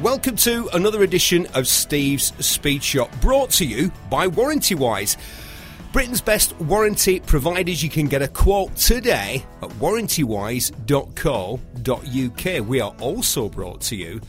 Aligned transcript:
Welcome 0.00 0.36
to 0.36 0.68
another 0.72 1.02
edition 1.02 1.48
of 1.54 1.66
Steve's 1.66 2.32
Speed 2.46 2.84
Shop, 2.84 3.10
brought 3.20 3.50
to 3.52 3.64
you 3.64 3.90
by 4.08 4.28
Warranty 4.28 4.76
Wise. 4.76 5.16
Britain's 5.92 6.20
best 6.20 6.56
warranty 6.60 7.18
providers. 7.18 7.82
You 7.82 7.90
can 7.90 8.06
get 8.06 8.22
a 8.22 8.28
quote 8.28 8.76
today 8.76 9.44
at 9.62 9.70
warrantywise.co.uk. 9.70 12.68
We 12.68 12.80
are 12.80 12.94
also 13.00 13.48
brought 13.48 13.80
to 13.80 13.96
you 13.96 14.20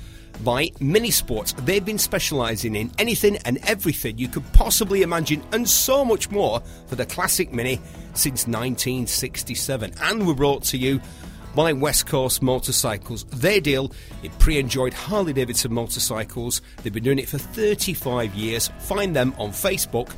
by 0.44 0.68
Minisports. 0.80 1.56
They've 1.66 1.84
been 1.84 1.98
specialising 1.98 2.76
in 2.76 2.92
anything 2.98 3.38
and 3.46 3.58
everything 3.64 4.18
you 4.18 4.28
could 4.28 4.44
possibly 4.54 5.02
imagine 5.02 5.44
and 5.52 5.68
so 5.68 6.04
much 6.04 6.30
more 6.30 6.62
for 6.88 6.96
the 6.96 7.06
classic 7.06 7.54
Mini 7.54 7.76
since 8.14 8.48
1967. 8.48 9.94
And 10.02 10.28
we're 10.28 10.34
brought 10.34 10.64
to 10.66 10.78
you 10.78 11.00
by 11.56 11.74
West 11.74 12.08
Coast 12.08 12.42
Motorcycles. 12.42 13.26
They 13.26 13.60
deal 13.60 13.92
in 14.24 14.32
pre 14.32 14.58
enjoyed 14.58 14.94
Harley 14.94 15.34
Davidson 15.34 15.74
motorcycles. 15.74 16.62
They've 16.82 16.94
been 16.94 17.04
doing 17.04 17.20
it 17.20 17.30
for 17.30 17.38
35 17.38 18.34
years. 18.36 18.70
Find 18.80 19.16
them 19.16 19.34
on 19.38 19.50
Facebook 19.50 20.12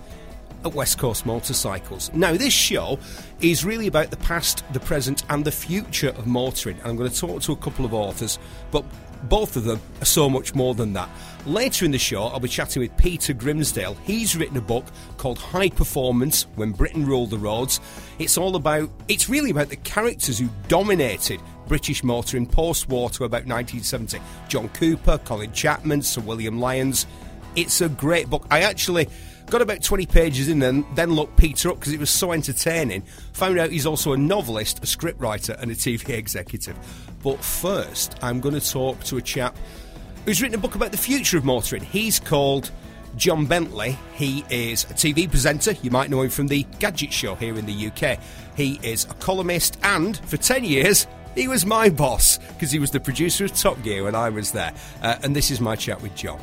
at 0.66 0.74
West 0.74 0.98
Coast 0.98 1.26
Motorcycles. 1.26 2.12
Now, 2.14 2.34
this 2.34 2.54
show 2.54 3.00
is 3.40 3.64
really 3.64 3.88
about 3.88 4.10
the 4.10 4.18
past, 4.18 4.64
the 4.74 4.80
present, 4.80 5.24
and 5.30 5.46
the 5.46 5.52
future 5.52 6.10
of 6.10 6.26
motoring. 6.26 6.78
And 6.80 6.88
I'm 6.88 6.96
going 6.96 7.10
to 7.10 7.20
talk 7.20 7.42
to 7.44 7.52
a 7.52 7.58
couple 7.58 7.86
of 7.86 7.94
authors, 7.94 8.40
but 8.72 8.84
both 9.24 9.56
of 9.56 9.64
them 9.64 9.80
are 10.02 10.06
so 10.06 10.30
much 10.30 10.56
more 10.56 10.74
than 10.74 10.94
that. 10.94 11.10
Later 11.46 11.86
in 11.86 11.92
the 11.92 12.00
show, 12.00 12.24
I'll 12.24 12.40
be 12.40 12.48
chatting 12.48 12.82
with 12.82 12.96
Peter 12.98 13.34
Grimsdale. 13.34 13.96
He's 14.04 14.36
written 14.36 14.58
a 14.58 14.62
book 14.62 14.86
called 15.18 15.38
High 15.38 15.70
Performance 15.70 16.44
When 16.56 16.72
Britain 16.72 17.06
Ruled 17.06 17.30
the 17.30 17.38
Roads. 17.38 17.80
It's 18.18 18.38
all 18.38 18.56
about, 18.56 18.90
it's 19.08 19.30
really 19.30 19.52
about 19.52 19.70
the 19.70 19.76
characters 19.76 20.40
who 20.40 20.50
dominated 20.68 21.40
British 21.68 22.04
motor 22.04 22.38
in 22.38 22.48
post 22.48 22.90
war 22.90 23.10
to 23.12 23.26
about 23.26 23.46
1970. 23.46 24.20
John 24.48 24.70
Cooper, 24.70 25.20
Colin 25.20 25.52
Chapman, 25.52 26.02
Sir 26.02 26.22
William 26.22 26.60
Lyons. 26.60 27.06
It's 27.56 27.80
a 27.82 27.90
great 27.90 28.30
book. 28.30 28.46
I 28.50 28.62
actually 28.62 29.08
got 29.48 29.62
about 29.62 29.84
20 29.84 30.06
pages 30.06 30.48
in 30.48 30.62
and 30.62 30.86
then 30.96 31.14
looked 31.14 31.38
Peter 31.38 31.70
up 31.70 31.80
because 31.80 31.94
it 31.94 32.00
was 32.00 32.10
so 32.10 32.32
entertaining. 32.32 33.04
Found 33.34 33.60
out 33.60 33.72
he's 33.72 33.86
also 33.86 34.14
a 34.14 34.18
novelist, 34.18 34.80
a 34.80 34.88
scriptwriter, 34.88 35.60
and 35.62 35.72
a 35.72 35.76
TV 35.76 36.10
executive. 36.10 36.76
But 37.24 37.44
first, 37.44 38.16
I'm 38.22 38.40
going 38.40 38.56
to 38.56 38.72
talk 38.72 39.04
to 39.06 39.18
a 39.18 39.22
chap 39.22 39.58
who's 40.26 40.42
written 40.42 40.56
a 40.56 40.62
book 40.62 40.76
about 40.76 40.92
the 40.92 40.98
future 40.98 41.38
of 41.38 41.46
motoring. 41.46 41.84
He's 41.84 42.20
called 42.20 42.72
Jon 43.16 43.46
Bentley. 43.46 43.98
He 44.14 44.44
is 44.50 44.84
a 44.86 44.94
TV 44.94 45.30
presenter. 45.30 45.74
You 45.82 45.92
might 45.92 46.10
know 46.10 46.22
him 46.22 46.30
from 46.30 46.48
the 46.48 46.64
Gadget 46.80 47.14
Show 47.14 47.36
here 47.36 47.58
in 47.58 47.66
the 47.66 47.88
UK. 47.88 48.20
He 48.56 48.80
is 48.84 49.06
a 49.06 49.14
columnist, 49.16 49.78
and 49.84 50.18
for 50.18 50.38
10 50.38 50.64
years, 50.64 51.08
he 51.36 51.48
was 51.48 51.66
my 51.66 51.90
boss 51.90 52.38
because 52.38 52.72
he 52.72 52.80
was 52.80 52.92
the 52.92 53.00
producer 53.00 53.46
of 53.46 53.54
Top 53.54 53.82
Gear 53.84 54.06
when 54.06 54.16
I 54.16 54.30
was 54.30 54.52
there. 54.52 54.74
Uh, 55.02 55.18
and 55.22 55.36
this 55.36 55.52
is 55.52 55.60
my 55.60 55.76
chat 55.76 56.02
with 56.02 56.16
Jon. 56.16 56.40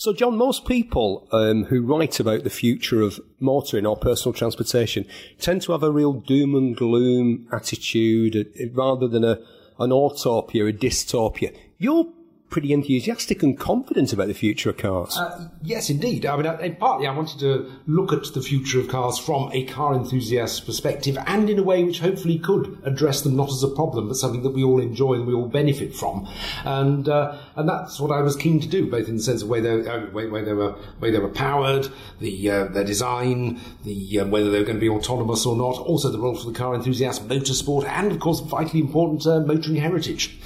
So, 0.00 0.14
Jon, 0.14 0.38
most 0.38 0.64
people 0.64 1.28
um, 1.30 1.64
who 1.64 1.82
write 1.82 2.20
about 2.20 2.42
the 2.42 2.48
future 2.48 3.02
of 3.02 3.20
motoring 3.38 3.84
or 3.84 3.98
personal 3.98 4.32
transportation 4.32 5.04
tend 5.38 5.60
to 5.60 5.72
have 5.72 5.82
a 5.82 5.90
real 5.90 6.14
doom 6.14 6.54
and 6.54 6.74
gloom 6.74 7.46
attitude 7.52 8.34
uh, 8.34 8.64
rather 8.72 9.06
than 9.06 9.24
a 9.24 9.40
an 9.78 9.90
autopia, 9.90 10.70
a 10.70 10.72
dystopia. 10.72 11.54
You're 11.76 12.10
pretty 12.50 12.72
enthusiastic 12.72 13.42
and 13.42 13.58
confident 13.58 14.12
about 14.12 14.26
the 14.26 14.34
future 14.34 14.70
of 14.70 14.76
cars. 14.76 15.16
Uh, 15.16 15.48
yes, 15.62 15.88
indeed. 15.88 16.26
I 16.26 16.36
mean, 16.36 16.46
uh, 16.46 16.74
partly 16.78 17.06
I 17.06 17.14
wanted 17.14 17.38
to 17.40 17.70
look 17.86 18.12
at 18.12 18.34
the 18.34 18.42
future 18.42 18.80
of 18.80 18.88
cars 18.88 19.18
from 19.18 19.50
a 19.52 19.64
car 19.64 19.94
enthusiast 19.94 20.66
perspective 20.66 21.16
and 21.26 21.48
in 21.48 21.60
a 21.60 21.62
way 21.62 21.84
which 21.84 22.00
hopefully 22.00 22.38
could 22.38 22.82
address 22.84 23.22
them 23.22 23.36
not 23.36 23.50
as 23.50 23.62
a 23.62 23.68
problem, 23.68 24.08
but 24.08 24.16
something 24.16 24.42
that 24.42 24.50
we 24.50 24.64
all 24.64 24.80
enjoy 24.80 25.14
and 25.14 25.26
we 25.26 25.32
all 25.32 25.48
benefit 25.48 25.94
from. 25.94 26.28
And 26.64 27.08
uh, 27.08 27.38
and 27.54 27.68
that's 27.68 28.00
what 28.00 28.10
I 28.10 28.20
was 28.20 28.34
keen 28.34 28.60
to 28.60 28.68
do, 28.68 28.90
both 28.90 29.08
in 29.08 29.16
the 29.16 29.22
sense 29.22 29.42
of 29.42 29.48
where 29.48 29.60
they, 29.60 29.88
uh, 29.88 30.06
where 30.06 30.44
they 30.44 30.52
were 30.52 30.72
where 30.98 31.12
they 31.12 31.20
were 31.20 31.28
powered, 31.28 31.88
the 32.18 32.50
uh, 32.50 32.64
their 32.66 32.84
design, 32.84 33.60
the 33.84 34.20
uh, 34.20 34.26
whether 34.26 34.50
they 34.50 34.58
were 34.58 34.64
going 34.64 34.76
to 34.76 34.80
be 34.80 34.88
autonomous 34.88 35.46
or 35.46 35.56
not, 35.56 35.78
also 35.78 36.10
the 36.10 36.18
role 36.18 36.34
for 36.34 36.50
the 36.50 36.58
car 36.58 36.74
enthusiast, 36.74 37.28
motorsport, 37.28 37.84
and 37.84 38.10
of 38.10 38.18
course, 38.18 38.40
vitally 38.40 38.80
important, 38.80 39.46
motoring 39.46 39.76
heritage. 39.76 40.36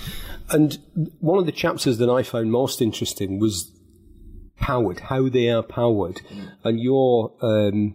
And 0.51 0.79
one 1.21 1.39
of 1.39 1.47
the 1.47 1.53
chapters 1.53 1.99
that 1.99 2.11
I 2.11 2.23
found 2.23 2.53
most 2.53 2.83
interesting 2.83 3.39
was 3.39 3.71
powered, 4.57 5.01
how 5.01 5.29
they 5.29 5.49
are 5.49 5.63
powered, 5.63 6.21
and 6.63 6.81
your 6.81 7.33
um, 7.43 7.95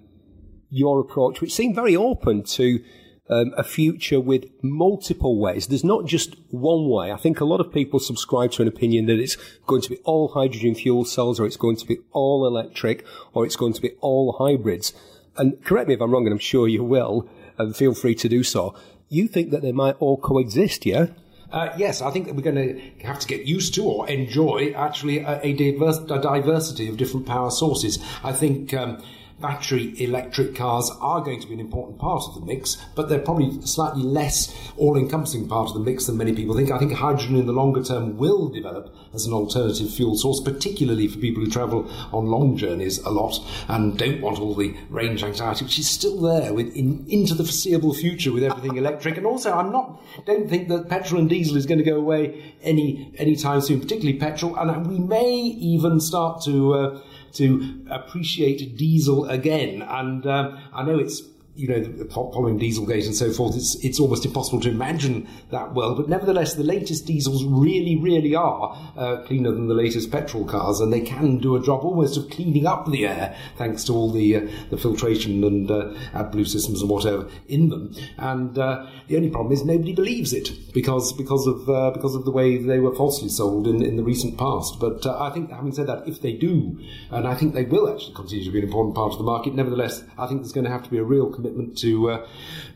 your 0.69 0.99
approach, 0.99 1.41
which 1.41 1.53
seemed 1.53 1.75
very 1.75 1.95
open 1.95 2.43
to 2.43 2.83
um, 3.29 3.53
a 3.57 3.63
future 3.63 4.19
with 4.19 4.45
multiple 4.63 5.39
ways. 5.39 5.67
There's 5.67 5.83
not 5.83 6.05
just 6.05 6.35
one 6.49 6.89
way. 6.89 7.11
I 7.11 7.17
think 7.17 7.39
a 7.39 7.45
lot 7.45 7.59
of 7.59 7.71
people 7.71 7.99
subscribe 7.99 8.51
to 8.53 8.63
an 8.63 8.67
opinion 8.67 9.05
that 9.05 9.19
it's 9.19 9.37
going 9.67 9.81
to 9.83 9.89
be 9.89 9.97
all 10.03 10.29
hydrogen 10.29 10.75
fuel 10.75 11.05
cells, 11.05 11.39
or 11.39 11.45
it's 11.45 11.57
going 11.57 11.77
to 11.77 11.85
be 11.85 11.99
all 12.11 12.47
electric, 12.47 13.05
or 13.33 13.45
it's 13.45 13.55
going 13.55 13.73
to 13.73 13.81
be 13.81 13.91
all 14.01 14.37
hybrids. 14.39 14.93
And 15.37 15.63
correct 15.63 15.87
me 15.87 15.93
if 15.93 16.01
I'm 16.01 16.11
wrong, 16.11 16.25
and 16.25 16.33
I'm 16.33 16.39
sure 16.39 16.67
you 16.67 16.83
will, 16.83 17.29
and 17.57 17.75
feel 17.75 17.93
free 17.93 18.15
to 18.15 18.29
do 18.29 18.43
so. 18.43 18.75
You 19.09 19.27
think 19.27 19.51
that 19.51 19.61
they 19.61 19.71
might 19.71 19.95
all 19.99 20.17
coexist, 20.17 20.85
yeah? 20.85 21.07
Uh, 21.51 21.69
yes, 21.77 22.01
I 22.01 22.11
think 22.11 22.27
that 22.27 22.35
we're 22.35 22.43
going 22.43 22.55
to 22.55 23.05
have 23.05 23.19
to 23.19 23.27
get 23.27 23.45
used 23.45 23.73
to 23.75 23.83
or 23.83 24.07
enjoy 24.09 24.73
actually 24.75 25.19
a, 25.19 25.41
a, 25.41 25.53
diverse, 25.53 25.97
a 25.97 26.19
diversity 26.19 26.87
of 26.87 26.97
different 26.97 27.25
power 27.25 27.51
sources. 27.51 27.99
I 28.23 28.33
think. 28.33 28.73
Um, 28.73 29.01
battery 29.41 29.93
electric 30.01 30.55
cars 30.55 30.91
are 31.01 31.21
going 31.21 31.39
to 31.41 31.47
be 31.47 31.53
an 31.53 31.59
important 31.59 31.99
part 31.99 32.23
of 32.27 32.35
the 32.35 32.41
mix, 32.41 32.77
but 32.95 33.09
they're 33.09 33.19
probably 33.19 33.61
slightly 33.65 34.03
less 34.03 34.55
all 34.77 34.97
encompassing 34.97 35.47
part 35.47 35.69
of 35.69 35.73
the 35.73 35.79
mix 35.79 36.05
than 36.05 36.17
many 36.17 36.33
people 36.33 36.55
think. 36.55 36.71
I 36.71 36.77
think 36.77 36.93
hydrogen 36.93 37.35
in 37.35 37.45
the 37.45 37.53
longer 37.53 37.83
term 37.83 38.17
will 38.17 38.49
develop 38.49 38.93
as 39.13 39.25
an 39.25 39.33
alternative 39.33 39.91
fuel 39.91 40.17
source, 40.17 40.41
particularly 40.41 41.07
for 41.07 41.19
people 41.19 41.43
who 41.43 41.49
travel 41.49 41.89
on 42.13 42.27
long 42.27 42.57
journeys 42.57 42.99
a 42.99 43.09
lot 43.09 43.39
and 43.67 43.97
don't 43.97 44.21
want 44.21 44.39
all 44.39 44.55
the 44.55 44.75
range 44.89 45.23
anxiety, 45.23 45.65
which 45.65 45.79
is 45.79 45.89
still 45.89 46.19
there 46.21 46.53
with 46.53 46.75
in, 46.75 47.05
into 47.07 47.33
the 47.33 47.43
foreseeable 47.43 47.93
future 47.93 48.31
with 48.31 48.43
everything 48.43 48.77
electric. 48.77 49.17
And 49.17 49.25
also, 49.25 49.53
I'm 49.53 49.71
not 49.71 50.01
don't 50.25 50.49
think 50.49 50.67
that 50.69 50.89
petrol 50.89 51.19
and 51.19 51.29
diesel 51.29 51.57
is 51.57 51.65
going 51.65 51.79
to 51.79 51.83
go 51.83 51.97
away 51.97 52.55
any 52.61 53.13
anytime 53.17 53.61
soon, 53.61 53.79
particularly 53.79 54.17
petrol. 54.17 54.55
And 54.57 54.87
we 54.87 54.99
may 54.99 55.31
even 55.35 55.99
start 55.99 56.43
to 56.43 56.73
uh, 56.73 57.01
to 57.33 57.85
appreciate 57.89 58.77
diesel 58.77 59.25
again. 59.25 59.81
And 59.81 60.25
um, 60.25 60.59
I 60.73 60.83
know 60.83 60.97
it's 60.97 61.21
you 61.55 61.67
know, 61.67 61.81
the 61.81 62.05
following 62.05 62.57
Dieselgate 62.57 63.05
and 63.05 63.15
so 63.15 63.31
forth, 63.31 63.55
it's 63.55 63.75
it's 63.83 63.99
almost 63.99 64.25
impossible 64.25 64.61
to 64.61 64.69
imagine 64.69 65.27
that 65.51 65.73
world. 65.73 65.97
But 65.97 66.07
nevertheless, 66.07 66.53
the 66.53 66.63
latest 66.63 67.05
diesels 67.05 67.43
really, 67.43 67.97
really 67.97 68.33
are 68.33 68.77
uh, 68.95 69.23
cleaner 69.25 69.51
than 69.51 69.67
the 69.67 69.73
latest 69.73 70.11
petrol 70.11 70.45
cars, 70.45 70.79
and 70.79 70.93
they 70.93 71.01
can 71.01 71.37
do 71.37 71.55
a 71.55 71.61
job 71.61 71.83
almost 71.83 72.15
of 72.17 72.29
cleaning 72.29 72.65
up 72.65 72.89
the 72.89 73.05
air 73.05 73.35
thanks 73.57 73.83
to 73.85 73.93
all 73.93 74.11
the 74.11 74.37
uh, 74.37 74.47
the 74.69 74.77
filtration 74.77 75.43
and 75.43 75.69
uh, 75.69 75.93
AdBlue 76.13 76.47
systems 76.47 76.81
and 76.81 76.89
whatever 76.89 77.27
in 77.47 77.69
them. 77.69 77.93
And 78.17 78.57
uh, 78.57 78.87
the 79.07 79.17
only 79.17 79.29
problem 79.29 79.51
is 79.51 79.65
nobody 79.65 79.93
believes 79.93 80.31
it 80.31 80.51
because 80.73 81.11
because 81.13 81.45
of 81.45 81.69
uh, 81.69 81.91
because 81.91 82.15
of 82.15 82.23
the 82.23 82.31
way 82.31 82.57
they 82.57 82.79
were 82.79 82.95
falsely 82.95 83.29
sold 83.29 83.67
in, 83.67 83.83
in 83.83 83.97
the 83.97 84.03
recent 84.03 84.37
past. 84.37 84.79
But 84.79 85.05
uh, 85.05 85.21
I 85.21 85.31
think, 85.31 85.51
having 85.51 85.73
said 85.73 85.87
that, 85.87 86.07
if 86.07 86.21
they 86.21 86.33
do, 86.33 86.79
and 87.11 87.27
I 87.27 87.35
think 87.35 87.53
they 87.53 87.63
will 87.63 87.91
actually 87.91 88.15
continue 88.15 88.45
to 88.45 88.51
be 88.51 88.59
an 88.59 88.65
important 88.65 88.95
part 88.95 89.11
of 89.11 89.17
the 89.17 89.25
market, 89.25 89.55
nevertheless, 89.55 90.03
I 90.17 90.27
think 90.27 90.41
there's 90.41 90.53
going 90.53 90.65
to 90.65 90.71
have 90.71 90.83
to 90.83 90.89
be 90.89 90.97
a 90.97 91.03
real 91.03 91.29
commitment 91.29 91.48
commitment 91.49 91.77
to 91.79 92.11
uh, 92.11 92.27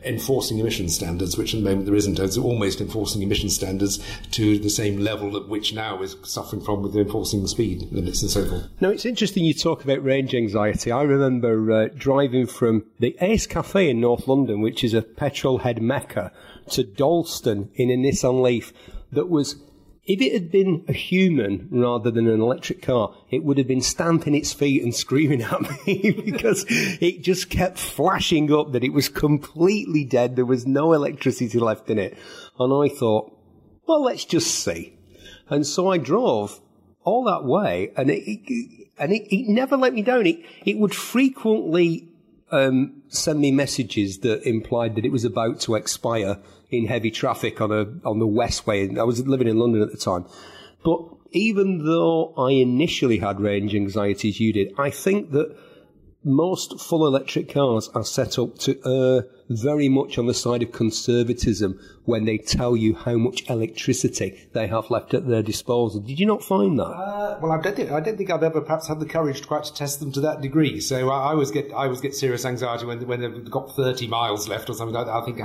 enforcing 0.04 0.58
emission 0.58 0.88
standards, 0.88 1.36
which 1.36 1.54
at 1.54 1.60
the 1.60 1.64
moment 1.64 1.86
there 1.86 1.94
isn't. 1.94 2.18
It's 2.18 2.36
almost 2.36 2.80
enforcing 2.80 3.22
emission 3.22 3.48
standards 3.48 4.04
to 4.32 4.58
the 4.58 4.70
same 4.70 4.98
level 4.98 5.36
at 5.36 5.48
which 5.48 5.72
now 5.72 6.02
is 6.02 6.16
suffering 6.22 6.62
from 6.62 6.82
with 6.82 6.96
enforcing 6.96 7.46
speed 7.46 7.90
limits 7.92 8.22
and 8.22 8.30
so 8.30 8.46
forth. 8.46 8.68
Now, 8.80 8.90
it's 8.90 9.04
interesting 9.06 9.44
you 9.44 9.54
talk 9.54 9.84
about 9.84 10.04
range 10.04 10.34
anxiety. 10.34 10.90
I 10.90 11.02
remember 11.02 11.72
uh, 11.72 11.88
driving 11.96 12.46
from 12.46 12.84
the 12.98 13.16
Ace 13.20 13.46
Cafe 13.46 13.88
in 13.88 14.00
North 14.00 14.28
London, 14.28 14.60
which 14.60 14.84
is 14.84 14.94
a 14.94 15.02
petrol 15.02 15.58
head 15.58 15.80
mecca, 15.80 16.32
to 16.70 16.84
Dalston 16.84 17.70
in 17.74 17.90
a 17.90 17.96
Nissan 17.96 18.42
Leaf 18.42 18.72
that 19.12 19.28
was 19.28 19.56
if 20.06 20.20
it 20.20 20.32
had 20.32 20.50
been 20.50 20.84
a 20.86 20.92
human 20.92 21.68
rather 21.70 22.10
than 22.10 22.28
an 22.28 22.40
electric 22.40 22.82
car, 22.82 23.14
it 23.30 23.42
would 23.42 23.56
have 23.56 23.66
been 23.66 23.80
stamping 23.80 24.34
its 24.34 24.52
feet 24.52 24.82
and 24.82 24.94
screaming 24.94 25.42
at 25.42 25.62
me 25.86 26.10
because 26.24 26.66
it 26.68 27.22
just 27.22 27.48
kept 27.48 27.78
flashing 27.78 28.52
up 28.52 28.72
that 28.72 28.84
it 28.84 28.92
was 28.92 29.08
completely 29.08 30.04
dead. 30.04 30.36
There 30.36 30.44
was 30.44 30.66
no 30.66 30.92
electricity 30.92 31.58
left 31.58 31.88
in 31.88 31.98
it. 31.98 32.18
And 32.58 32.72
I 32.72 32.94
thought, 32.94 33.34
well, 33.86 34.02
let's 34.02 34.26
just 34.26 34.62
see. 34.62 34.98
And 35.48 35.66
so 35.66 35.90
I 35.90 35.98
drove 35.98 36.60
all 37.02 37.24
that 37.24 37.44
way 37.44 37.92
and 37.96 38.10
it, 38.10 38.22
it 38.26 38.88
and 38.98 39.12
it, 39.12 39.34
it, 39.34 39.48
never 39.48 39.76
let 39.76 39.94
me 39.94 40.02
down. 40.02 40.26
It, 40.26 40.44
it 40.64 40.78
would 40.78 40.94
frequently 40.94 42.08
um, 42.50 43.02
send 43.08 43.40
me 43.40 43.50
messages 43.50 44.18
that 44.18 44.46
implied 44.46 44.96
that 44.96 45.04
it 45.04 45.12
was 45.12 45.24
about 45.24 45.60
to 45.60 45.74
expire 45.74 46.38
in 46.78 46.86
heavy 46.86 47.10
traffic 47.10 47.60
on 47.60 47.72
a 47.72 48.08
on 48.08 48.18
the 48.18 48.26
Westway. 48.26 48.98
I 48.98 49.04
was 49.04 49.26
living 49.26 49.48
in 49.48 49.58
London 49.58 49.82
at 49.82 49.90
the 49.90 49.96
time, 49.96 50.26
but 50.84 51.00
even 51.32 51.84
though 51.84 52.32
I 52.36 52.52
initially 52.52 53.18
had 53.18 53.40
range 53.40 53.74
anxiety 53.74 54.28
as 54.28 54.40
you 54.40 54.52
did, 54.52 54.72
I 54.78 54.90
think 54.90 55.32
that 55.32 55.56
most 56.24 56.80
full 56.80 57.06
electric 57.06 57.52
cars 57.52 57.88
are 57.94 58.04
set 58.04 58.38
up 58.38 58.58
to 58.58 58.78
err 58.86 59.26
very 59.48 59.88
much 59.88 60.18
on 60.18 60.26
the 60.26 60.34
side 60.34 60.62
of 60.62 60.72
conservatism 60.72 61.78
when 62.04 62.24
they 62.24 62.38
tell 62.38 62.76
you 62.76 62.94
how 62.94 63.16
much 63.16 63.48
electricity 63.48 64.48
they 64.52 64.66
have 64.66 64.90
left 64.90 65.14
at 65.14 65.26
their 65.26 65.42
disposal. 65.42 66.00
Did 66.00 66.20
you 66.20 66.26
not 66.26 66.42
find 66.42 66.78
that? 66.78 66.84
Uh, 66.84 67.38
well, 67.40 67.52
I 67.52 67.60
don't 67.60 67.76
think 67.76 67.90
I 67.90 68.00
don't 68.00 68.16
think 68.16 68.30
I've 68.30 68.42
ever 68.42 68.60
perhaps 68.60 68.88
had 68.88 69.00
the 69.00 69.06
courage 69.06 69.40
to 69.42 69.46
quite 69.46 69.64
test 69.74 70.00
them 70.00 70.12
to 70.12 70.20
that 70.20 70.40
degree. 70.40 70.80
So 70.80 71.10
I, 71.10 71.28
I 71.28 71.30
always 71.32 71.50
get 71.50 71.70
I 71.72 71.84
always 71.84 72.00
get 72.00 72.14
serious 72.14 72.44
anxiety 72.44 72.86
when 72.86 73.06
when 73.06 73.20
they've 73.20 73.50
got 73.50 73.74
thirty 73.74 74.06
miles 74.06 74.48
left 74.48 74.70
or 74.70 74.74
something 74.74 74.94
like 74.94 75.06
that. 75.06 75.14
I 75.14 75.24
think. 75.24 75.40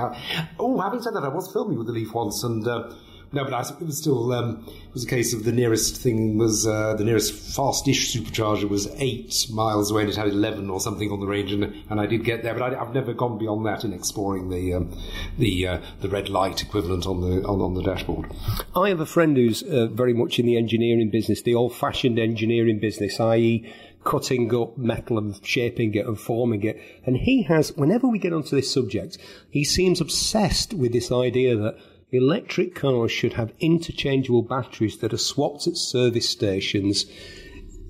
Oh, 0.60 0.80
having 0.80 1.02
said 1.02 1.16
that, 1.16 1.24
I 1.24 1.30
was 1.30 1.52
filming 1.52 1.78
with 1.78 1.88
the 1.88 1.94
Leaf 1.94 2.14
once 2.14 2.44
and. 2.44 2.68
Uh, 2.68 2.94
no, 3.32 3.44
but 3.44 3.54
I, 3.54 3.62
it 3.62 3.86
was 3.86 3.98
still 3.98 4.32
um, 4.34 4.66
it 4.68 4.94
was 4.94 5.04
a 5.04 5.08
case 5.08 5.34
of 5.34 5.44
the 5.44 5.52
nearest 5.52 5.98
thing 5.98 6.38
was 6.38 6.66
uh, 6.66 6.96
the 6.96 7.04
nearest 7.04 7.34
fast-ish 7.34 8.14
supercharger 8.14 8.68
was 8.68 8.88
eight 8.96 9.48
miles 9.52 9.92
away, 9.92 10.02
and 10.02 10.10
it 10.10 10.16
had 10.16 10.28
eleven 10.28 10.70
or 10.70 10.80
something 10.80 11.12
on 11.12 11.20
the 11.20 11.28
range, 11.28 11.52
and, 11.52 11.64
and 11.90 12.02
I 12.02 12.06
did 12.06 12.24
get 12.24 12.44
there, 12.44 12.54
but 12.54 12.74
I, 12.74 12.80
have 12.80 12.94
never 12.94 13.14
gone 13.14 13.38
beyond 13.38 13.66
that 13.66 13.84
in 13.84 13.94
exploring 13.94 14.50
the 14.50 14.74
um, 14.74 14.98
the 15.38 15.68
uh, 15.68 15.82
the 16.02 16.10
red 16.10 16.30
light 16.30 16.62
equivalent 16.62 17.06
on 17.06 17.22
the 17.22 17.46
on, 17.48 17.62
on, 17.62 17.76
the 17.76 17.84
dashboard. 17.84 18.32
I 18.76 18.90
have 18.90 19.00
a 19.00 19.06
friend 19.06 19.38
who's 19.38 19.62
uh, 19.64 19.88
very 19.88 20.14
much 20.14 20.40
in 20.40 20.46
the 20.46 20.58
engineering 20.58 21.10
business, 21.12 21.42
the 21.44 21.56
old-fashioned 21.56 22.18
engineering 22.18 22.80
business, 22.80 23.20
i.e 23.20 23.72
cutting 24.04 24.54
up 24.56 24.78
metal 24.78 25.18
and 25.18 25.46
shaping 25.46 25.94
it 25.94 26.06
and 26.06 26.20
forming 26.20 26.64
it. 26.64 26.82
And 27.06 27.18
he 27.18 27.44
has, 27.44 27.76
whenever 27.76 28.08
we 28.08 28.18
get 28.18 28.34
onto 28.34 28.56
this 28.56 28.74
subject, 28.74 29.18
he 29.50 29.64
seems 29.64 30.00
obsessed 30.00 30.74
with 30.74 30.94
this 30.94 31.12
idea 31.12 31.56
that 31.58 31.78
electric 32.12 32.74
cars 32.74 33.12
should 33.12 33.34
have 33.34 33.54
interchangeable 33.60 34.42
batteries 34.42 34.98
that 34.98 35.14
are 35.14 35.18
swapped 35.18 35.68
at 35.68 35.78
service 35.78 36.28
stations 36.28 37.06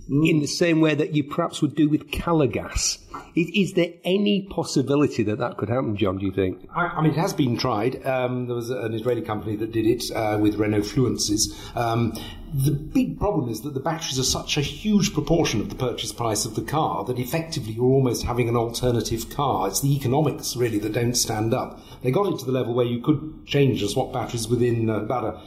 in 0.09 0.39
the 0.39 0.47
same 0.47 0.81
way 0.81 0.95
that 0.95 1.13
you 1.13 1.23
perhaps 1.23 1.61
would 1.61 1.75
do 1.75 1.87
with 1.87 2.11
Calor 2.11 2.47
Gas. 2.47 2.97
Is, 3.35 3.49
is, 3.53 3.73
there 3.73 3.93
any 4.03 4.41
possibility 4.41 5.21
that 5.23 5.37
that 5.37 5.57
could 5.57 5.69
happen, 5.69 5.95
Jon, 5.95 6.17
do 6.17 6.25
you 6.25 6.31
think? 6.31 6.67
I, 6.75 6.87
I 6.87 7.01
mean, 7.01 7.11
it 7.11 7.17
has 7.17 7.33
been 7.33 7.57
tried. 7.57 8.03
Um, 8.05 8.47
there 8.47 8.55
was 8.55 8.71
an 8.71 8.93
Israeli 8.93 9.21
company 9.21 9.55
that 9.57 9.71
did 9.71 9.85
it 9.85 10.03
uh, 10.15 10.39
with 10.41 10.55
Renault 10.55 10.83
Fluences. 10.83 11.55
Um, 11.75 12.13
the 12.51 12.71
big 12.71 13.19
problem 13.19 13.49
is 13.49 13.61
that 13.61 13.75
the 13.75 13.79
batteries 13.79 14.17
are 14.17 14.23
such 14.23 14.57
a 14.57 14.61
huge 14.61 15.13
proportion 15.13 15.61
of 15.61 15.69
the 15.69 15.75
purchase 15.75 16.11
price 16.11 16.45
of 16.45 16.55
the 16.55 16.63
car 16.63 17.03
that 17.05 17.19
effectively 17.19 17.73
you're 17.73 17.85
almost 17.85 18.23
having 18.23 18.49
an 18.49 18.55
alternative 18.55 19.29
car. 19.29 19.67
It's 19.67 19.81
the 19.81 19.95
economics 19.95 20.55
really 20.55 20.79
that 20.79 20.93
don't 20.93 21.15
stand 21.15 21.53
up. 21.53 21.79
They 22.01 22.09
got 22.09 22.33
it 22.33 22.39
to 22.39 22.45
the 22.45 22.51
level 22.51 22.73
where 22.73 22.87
you 22.87 23.01
could 23.01 23.45
change 23.45 23.81
and 23.81 23.91
swap 23.91 24.11
batteries 24.11 24.47
within 24.47 24.89
uh, 24.89 25.01
about 25.01 25.23
a 25.23 25.41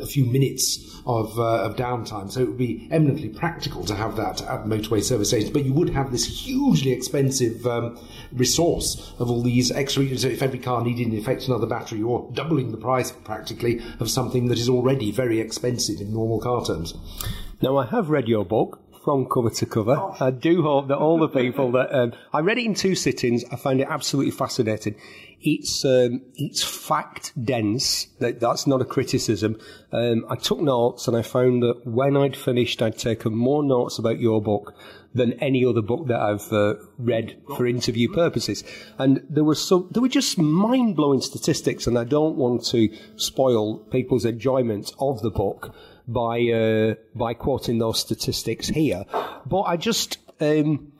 a 0.00 0.06
few 0.06 0.24
minutes 0.24 1.00
of, 1.06 1.38
uh, 1.38 1.64
of 1.64 1.76
downtime. 1.76 2.30
So 2.30 2.40
it 2.40 2.48
would 2.48 2.58
be 2.58 2.88
eminently 2.90 3.28
practical 3.28 3.84
to 3.84 3.94
have 3.94 4.16
that 4.16 4.42
at 4.42 4.64
motorway 4.64 5.02
service 5.02 5.28
stations. 5.28 5.50
But 5.50 5.64
you 5.64 5.72
would 5.72 5.90
have 5.90 6.12
this 6.12 6.24
hugely 6.24 6.92
expensive 6.92 7.66
um, 7.66 7.98
resource 8.32 9.12
of 9.18 9.30
all 9.30 9.42
these 9.42 9.70
extra. 9.70 10.16
So 10.16 10.28
if 10.28 10.42
every 10.42 10.58
car 10.58 10.82
needed 10.82 11.08
in 11.08 11.18
effect 11.18 11.46
another 11.46 11.66
battery, 11.66 11.98
you're 11.98 12.28
doubling 12.32 12.70
the 12.70 12.78
price 12.78 13.12
practically 13.12 13.82
of 14.00 14.10
something 14.10 14.48
that 14.48 14.58
is 14.58 14.68
already 14.68 15.10
very 15.10 15.40
expensive 15.40 16.00
in 16.00 16.12
normal 16.12 16.40
car 16.40 16.64
terms. 16.64 16.94
Now 17.60 17.76
I 17.76 17.86
have 17.86 18.10
read 18.10 18.28
your 18.28 18.44
book 18.44 18.80
from 19.04 19.26
cover 19.26 19.50
to 19.50 19.66
cover. 19.66 19.96
Oh. 19.98 20.16
I 20.20 20.30
do 20.30 20.62
hope 20.62 20.88
that 20.88 20.98
all 20.98 21.18
the 21.18 21.28
people 21.28 21.72
that 21.72 21.92
um, 21.94 22.12
I 22.32 22.40
read 22.40 22.58
it 22.58 22.64
in 22.64 22.74
two 22.74 22.94
sittings. 22.94 23.44
I 23.50 23.56
found 23.56 23.80
it 23.80 23.88
absolutely 23.88 24.32
fascinating. 24.32 24.96
It's 25.40 25.84
um, 25.84 26.22
it's 26.36 26.62
fact 26.62 27.32
dense. 27.44 28.06
That, 28.20 28.38
that's 28.38 28.66
not 28.66 28.80
a 28.80 28.84
criticism. 28.84 29.58
Um, 29.90 30.24
I 30.28 30.36
took 30.36 30.60
notes 30.60 31.08
and 31.08 31.16
I 31.16 31.22
found 31.22 31.62
that 31.62 31.84
when 31.84 32.16
I'd 32.16 32.36
finished, 32.36 32.80
I'd 32.80 32.96
taken 32.96 33.34
more 33.34 33.64
notes 33.64 33.98
about 33.98 34.20
your 34.20 34.40
book 34.40 34.74
than 35.14 35.32
any 35.34 35.64
other 35.64 35.82
book 35.82 36.06
that 36.06 36.20
I've 36.20 36.52
uh, 36.52 36.74
read 36.96 37.36
for 37.56 37.66
interview 37.66 38.10
purposes. 38.10 38.64
And 38.98 39.22
there 39.28 39.44
were 39.44 39.54
some, 39.56 39.88
there 39.90 40.00
were 40.00 40.08
just 40.08 40.38
mind 40.38 40.96
blowing 40.96 41.20
statistics, 41.20 41.86
and 41.86 41.98
I 41.98 42.04
don't 42.04 42.36
want 42.36 42.64
to 42.66 42.88
spoil 43.16 43.78
people's 43.78 44.24
enjoyment 44.24 44.92
of 44.98 45.22
the 45.22 45.30
book 45.30 45.74
by 46.06 46.40
uh, 46.48 46.94
by 47.14 47.34
quoting 47.34 47.78
those 47.78 47.98
statistics 47.98 48.68
here. 48.68 49.04
But 49.46 49.62
I 49.62 49.76
just 49.76 50.18
um, 50.40 50.92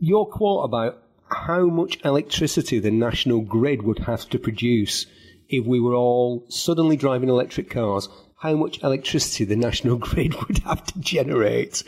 your 0.00 0.26
quote 0.26 0.64
about 0.64 1.02
how 1.30 1.66
much 1.66 1.98
electricity 2.04 2.78
the 2.78 2.90
national 2.90 3.40
grid 3.40 3.82
would 3.82 4.00
have 4.00 4.28
to 4.30 4.38
produce 4.38 5.06
if 5.48 5.64
we 5.64 5.80
were 5.80 5.94
all 5.94 6.44
suddenly 6.48 6.96
driving 6.96 7.28
electric 7.28 7.70
cars, 7.70 8.08
how 8.36 8.54
much 8.54 8.82
electricity 8.82 9.44
the 9.44 9.56
national 9.56 9.96
grid 10.08 10.34
would 10.34 10.58
have 10.58 10.84
to 10.84 10.98
generate 11.00 11.82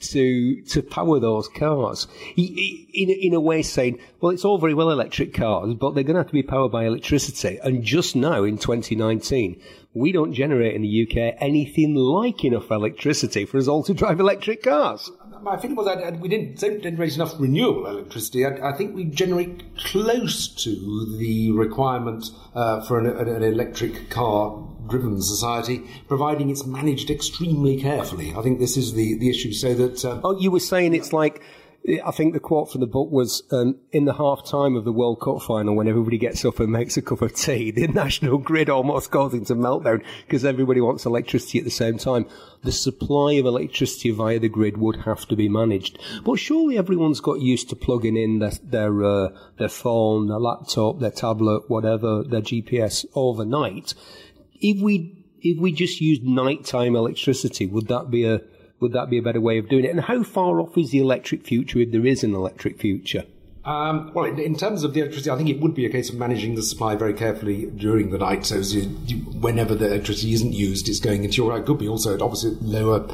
to 0.00 0.62
to 0.62 0.82
power 0.82 1.18
those 1.18 1.48
cars. 1.48 2.06
In, 2.36 3.10
in 3.10 3.34
a 3.34 3.40
way, 3.40 3.62
saying, 3.62 3.98
well, 4.20 4.32
it's 4.32 4.44
all 4.44 4.58
very 4.58 4.74
well 4.74 4.90
electric 4.90 5.34
cars, 5.34 5.74
but 5.74 5.94
they're 5.94 6.04
going 6.04 6.14
to 6.14 6.20
have 6.20 6.28
to 6.28 6.32
be 6.32 6.42
powered 6.42 6.72
by 6.72 6.84
electricity. 6.86 7.58
And 7.62 7.82
just 7.82 8.14
now, 8.14 8.44
in 8.44 8.58
2019, 8.58 9.60
we 9.96 10.12
don't 10.12 10.34
generate 10.34 10.74
in 10.74 10.82
the 10.82 11.06
UK 11.06 11.36
anything 11.40 11.94
like 11.94 12.44
enough 12.44 12.70
electricity 12.70 13.44
for 13.44 13.58
us 13.58 13.66
all 13.66 13.82
to 13.82 13.94
drive 13.94 14.20
electric 14.20 14.62
cars 14.62 15.10
my 15.46 15.56
feeling 15.56 15.76
was 15.76 15.86
that 15.86 16.18
we 16.18 16.28
didn't 16.28 16.58
generate 16.58 17.14
enough 17.14 17.34
renewable 17.38 17.86
electricity. 17.86 18.44
I, 18.44 18.70
I, 18.70 18.72
think 18.76 18.96
we 18.96 19.04
generate 19.04 19.76
close 19.76 20.48
to 20.64 21.16
the 21.18 21.52
requirement 21.52 22.30
uh, 22.54 22.80
for 22.84 22.98
an, 22.98 23.06
an, 23.06 23.42
electric 23.42 24.10
car 24.10 24.66
driven 24.88 25.22
society, 25.22 25.82
providing 26.08 26.50
it's 26.50 26.66
managed 26.66 27.10
extremely 27.10 27.80
carefully. 27.80 28.34
I 28.36 28.42
think 28.42 28.58
this 28.58 28.76
is 28.76 28.94
the, 28.94 29.18
the 29.18 29.30
issue. 29.30 29.52
So 29.52 29.74
that. 29.74 30.04
Uh, 30.04 30.20
oh, 30.24 30.38
you 30.38 30.50
were 30.50 30.60
saying 30.60 30.94
it's 30.94 31.12
like 31.12 31.42
I 32.04 32.10
think 32.10 32.32
the 32.32 32.40
quote 32.40 32.72
from 32.72 32.80
the 32.80 32.86
book 32.88 33.12
was 33.12 33.44
um, 33.52 33.78
in 33.92 34.06
the 34.06 34.14
half 34.14 34.44
time 34.44 34.74
of 34.74 34.84
the 34.84 34.92
World 34.92 35.20
Cup 35.20 35.40
final 35.40 35.76
when 35.76 35.86
everybody 35.86 36.18
gets 36.18 36.44
up 36.44 36.58
and 36.58 36.72
makes 36.72 36.96
a 36.96 37.02
cup 37.02 37.22
of 37.22 37.34
tea, 37.34 37.70
the 37.70 37.86
national 37.86 38.38
grid 38.38 38.68
almost 38.68 39.12
goes 39.12 39.32
into 39.32 39.54
meltdown 39.54 40.02
because 40.26 40.44
everybody 40.44 40.80
wants 40.80 41.06
electricity 41.06 41.58
at 41.58 41.64
the 41.64 41.70
same 41.70 41.96
time. 41.96 42.26
The 42.64 42.72
supply 42.72 43.34
of 43.34 43.46
electricity 43.46 44.10
via 44.10 44.40
the 44.40 44.48
grid 44.48 44.78
would 44.78 45.02
have 45.02 45.26
to 45.28 45.36
be 45.36 45.48
managed. 45.48 45.98
But 46.24 46.36
surely 46.36 46.76
everyone's 46.76 47.20
got 47.20 47.40
used 47.40 47.68
to 47.68 47.76
plugging 47.76 48.16
in 48.16 48.40
their 48.40 48.52
their, 48.64 49.04
uh, 49.04 49.28
their 49.58 49.68
phone, 49.68 50.26
their 50.26 50.40
laptop, 50.40 50.98
their 50.98 51.12
tablet, 51.12 51.70
whatever, 51.70 52.24
their 52.24 52.42
GPS 52.42 53.06
overnight. 53.14 53.94
If 54.54 54.82
we 54.82 55.24
if 55.40 55.60
we 55.60 55.70
just 55.70 56.00
used 56.00 56.24
nighttime 56.24 56.96
electricity, 56.96 57.66
would 57.66 57.86
that 57.86 58.10
be 58.10 58.24
a 58.24 58.40
would 58.80 58.92
that 58.92 59.10
be 59.10 59.18
a 59.18 59.22
better 59.22 59.40
way 59.40 59.58
of 59.58 59.68
doing 59.68 59.84
it? 59.84 59.90
And 59.90 60.00
how 60.00 60.22
far 60.22 60.60
off 60.60 60.76
is 60.76 60.90
the 60.90 60.98
electric 60.98 61.44
future 61.44 61.80
if 61.80 61.92
there 61.92 62.06
is 62.06 62.22
an 62.22 62.34
electric 62.34 62.78
future? 62.78 63.24
Um, 63.66 64.12
well, 64.14 64.26
in, 64.26 64.38
in, 64.38 64.56
terms 64.56 64.84
of 64.84 64.94
the 64.94 65.00
electricity, 65.00 65.28
I 65.28 65.36
think 65.36 65.48
it 65.48 65.58
would 65.60 65.74
be 65.74 65.84
a 65.84 65.90
case 65.90 66.08
of 66.08 66.14
managing 66.14 66.54
the 66.54 66.62
supply 66.62 66.94
very 66.94 67.12
carefully 67.12 67.66
during 67.66 68.10
the 68.10 68.18
night. 68.18 68.46
So 68.46 68.58
you, 68.58 68.96
you, 69.06 69.16
whenever 69.16 69.74
the 69.74 69.86
electricity 69.86 70.34
isn't 70.34 70.52
used, 70.52 70.88
it's 70.88 71.00
going 71.00 71.24
into 71.24 71.38
your. 71.38 71.58
It 71.58 71.66
could 71.66 71.78
be 71.78 71.88
also 71.88 72.14
at 72.14 72.22
obviously 72.22 72.50
lower 72.60 73.08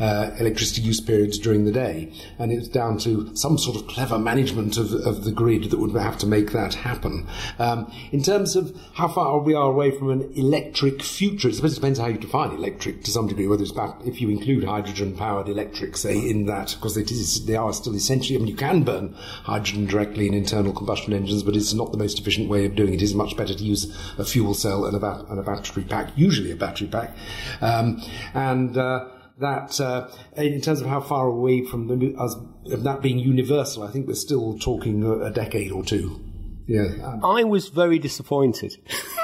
uh, 0.00 0.30
electricity 0.38 0.82
use 0.82 1.00
periods 1.00 1.38
during 1.38 1.64
the 1.64 1.72
day, 1.72 2.12
and 2.38 2.52
it's 2.52 2.68
down 2.68 2.98
to 2.98 3.34
some 3.34 3.58
sort 3.58 3.76
of 3.76 3.86
clever 3.86 4.18
management 4.18 4.76
of, 4.76 4.92
of 4.92 5.24
the 5.24 5.32
grid 5.32 5.70
that 5.70 5.78
would 5.78 5.92
have 5.92 6.18
to 6.18 6.26
make 6.26 6.52
that 6.52 6.74
happen. 6.74 7.26
Um, 7.58 7.90
in 8.12 8.22
terms 8.22 8.56
of 8.56 8.76
how 8.94 9.08
far 9.08 9.38
we 9.38 9.54
are 9.54 9.70
away 9.70 9.90
from 9.90 10.10
an 10.10 10.32
electric 10.34 11.02
future, 11.02 11.52
suppose 11.52 11.72
it 11.72 11.76
depends 11.76 11.98
how 11.98 12.06
you 12.06 12.18
define 12.18 12.50
electric 12.50 13.04
to 13.04 13.10
some 13.10 13.26
degree. 13.26 13.46
Whether 13.46 13.62
it's 13.62 13.72
if 14.04 14.20
you 14.20 14.28
include 14.30 14.64
hydrogen-powered 14.64 15.48
electric, 15.48 15.96
say 15.96 16.16
in 16.18 16.46
that, 16.46 16.74
because 16.76 16.96
it 16.96 17.10
is 17.10 17.46
they 17.46 17.56
are 17.56 17.72
still 17.72 17.94
essentially. 17.94 18.36
I 18.36 18.38
mean, 18.38 18.48
you 18.48 18.56
can 18.56 18.82
burn 18.82 19.14
hydrogen 19.44 19.86
directly 19.86 20.26
in 20.26 20.34
internal 20.34 20.72
combustion 20.72 21.12
engines, 21.12 21.42
but 21.42 21.56
it's 21.56 21.74
not 21.74 21.92
the 21.92 21.98
most 21.98 22.18
efficient 22.18 22.48
way 22.48 22.64
of 22.64 22.74
doing 22.74 22.94
it. 22.94 22.96
It 22.96 23.02
is 23.02 23.14
much 23.14 23.36
better 23.36 23.54
to 23.54 23.64
use 23.64 23.84
a 24.18 24.24
fuel 24.24 24.54
cell 24.54 24.86
and 24.86 24.96
a, 24.96 25.26
and 25.30 25.38
a 25.38 25.42
battery 25.42 25.84
pack, 25.84 26.12
usually 26.16 26.50
a 26.50 26.56
battery 26.56 26.88
pack. 26.88 27.14
Um, 27.60 28.02
and 28.34 28.76
uh, 28.76 29.08
that, 29.38 29.80
uh, 29.80 30.08
in 30.36 30.60
terms 30.60 30.80
of 30.80 30.86
how 30.86 31.00
far 31.00 31.26
away 31.26 31.64
from 31.64 31.88
the, 31.88 32.14
us, 32.16 32.36
that 32.66 33.02
being 33.02 33.18
universal, 33.18 33.82
I 33.82 33.90
think 33.90 34.06
we're 34.06 34.14
still 34.14 34.58
talking 34.58 35.02
a, 35.02 35.26
a 35.26 35.30
decade 35.30 35.72
or 35.72 35.84
two. 35.84 36.20
Yeah. 36.66 37.18
I 37.22 37.44
was 37.44 37.68
very 37.68 37.98
disappointed. 37.98 38.76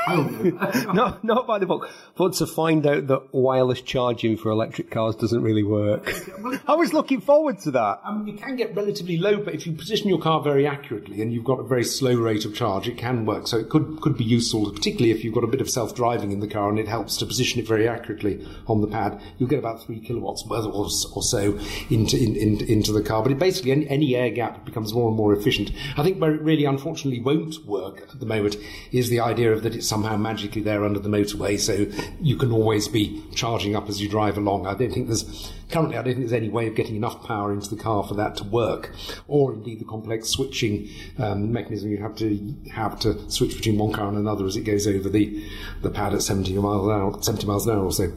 Oh. 0.07 0.91
not, 0.95 1.25
not 1.25 1.47
by 1.47 1.59
the 1.59 1.67
book, 1.67 1.91
but 2.17 2.35
to 2.35 2.47
find 2.47 2.87
out 2.87 3.09
that 3.09 3.35
wireless 3.35 3.81
charging 3.83 4.37
for 4.37 4.51
electric 4.51 4.91
cars 4.91 5.17
doesn't 5.17 5.43
really 5.43 5.65
work. 5.65 6.13
I 6.69 6.75
was 6.75 6.93
looking 6.93 7.21
forward 7.21 7.59
to 7.61 7.73
that. 7.73 8.01
I 8.05 8.15
mean, 8.15 8.29
you 8.29 8.35
can 8.35 8.55
get 8.55 8.77
relatively 8.77 9.19
low, 9.19 9.43
but 9.43 9.55
if 9.55 9.67
you 9.67 9.73
position 9.73 10.09
your 10.09 10.21
car 10.21 10.41
very 10.41 10.67
accurately 10.67 11.21
and 11.21 11.33
you've 11.33 11.45
got 11.45 11.59
a 11.59 11.65
very 11.65 11.85
slow 11.85 12.15
rate 12.15 12.45
of 12.45 12.55
charge, 12.55 12.87
it 12.87 12.97
can 12.97 13.27
work. 13.27 13.49
So 13.49 13.59
it 13.59 13.69
could, 13.69 14.01
could 14.01 14.17
be 14.17 14.25
useful, 14.25 14.71
particularly 14.71 15.11
if 15.11 15.25
you've 15.25 15.35
got 15.35 15.45
a 15.45 15.49
bit 15.49 15.61
of 15.61 15.69
self-driving 15.69 16.31
in 16.31 16.39
the 16.39 16.49
car 16.49 16.69
and 16.69 16.79
it 16.79 16.87
helps 16.87 17.17
to 17.19 17.27
position 17.27 17.61
it 17.61 17.67
very 17.67 17.89
accurately 17.89 18.47
on 18.69 18.81
the 18.81 18.87
pad. 18.87 19.21
You'll 19.39 19.49
get 19.49 19.59
about 19.59 19.83
three 19.83 19.99
kilowatts 20.01 20.47
worth 20.47 20.65
or, 20.65 20.85
or 20.85 21.23
so 21.23 21.59
into, 21.91 22.17
in, 22.17 22.37
in, 22.37 22.65
into 22.69 22.93
the 22.93 23.03
car. 23.03 23.23
But 23.23 23.33
it 23.33 23.39
basically, 23.41 23.73
any, 23.73 23.89
any 23.89 24.17
air 24.17 24.31
gap 24.31 24.65
becomes 24.65 24.95
more 24.95 25.09
and 25.09 25.17
more 25.17 25.33
efficient. 25.33 25.73
I 25.97 26.05
think 26.05 26.21
where 26.21 26.35
it 26.35 26.43
really, 26.43 26.65
unfortunately, 26.65 27.21
won't 27.33 27.65
work 27.65 28.03
at 28.03 28.21
the 28.21 28.27
moment 28.27 28.57
is 28.91 29.09
the 29.09 29.21
idea 29.21 29.53
of 29.53 29.63
that 29.63 29.75
it's 29.75 29.89
somehow 29.89 30.17
magically 30.17 30.63
there 30.63 30.85
under 30.85 30.99
the 30.99 31.09
motorway, 31.09 31.59
so 31.59 31.87
you 32.21 32.37
can 32.37 32.53
always 32.53 32.89
be 32.89 33.23
charging 33.35 33.75
up 33.77 33.89
as 33.89 34.01
you 34.01 34.09
drive 34.09 34.37
along. 34.37 34.67
I 34.67 34.75
don't 34.75 34.93
think 34.93 35.09
there's 35.09 35.53
currently. 35.71 35.97
I 35.97 36.03
don't 36.03 36.15
think 36.15 36.29
there's 36.29 36.33
any 36.33 36.49
way 36.49 36.67
of 36.67 36.75
getting 36.75 36.97
enough 36.97 37.25
power 37.25 37.53
into 37.53 37.75
the 37.75 37.83
car 37.83 38.05
for 38.05 38.15
that 38.15 38.37
to 38.37 38.45
work, 38.45 38.93
or 39.29 39.55
indeed 39.55 39.81
the 39.81 39.85
complex 39.85 40.29
switching 40.29 40.89
um, 41.19 41.53
mechanism 41.53 41.91
you 41.91 41.99
have 41.99 42.17
to 42.17 42.55
have 42.73 42.99
to 43.01 43.31
switch 43.31 43.57
between 43.57 43.79
one 43.79 43.93
car 43.93 44.09
and 44.09 44.19
another 44.19 44.47
as 44.47 44.57
it 44.57 44.63
goes 44.63 44.87
over 44.87 45.09
the 45.09 45.45
the 45.83 45.91
pad 45.91 46.15
at 46.15 46.23
70 46.23 46.53
miles 46.55 46.87
an 46.87 46.93
hour, 46.93 47.23
70 47.23 47.47
miles 47.47 47.67
an 47.67 47.77
hour 47.77 47.85
or 47.85 47.93
so. 47.93 48.13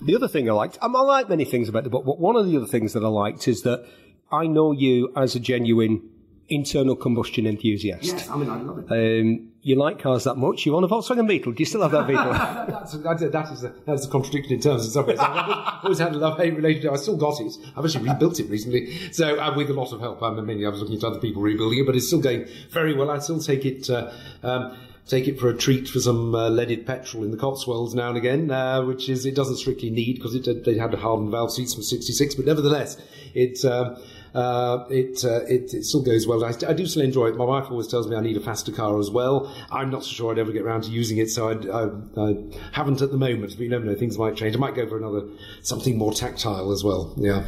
The 0.00 0.16
other 0.16 0.26
thing 0.26 0.50
I 0.50 0.52
liked, 0.54 0.78
um, 0.82 0.96
I 0.96 1.00
like 1.00 1.28
many 1.28 1.44
things 1.44 1.68
about 1.68 1.84
the 1.84 1.90
book, 1.90 2.04
but 2.04 2.18
one 2.18 2.34
of 2.34 2.46
the 2.46 2.56
other 2.56 2.66
things 2.66 2.94
that 2.94 3.04
I 3.04 3.08
liked 3.08 3.46
is 3.46 3.62
that 3.62 3.86
I 4.32 4.46
know 4.46 4.72
you 4.72 5.12
as 5.14 5.36
a 5.36 5.40
genuine 5.40 6.08
internal 6.52 6.94
combustion 6.94 7.46
enthusiast. 7.46 8.04
Yes, 8.04 8.28
I 8.28 8.36
mean, 8.36 8.50
I 8.50 8.60
love 8.60 8.78
it. 8.78 8.90
Um, 8.90 9.52
you 9.62 9.76
like 9.76 10.00
cars 10.00 10.24
that 10.24 10.34
much. 10.36 10.66
You 10.66 10.72
want 10.72 10.84
a 10.84 10.88
Volkswagen 10.88 11.26
Beetle. 11.28 11.52
Do 11.52 11.60
you 11.60 11.66
still 11.66 11.82
have 11.82 11.92
that 11.92 12.06
Beetle? 12.06 12.32
that's, 12.32 12.92
that's, 12.98 13.20
that 13.22 13.52
is 13.52 13.64
a, 13.64 13.72
that's 13.86 14.06
a 14.06 14.10
contradiction 14.10 14.54
in 14.54 14.60
terms 14.60 14.84
of 14.84 14.92
some 14.92 15.06
ways. 15.06 15.18
I've 15.20 15.84
always 15.84 16.00
had 16.00 16.12
a 16.14 16.18
love-hate 16.18 16.56
relationship. 16.56 16.92
I 16.92 16.96
still 16.96 17.16
got 17.16 17.40
it. 17.40 17.52
I've 17.76 17.84
actually 17.84 18.08
rebuilt 18.08 18.40
it 18.40 18.50
recently. 18.50 19.12
So 19.12 19.38
uh, 19.38 19.54
with 19.56 19.70
a 19.70 19.72
lot 19.72 19.92
of 19.92 20.00
help. 20.00 20.22
I 20.22 20.30
mean, 20.40 20.64
I 20.66 20.68
was 20.68 20.80
looking 20.80 20.96
at 20.96 21.04
other 21.04 21.20
people 21.20 21.42
rebuilding 21.42 21.78
it, 21.78 21.86
but 21.86 21.94
it's 21.94 22.08
still 22.08 22.20
going 22.20 22.46
very 22.70 22.92
well. 22.92 23.10
I 23.10 23.18
still 23.20 23.40
take 23.40 23.64
it, 23.64 23.88
uh, 23.88 24.12
um, 24.42 24.76
take 25.06 25.28
it 25.28 25.38
for 25.38 25.48
a 25.48 25.56
treat 25.56 25.88
for 25.88 26.00
some 26.00 26.34
uh, 26.34 26.48
leaded 26.48 26.84
petrol 26.84 27.22
in 27.22 27.30
the 27.30 27.36
Cotswolds 27.36 27.94
now 27.94 28.08
and 28.08 28.18
again, 28.18 28.50
uh, 28.50 28.82
which 28.82 29.08
is, 29.08 29.24
it 29.26 29.36
doesn't 29.36 29.56
strictly 29.56 29.90
need 29.90 30.14
because 30.14 30.34
it, 30.34 30.64
they 30.64 30.76
had 30.76 30.92
hardened 30.94 31.30
valve 31.30 31.52
seats 31.52 31.74
from 31.74 31.84
66, 31.84 32.34
but 32.34 32.46
nevertheless, 32.46 33.00
it, 33.32 33.64
um, 33.64 33.96
uh, 34.34 34.84
it, 34.88 35.24
uh, 35.24 35.44
it, 35.44 35.74
it 35.74 35.84
still 35.84 36.02
goes 36.02 36.26
well. 36.26 36.44
I, 36.44 36.54
I, 36.66 36.72
do 36.72 36.86
still 36.86 37.02
enjoy 37.02 37.28
it. 37.28 37.36
My 37.36 37.44
wife 37.44 37.70
always 37.70 37.86
tells 37.86 38.08
me 38.08 38.16
I 38.16 38.20
need 38.20 38.36
a 38.36 38.40
faster 38.40 38.72
car 38.72 38.98
as 38.98 39.10
well. 39.10 39.54
I'm 39.70 39.90
not 39.90 40.04
so 40.04 40.10
sure 40.10 40.32
I'd 40.32 40.38
ever 40.38 40.52
get 40.52 40.62
around 40.62 40.84
to 40.84 40.90
using 40.90 41.18
it, 41.18 41.28
so 41.28 41.50
I, 41.50 41.52
I, 41.52 42.28
I 42.28 42.36
haven't 42.72 43.02
at 43.02 43.10
the 43.10 43.18
moment. 43.18 43.52
But 43.52 43.60
you 43.60 43.68
never 43.68 43.84
know; 43.84 43.94
things 43.94 44.16
might 44.16 44.36
change. 44.36 44.56
I 44.56 44.58
might 44.58 44.74
go 44.74 44.88
for 44.88 44.96
another 44.96 45.28
something 45.62 45.98
more 45.98 46.14
tactile 46.14 46.72
as 46.72 46.82
well. 46.82 47.14
Yeah. 47.16 47.44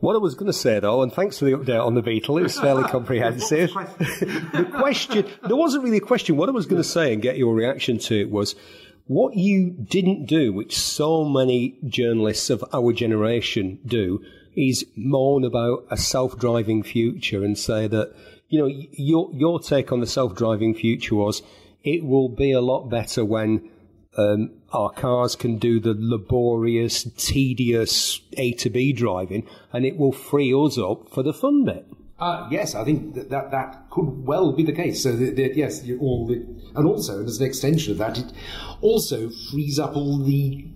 What 0.00 0.14
I 0.14 0.18
was 0.18 0.34
going 0.34 0.46
to 0.46 0.52
say 0.52 0.80
though, 0.80 1.02
and 1.02 1.12
thanks 1.12 1.38
for 1.38 1.46
the 1.46 1.52
update 1.52 1.84
on 1.84 1.94
the 1.94 2.02
Beetle, 2.02 2.38
it 2.38 2.42
was 2.42 2.58
fairly 2.58 2.84
comprehensive. 2.88 3.70
the 3.98 4.68
question, 4.74 5.26
there 5.46 5.56
wasn't 5.56 5.84
really 5.84 5.98
a 5.98 6.00
question. 6.00 6.36
What 6.36 6.48
I 6.48 6.52
was 6.52 6.66
going 6.66 6.82
to 6.82 6.88
say 6.88 7.12
and 7.12 7.22
get 7.22 7.36
your 7.36 7.54
reaction 7.54 7.98
to 7.98 8.20
it 8.20 8.30
was, 8.30 8.54
what 9.06 9.34
you 9.36 9.70
didn't 9.70 10.26
do, 10.26 10.52
which 10.52 10.76
so 10.76 11.24
many 11.24 11.78
journalists 11.86 12.50
of 12.50 12.64
our 12.72 12.92
generation 12.92 13.78
do, 13.86 14.22
is 14.56 14.86
moan 14.96 15.44
about 15.44 15.86
a 15.90 15.96
self-driving 15.96 16.82
future 16.82 17.44
and 17.44 17.58
say 17.58 17.86
that, 17.86 18.14
you 18.48 18.58
know, 18.58 18.66
your, 18.92 19.30
your 19.34 19.60
take 19.60 19.92
on 19.92 20.00
the 20.00 20.06
self-driving 20.06 20.74
future 20.74 21.14
was 21.14 21.42
it 21.84 22.04
will 22.04 22.28
be 22.28 22.52
a 22.52 22.60
lot 22.60 22.88
better 22.88 23.24
when 23.24 23.70
um, 24.16 24.50
our 24.72 24.90
cars 24.90 25.36
can 25.36 25.58
do 25.58 25.78
the 25.78 25.94
laborious, 25.96 27.04
tedious 27.16 28.20
A 28.38 28.52
to 28.52 28.70
B 28.70 28.92
driving, 28.92 29.46
and 29.72 29.84
it 29.84 29.96
will 29.98 30.12
free 30.12 30.52
us 30.52 30.78
up 30.78 31.10
for 31.10 31.22
the 31.22 31.34
fun 31.34 31.64
bit. 31.64 31.86
Uh, 32.18 32.48
yes, 32.50 32.74
I 32.74 32.82
think 32.82 33.14
that, 33.14 33.28
that 33.28 33.50
that 33.50 33.90
could 33.90 34.26
well 34.26 34.52
be 34.52 34.62
the 34.64 34.72
case. 34.72 35.02
So 35.02 35.14
that, 35.14 35.36
that 35.36 35.54
yes, 35.54 35.82
all 36.00 36.26
the, 36.26 36.36
and 36.74 36.86
also 36.86 37.22
as 37.22 37.40
an 37.40 37.46
extension 37.46 37.92
of 37.92 37.98
that, 37.98 38.16
it 38.16 38.32
also 38.80 39.28
frees 39.50 39.78
up 39.78 39.94
all 39.94 40.18
the 40.18 40.66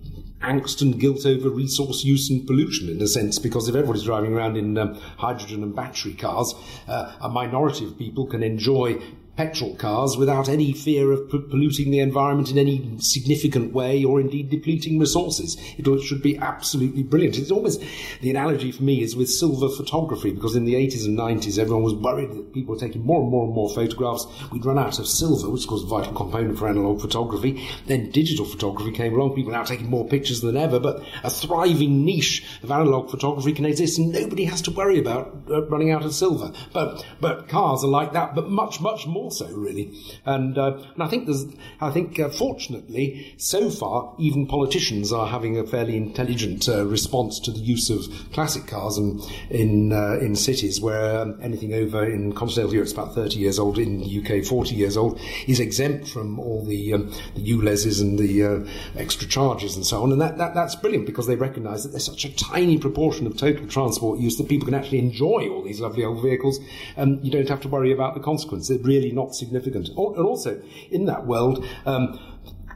angst 0.41 0.81
and 0.81 0.99
guilt 0.99 1.25
over 1.25 1.49
resource 1.49 2.03
use 2.03 2.29
and 2.29 2.45
pollution 2.45 2.89
in 2.89 3.01
a 3.01 3.07
sense, 3.07 3.39
because 3.39 3.67
if 3.67 3.75
everybody's 3.75 4.03
driving 4.03 4.33
around 4.33 4.57
in 4.57 4.77
um, 4.77 4.95
hydrogen 5.17 5.63
and 5.63 5.75
battery 5.75 6.13
cars, 6.13 6.53
uh, 6.87 7.13
a 7.21 7.29
minority 7.29 7.85
of 7.85 7.97
people 7.97 8.25
can 8.25 8.43
enjoy 8.43 8.99
petrol 9.37 9.75
cars 9.75 10.17
without 10.17 10.49
any 10.49 10.73
fear 10.73 11.11
of 11.11 11.29
polluting 11.29 11.89
the 11.89 11.99
environment 11.99 12.51
in 12.51 12.57
any 12.57 12.97
significant 12.99 13.73
way 13.73 14.03
or 14.03 14.19
indeed 14.19 14.49
depleting 14.49 14.99
resources. 14.99 15.57
It 15.77 16.01
should 16.03 16.21
be 16.21 16.37
absolutely 16.37 17.03
brilliant. 17.03 17.37
It's 17.37 17.51
almost 17.51 17.81
the 18.21 18.29
analogy 18.29 18.71
for 18.71 18.83
me 18.83 19.01
is 19.01 19.15
with 19.15 19.29
silver 19.29 19.69
photography 19.69 20.31
because 20.31 20.55
in 20.55 20.65
the 20.65 20.75
80s 20.75 21.05
and 21.05 21.17
90s 21.17 21.57
everyone 21.57 21.83
was 21.83 21.93
worried 21.93 22.31
that 22.31 22.53
people 22.53 22.75
were 22.75 22.79
taking 22.79 23.05
more 23.05 23.21
and 23.21 23.31
more 23.31 23.45
and 23.45 23.53
more 23.53 23.69
photographs. 23.69 24.27
We'd 24.51 24.65
run 24.65 24.77
out 24.77 24.99
of 24.99 25.07
silver, 25.07 25.49
which 25.49 25.65
was 25.67 25.83
a 25.83 25.87
vital 25.87 26.13
component 26.13 26.59
for 26.59 26.67
analog 26.67 27.01
photography. 27.01 27.67
Then 27.87 28.11
digital 28.11 28.45
photography 28.45 28.91
came 28.91 29.13
along. 29.13 29.35
People 29.35 29.53
are 29.53 29.57
now 29.59 29.63
taking 29.63 29.89
more 29.89 30.07
pictures 30.07 30.41
than 30.41 30.57
ever, 30.57 30.79
but 30.79 31.03
a 31.23 31.29
thriving 31.29 32.03
niche 32.03 32.45
of 32.63 32.71
analog 32.71 33.09
photography 33.09 33.53
can 33.53 33.65
exist 33.65 33.97
and 33.97 34.11
nobody 34.11 34.43
has 34.43 34.61
to 34.63 34.71
worry 34.71 34.99
about 34.99 35.43
uh, 35.49 35.65
running 35.67 35.91
out 35.91 36.03
of 36.03 36.13
silver. 36.13 36.51
But, 36.73 37.05
but 37.21 37.47
cars 37.47 37.83
are 37.83 37.87
like 37.87 38.13
that, 38.13 38.35
but 38.35 38.49
much, 38.49 38.81
much 38.81 39.07
more 39.07 39.20
also, 39.21 39.47
really. 39.55 39.93
And, 40.25 40.57
uh, 40.57 40.79
and 40.93 41.03
I 41.03 41.07
think 41.07 41.25
there's, 41.25 41.45
I 41.79 41.91
think, 41.91 42.19
uh, 42.19 42.29
fortunately, 42.29 43.35
so 43.37 43.69
far, 43.69 44.15
even 44.19 44.47
politicians 44.47 45.13
are 45.13 45.27
having 45.27 45.57
a 45.57 45.65
fairly 45.65 45.95
intelligent 45.95 46.67
uh, 46.67 46.85
response 46.85 47.39
to 47.41 47.51
the 47.51 47.59
use 47.59 47.89
of 47.89 48.07
classic 48.33 48.67
cars 48.67 48.97
and 48.97 49.21
in 49.49 49.93
uh, 49.93 50.17
in 50.19 50.35
cities 50.35 50.81
where 50.81 51.19
um, 51.19 51.37
anything 51.41 51.73
over 51.73 52.05
in 52.05 52.33
continental 52.33 52.73
Europe 52.73 52.87
is 52.87 52.93
about 52.93 53.13
30 53.13 53.37
years 53.37 53.59
old, 53.59 53.77
in 53.77 53.99
the 53.99 54.21
UK 54.21 54.45
40 54.45 54.75
years 54.75 54.97
old, 54.97 55.19
is 55.47 55.59
exempt 55.59 56.07
from 56.07 56.39
all 56.39 56.63
the 56.65 56.93
um, 56.93 57.11
the 57.35 57.51
ULEZs 57.51 58.01
and 58.01 58.17
the 58.17 58.43
uh, 58.43 58.59
extra 58.97 59.27
charges 59.27 59.75
and 59.75 59.85
so 59.85 60.03
on. 60.03 60.11
And 60.11 60.21
that, 60.21 60.37
that 60.37 60.53
that's 60.53 60.75
brilliant 60.75 61.05
because 61.05 61.27
they 61.27 61.35
recognise 61.35 61.83
that 61.83 61.89
there's 61.89 62.05
such 62.05 62.25
a 62.25 62.35
tiny 62.35 62.77
proportion 62.77 63.27
of 63.27 63.37
total 63.37 63.67
transport 63.67 64.19
use 64.19 64.37
that 64.37 64.49
people 64.49 64.65
can 64.65 64.75
actually 64.75 64.99
enjoy 64.99 65.47
all 65.49 65.63
these 65.63 65.79
lovely 65.79 66.03
old 66.03 66.21
vehicles, 66.21 66.59
and 66.95 67.23
you 67.23 67.31
don't 67.31 67.49
have 67.49 67.61
to 67.61 67.67
worry 67.67 67.91
about 67.91 68.13
the 68.13 68.19
consequence. 68.19 68.67
They're 68.67 68.77
really 68.79 69.10
not 69.11 69.35
significant. 69.35 69.89
And 69.89 69.97
also, 69.97 70.61
in 70.89 71.05
that 71.05 71.25
world, 71.25 71.65
um, 71.85 72.19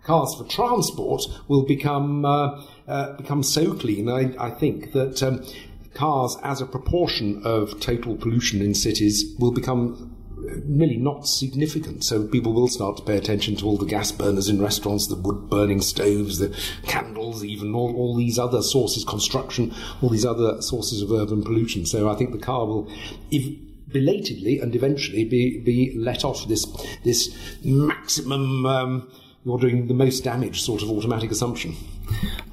cars 0.03 0.35
for 0.35 0.43
transport 0.45 1.23
will 1.47 1.65
become 1.65 2.25
uh, 2.25 2.63
uh, 2.87 3.13
become 3.17 3.43
so 3.43 3.73
clean. 3.73 4.09
I, 4.09 4.35
I 4.39 4.51
think 4.51 4.91
that 4.93 5.23
um, 5.23 5.45
cars, 5.93 6.37
as 6.43 6.61
a 6.61 6.65
proportion 6.65 7.41
of 7.43 7.79
total 7.79 8.15
pollution 8.15 8.61
in 8.61 8.73
cities, 8.73 9.35
will 9.39 9.51
become 9.51 10.15
really 10.67 10.97
not 10.97 11.27
significant. 11.27 12.03
So 12.03 12.27
people 12.27 12.53
will 12.53 12.67
start 12.67 12.97
to 12.97 13.03
pay 13.03 13.17
attention 13.17 13.55
to 13.57 13.65
all 13.65 13.77
the 13.77 13.85
gas 13.85 14.11
burners 14.11 14.47
in 14.49 14.61
restaurants, 14.61 15.07
the 15.07 15.15
wood 15.15 15.49
burning 15.49 15.81
stoves, 15.81 16.39
the 16.39 16.55
candles, 16.83 17.43
even 17.43 17.73
all, 17.73 17.95
all 17.95 18.15
these 18.15 18.37
other 18.37 18.61
sources, 18.61 19.03
construction, 19.03 19.73
all 20.01 20.09
these 20.09 20.25
other 20.25 20.61
sources 20.61 21.01
of 21.01 21.11
urban 21.11 21.43
pollution. 21.43 21.85
So 21.85 22.09
I 22.09 22.15
think 22.15 22.31
the 22.31 22.37
car 22.37 22.65
will, 22.65 22.91
if 23.31 23.57
belatedly 23.95 24.59
and 24.59 24.75
eventually 24.75 25.23
be, 25.23 25.57
be 25.59 25.93
let 25.95 26.25
off 26.25 26.45
this, 26.49 26.65
this 27.05 27.33
maximum, 27.63 28.65
um, 28.65 29.09
you're 29.45 29.57
doing 29.57 29.87
the 29.87 29.93
most 29.93 30.21
damage 30.21 30.61
sort 30.61 30.81
of 30.81 30.91
automatic 30.91 31.31
assumption. 31.31 31.73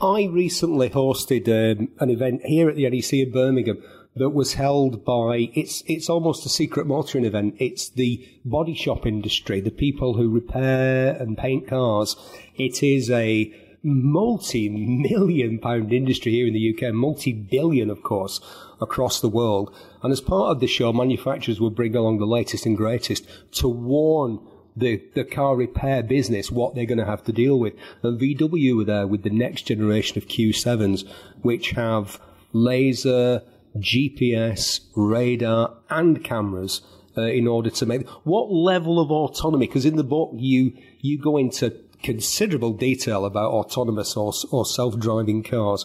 I 0.01 0.29
recently 0.31 0.89
hosted 0.91 1.49
um, 1.49 1.89
an 1.99 2.11
event 2.11 2.43
here 2.45 2.69
at 2.69 2.77
the 2.77 2.89
NEC 2.89 3.13
in 3.15 3.33
Birmingham 3.33 3.83
that 4.15 4.31
was 4.31 4.55
held 4.55 5.05
by 5.05 5.51
it's 5.55 5.83
it's 5.87 6.09
almost 6.09 6.47
a 6.47 6.49
secret 6.49 6.87
motoring 6.87 7.25
event. 7.25 7.57
It's 7.59 7.89
the 7.89 8.25
body 8.45 8.75
shop 8.75 9.05
industry, 9.05 9.61
the 9.61 9.71
people 9.71 10.15
who 10.15 10.29
repair 10.29 11.17
and 11.17 11.37
paint 11.37 11.67
cars. 11.67 12.15
It 12.57 12.85
is 12.85 13.11
a 13.11 13.53
multi-million 13.83 15.59
pound 15.59 15.93
industry 15.93 16.33
here 16.33 16.47
in 16.47 16.55
the 16.55 16.77
UK, 16.77 16.95
multi-billion, 16.95 17.91
of 17.91 18.03
course, 18.03 18.41
across 18.83 19.21
the 19.21 19.29
world. 19.29 19.75
And 20.03 20.13
as 20.13 20.21
part 20.21 20.51
of 20.51 20.61
the 20.61 20.67
show, 20.67 20.93
manufacturers 20.93 21.61
will 21.61 21.71
bring 21.71 21.97
along 21.97 22.19
the 22.19 22.27
latest 22.27 22.67
and 22.67 22.77
greatest 22.77 23.27
to 23.53 23.69
warn 23.69 24.41
the, 24.77 25.03
the 25.15 25.25
car 25.25 25.57
repair 25.57 26.03
business 26.03 26.51
what 26.51 26.75
they're 26.75 26.87
going 26.87 26.99
to 26.99 27.07
have 27.07 27.25
to 27.25 27.33
deal 27.33 27.59
with. 27.59 27.75
And 28.03 28.21
VW 28.21 28.77
were 28.77 28.85
there 28.85 29.07
with 29.07 29.23
the 29.23 29.31
next 29.31 29.63
generation 29.63 30.19
of 30.19 30.29
Q7s, 30.29 31.07
which 31.43 31.71
have 31.71 32.21
laser, 32.53 33.43
GPS, 33.77 34.81
radar, 34.95 35.77
and 35.91 36.23
cameras 36.25 36.83
uh, 37.17 37.23
in 37.23 37.47
order 37.47 37.71
to 37.71 37.87
make 37.87 38.09
what 38.25 38.51
level 38.51 38.99
of 38.99 39.11
autonomy? 39.11 39.67
Because 39.67 39.85
in 39.85 39.97
the 39.97 40.05
book 40.05 40.31
you 40.35 40.73
you 41.01 41.19
go 41.19 41.37
into 41.37 41.77
considerable 42.03 42.73
detail 42.73 43.25
about 43.25 43.53
autonomous 43.53 44.17
or, 44.17 44.33
or 44.51 44.67
self-driving 44.67 45.43
cars. 45.43 45.85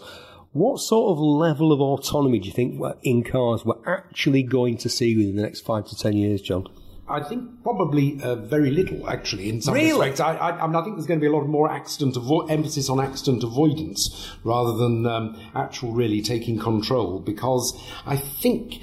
What 0.54 0.80
sort 0.80 1.12
of 1.12 1.20
level 1.20 1.72
of 1.72 1.82
autonomy 1.82 2.40
do 2.40 2.48
you 2.48 2.54
think 2.54 2.82
in 3.04 3.24
cars 3.24 3.66
we're 3.66 3.76
actually 3.86 4.44
going 4.44 4.78
to 4.78 4.90
see 4.90 5.16
within 5.16 5.36
the 5.36 5.44
next 5.44 5.62
five 5.62 5.86
to 5.88 5.96
ten 5.96 6.14
years, 6.14 6.42
Jon? 6.42 6.68
I 7.10 7.24
think 7.24 7.64
probably 7.64 8.22
uh, 8.22 8.36
very 8.36 8.70
little, 8.70 9.10
actually, 9.10 9.50
in 9.50 9.62
some 9.62 9.74
really? 9.74 9.92
respects. 9.92 10.20
I, 10.20 10.36
I, 10.36 10.64
I, 10.64 10.68
mean, 10.68 10.76
I 10.76 10.84
think 10.84 10.98
there's 10.98 11.06
going 11.06 11.20
to 11.20 11.24
be 11.24 11.28
a 11.28 11.36
lot 11.36 11.48
more 11.48 11.72
accident 11.72 12.16
avo- 12.16 12.50
emphasis 12.52 12.90
on 12.90 13.00
accident 13.00 13.44
avoidance 13.44 14.36
rather 14.44 14.74
than 14.74 15.06
um, 15.06 15.40
actual 15.56 15.94
really 15.94 16.22
taking 16.22 16.60
control, 16.60 17.20
because 17.20 17.80
I 18.06 18.18
think. 18.18 18.82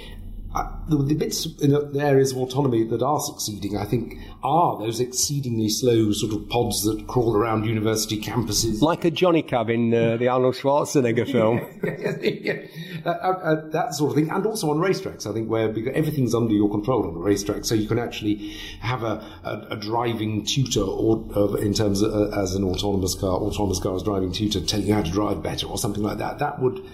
Uh, 0.56 0.71
the, 0.88 0.97
the, 0.99 1.16
bits 1.16 1.47
in 1.62 1.73
the 1.73 1.99
areas 1.99 2.30
of 2.30 2.38
autonomy 2.38 2.85
that 2.85 3.02
are 3.02 3.18
succeeding, 3.18 3.76
I 3.76 3.85
think, 3.85 4.21
are 4.44 4.78
those 4.78 5.00
exceedingly 5.00 5.70
slow 5.70 6.12
sort 6.12 6.34
of 6.34 6.48
pods 6.50 6.84
that 6.84 7.06
crawl 7.08 7.34
around 7.34 7.64
university 7.64 8.20
campuses. 8.20 8.82
Like 8.82 9.04
a 9.06 9.10
Johnny 9.10 9.42
Cab 9.42 9.70
in 9.70 9.92
uh, 9.92 10.18
the 10.18 10.28
Arnold 10.28 10.54
Schwarzenegger 10.54 11.30
film. 11.30 11.60
yeah, 12.22 12.66
uh, 13.06 13.08
uh, 13.08 13.68
that 13.70 13.94
sort 13.94 14.10
of 14.10 14.16
thing. 14.16 14.30
And 14.30 14.44
also 14.46 14.70
on 14.70 14.76
racetracks, 14.76 15.26
I 15.26 15.32
think, 15.32 15.48
where 15.48 15.68
everything's 15.68 16.34
under 16.34 16.52
your 16.52 16.70
control 16.70 17.08
on 17.08 17.16
a 17.16 17.18
racetrack, 17.18 17.64
so 17.64 17.74
you 17.74 17.88
can 17.88 17.98
actually 17.98 18.50
have 18.80 19.02
a, 19.02 19.24
a, 19.44 19.66
a 19.70 19.76
driving 19.76 20.44
tutor 20.44 20.82
or, 20.82 21.58
in 21.58 21.72
terms 21.72 22.02
of, 22.02 22.12
uh, 22.12 22.40
as 22.40 22.54
an 22.54 22.64
autonomous 22.64 23.14
car, 23.14 23.38
autonomous 23.38 23.80
cars 23.80 24.02
driving 24.02 24.30
tutor 24.30 24.60
telling 24.60 24.86
you 24.86 24.94
how 24.94 25.02
to 25.02 25.10
drive 25.10 25.42
better 25.42 25.66
or 25.66 25.78
something 25.78 26.02
like 26.02 26.18
that. 26.18 26.38
That 26.38 26.60
would 26.60 26.86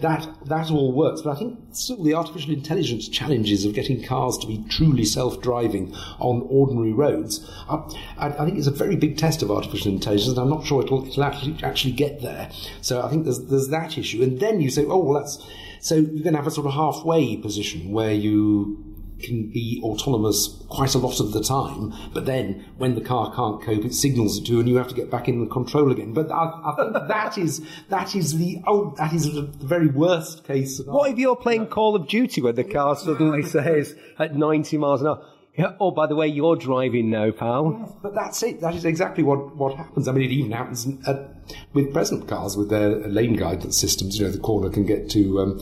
that 0.00 0.28
that 0.46 0.70
all 0.70 0.92
works. 0.92 1.22
But 1.22 1.36
I 1.36 1.38
think 1.38 1.58
still 1.72 2.02
the 2.02 2.14
artificial 2.14 2.52
intelligence 2.52 3.08
challenges 3.08 3.64
of 3.64 3.74
getting 3.74 4.02
cars 4.02 4.38
to 4.38 4.46
be 4.46 4.64
truly 4.68 5.04
self-driving 5.04 5.94
on 6.20 6.46
ordinary 6.48 6.92
roads, 6.98 7.48
I, 7.68 7.82
I, 8.18 8.44
think 8.44 8.58
it's 8.58 8.66
a 8.66 8.72
very 8.72 8.96
big 8.96 9.16
test 9.16 9.42
of 9.42 9.50
artificial 9.50 9.92
intelligence. 9.92 10.28
And 10.30 10.38
I'm 10.38 10.50
not 10.50 10.66
sure 10.66 10.82
it'll, 10.82 11.06
it'll 11.06 11.24
actually, 11.24 11.62
actually 11.62 11.92
get 11.92 12.20
there. 12.20 12.50
So 12.82 13.02
I 13.02 13.08
think 13.08 13.24
there's 13.24 13.46
there's 13.46 13.68
that 13.68 13.96
issue. 13.96 14.22
And 14.22 14.40
then 14.40 14.60
you 14.60 14.70
say, 14.70 14.84
oh 14.84 14.98
well, 14.98 15.20
that's 15.20 15.38
so 15.80 15.94
you're 15.94 16.24
going 16.24 16.34
to 16.34 16.38
have 16.38 16.46
a 16.46 16.50
sort 16.50 16.66
of 16.66 16.74
halfway 16.74 17.36
position 17.36 17.92
where 17.92 18.12
you 18.12 18.84
can 19.20 19.50
be 19.50 19.80
autonomous 19.82 20.62
quite 20.68 20.94
a 20.94 20.98
lot 20.98 21.20
of 21.20 21.32
the 21.32 21.42
time, 21.42 21.92
but 22.12 22.26
then 22.26 22.64
when 22.76 22.94
the 22.94 23.00
car 23.00 23.34
can't 23.34 23.60
cope, 23.62 23.84
it 23.84 23.94
signals 23.94 24.38
it 24.38 24.46
to, 24.46 24.60
and 24.60 24.68
you 24.68 24.76
have 24.76 24.88
to 24.88 24.94
get 24.94 25.10
back 25.10 25.28
in 25.28 25.40
the 25.40 25.46
control 25.46 25.90
again. 25.90 26.12
But 26.12 26.30
I, 26.30 26.44
I 26.64 26.74
think 26.76 26.92
that 27.08 27.38
is 27.38 27.62
that 27.88 28.14
is 28.14 28.38
the 28.38 28.62
oh, 28.66 28.94
that 28.98 29.12
is 29.12 29.32
the 29.32 29.42
very 29.42 29.88
worst 29.88 30.44
case. 30.44 30.80
What 30.84 31.10
if 31.10 31.18
you're 31.18 31.36
playing 31.36 31.66
Call 31.66 31.96
of 31.96 32.06
Duty 32.06 32.40
where 32.40 32.52
the 32.52 32.64
car 32.64 32.96
suddenly 32.96 33.42
says 33.42 33.94
at 34.18 34.36
90 34.36 34.78
miles 34.78 35.00
an 35.00 35.08
hour? 35.08 35.24
Yeah, 35.58 35.72
oh, 35.80 35.90
by 35.90 36.06
the 36.06 36.14
way, 36.14 36.28
you're 36.28 36.54
driving 36.54 37.10
now, 37.10 37.32
pal. 37.32 37.98
But 38.00 38.14
that's 38.14 38.44
it. 38.44 38.60
That 38.60 38.76
is 38.76 38.84
exactly 38.84 39.24
what, 39.24 39.56
what 39.56 39.74
happens. 39.74 40.06
I 40.06 40.12
mean, 40.12 40.22
it 40.22 40.30
even 40.30 40.52
happens 40.52 40.86
at, 41.04 41.34
with 41.72 41.92
present 41.92 42.28
cars 42.28 42.56
with 42.56 42.70
their 42.70 42.90
lane 43.08 43.34
guidance 43.34 43.76
systems. 43.76 44.18
You 44.18 44.26
know, 44.26 44.30
the 44.30 44.38
corner 44.38 44.70
can 44.70 44.86
get 44.86 45.10
to 45.10 45.40
um, 45.40 45.60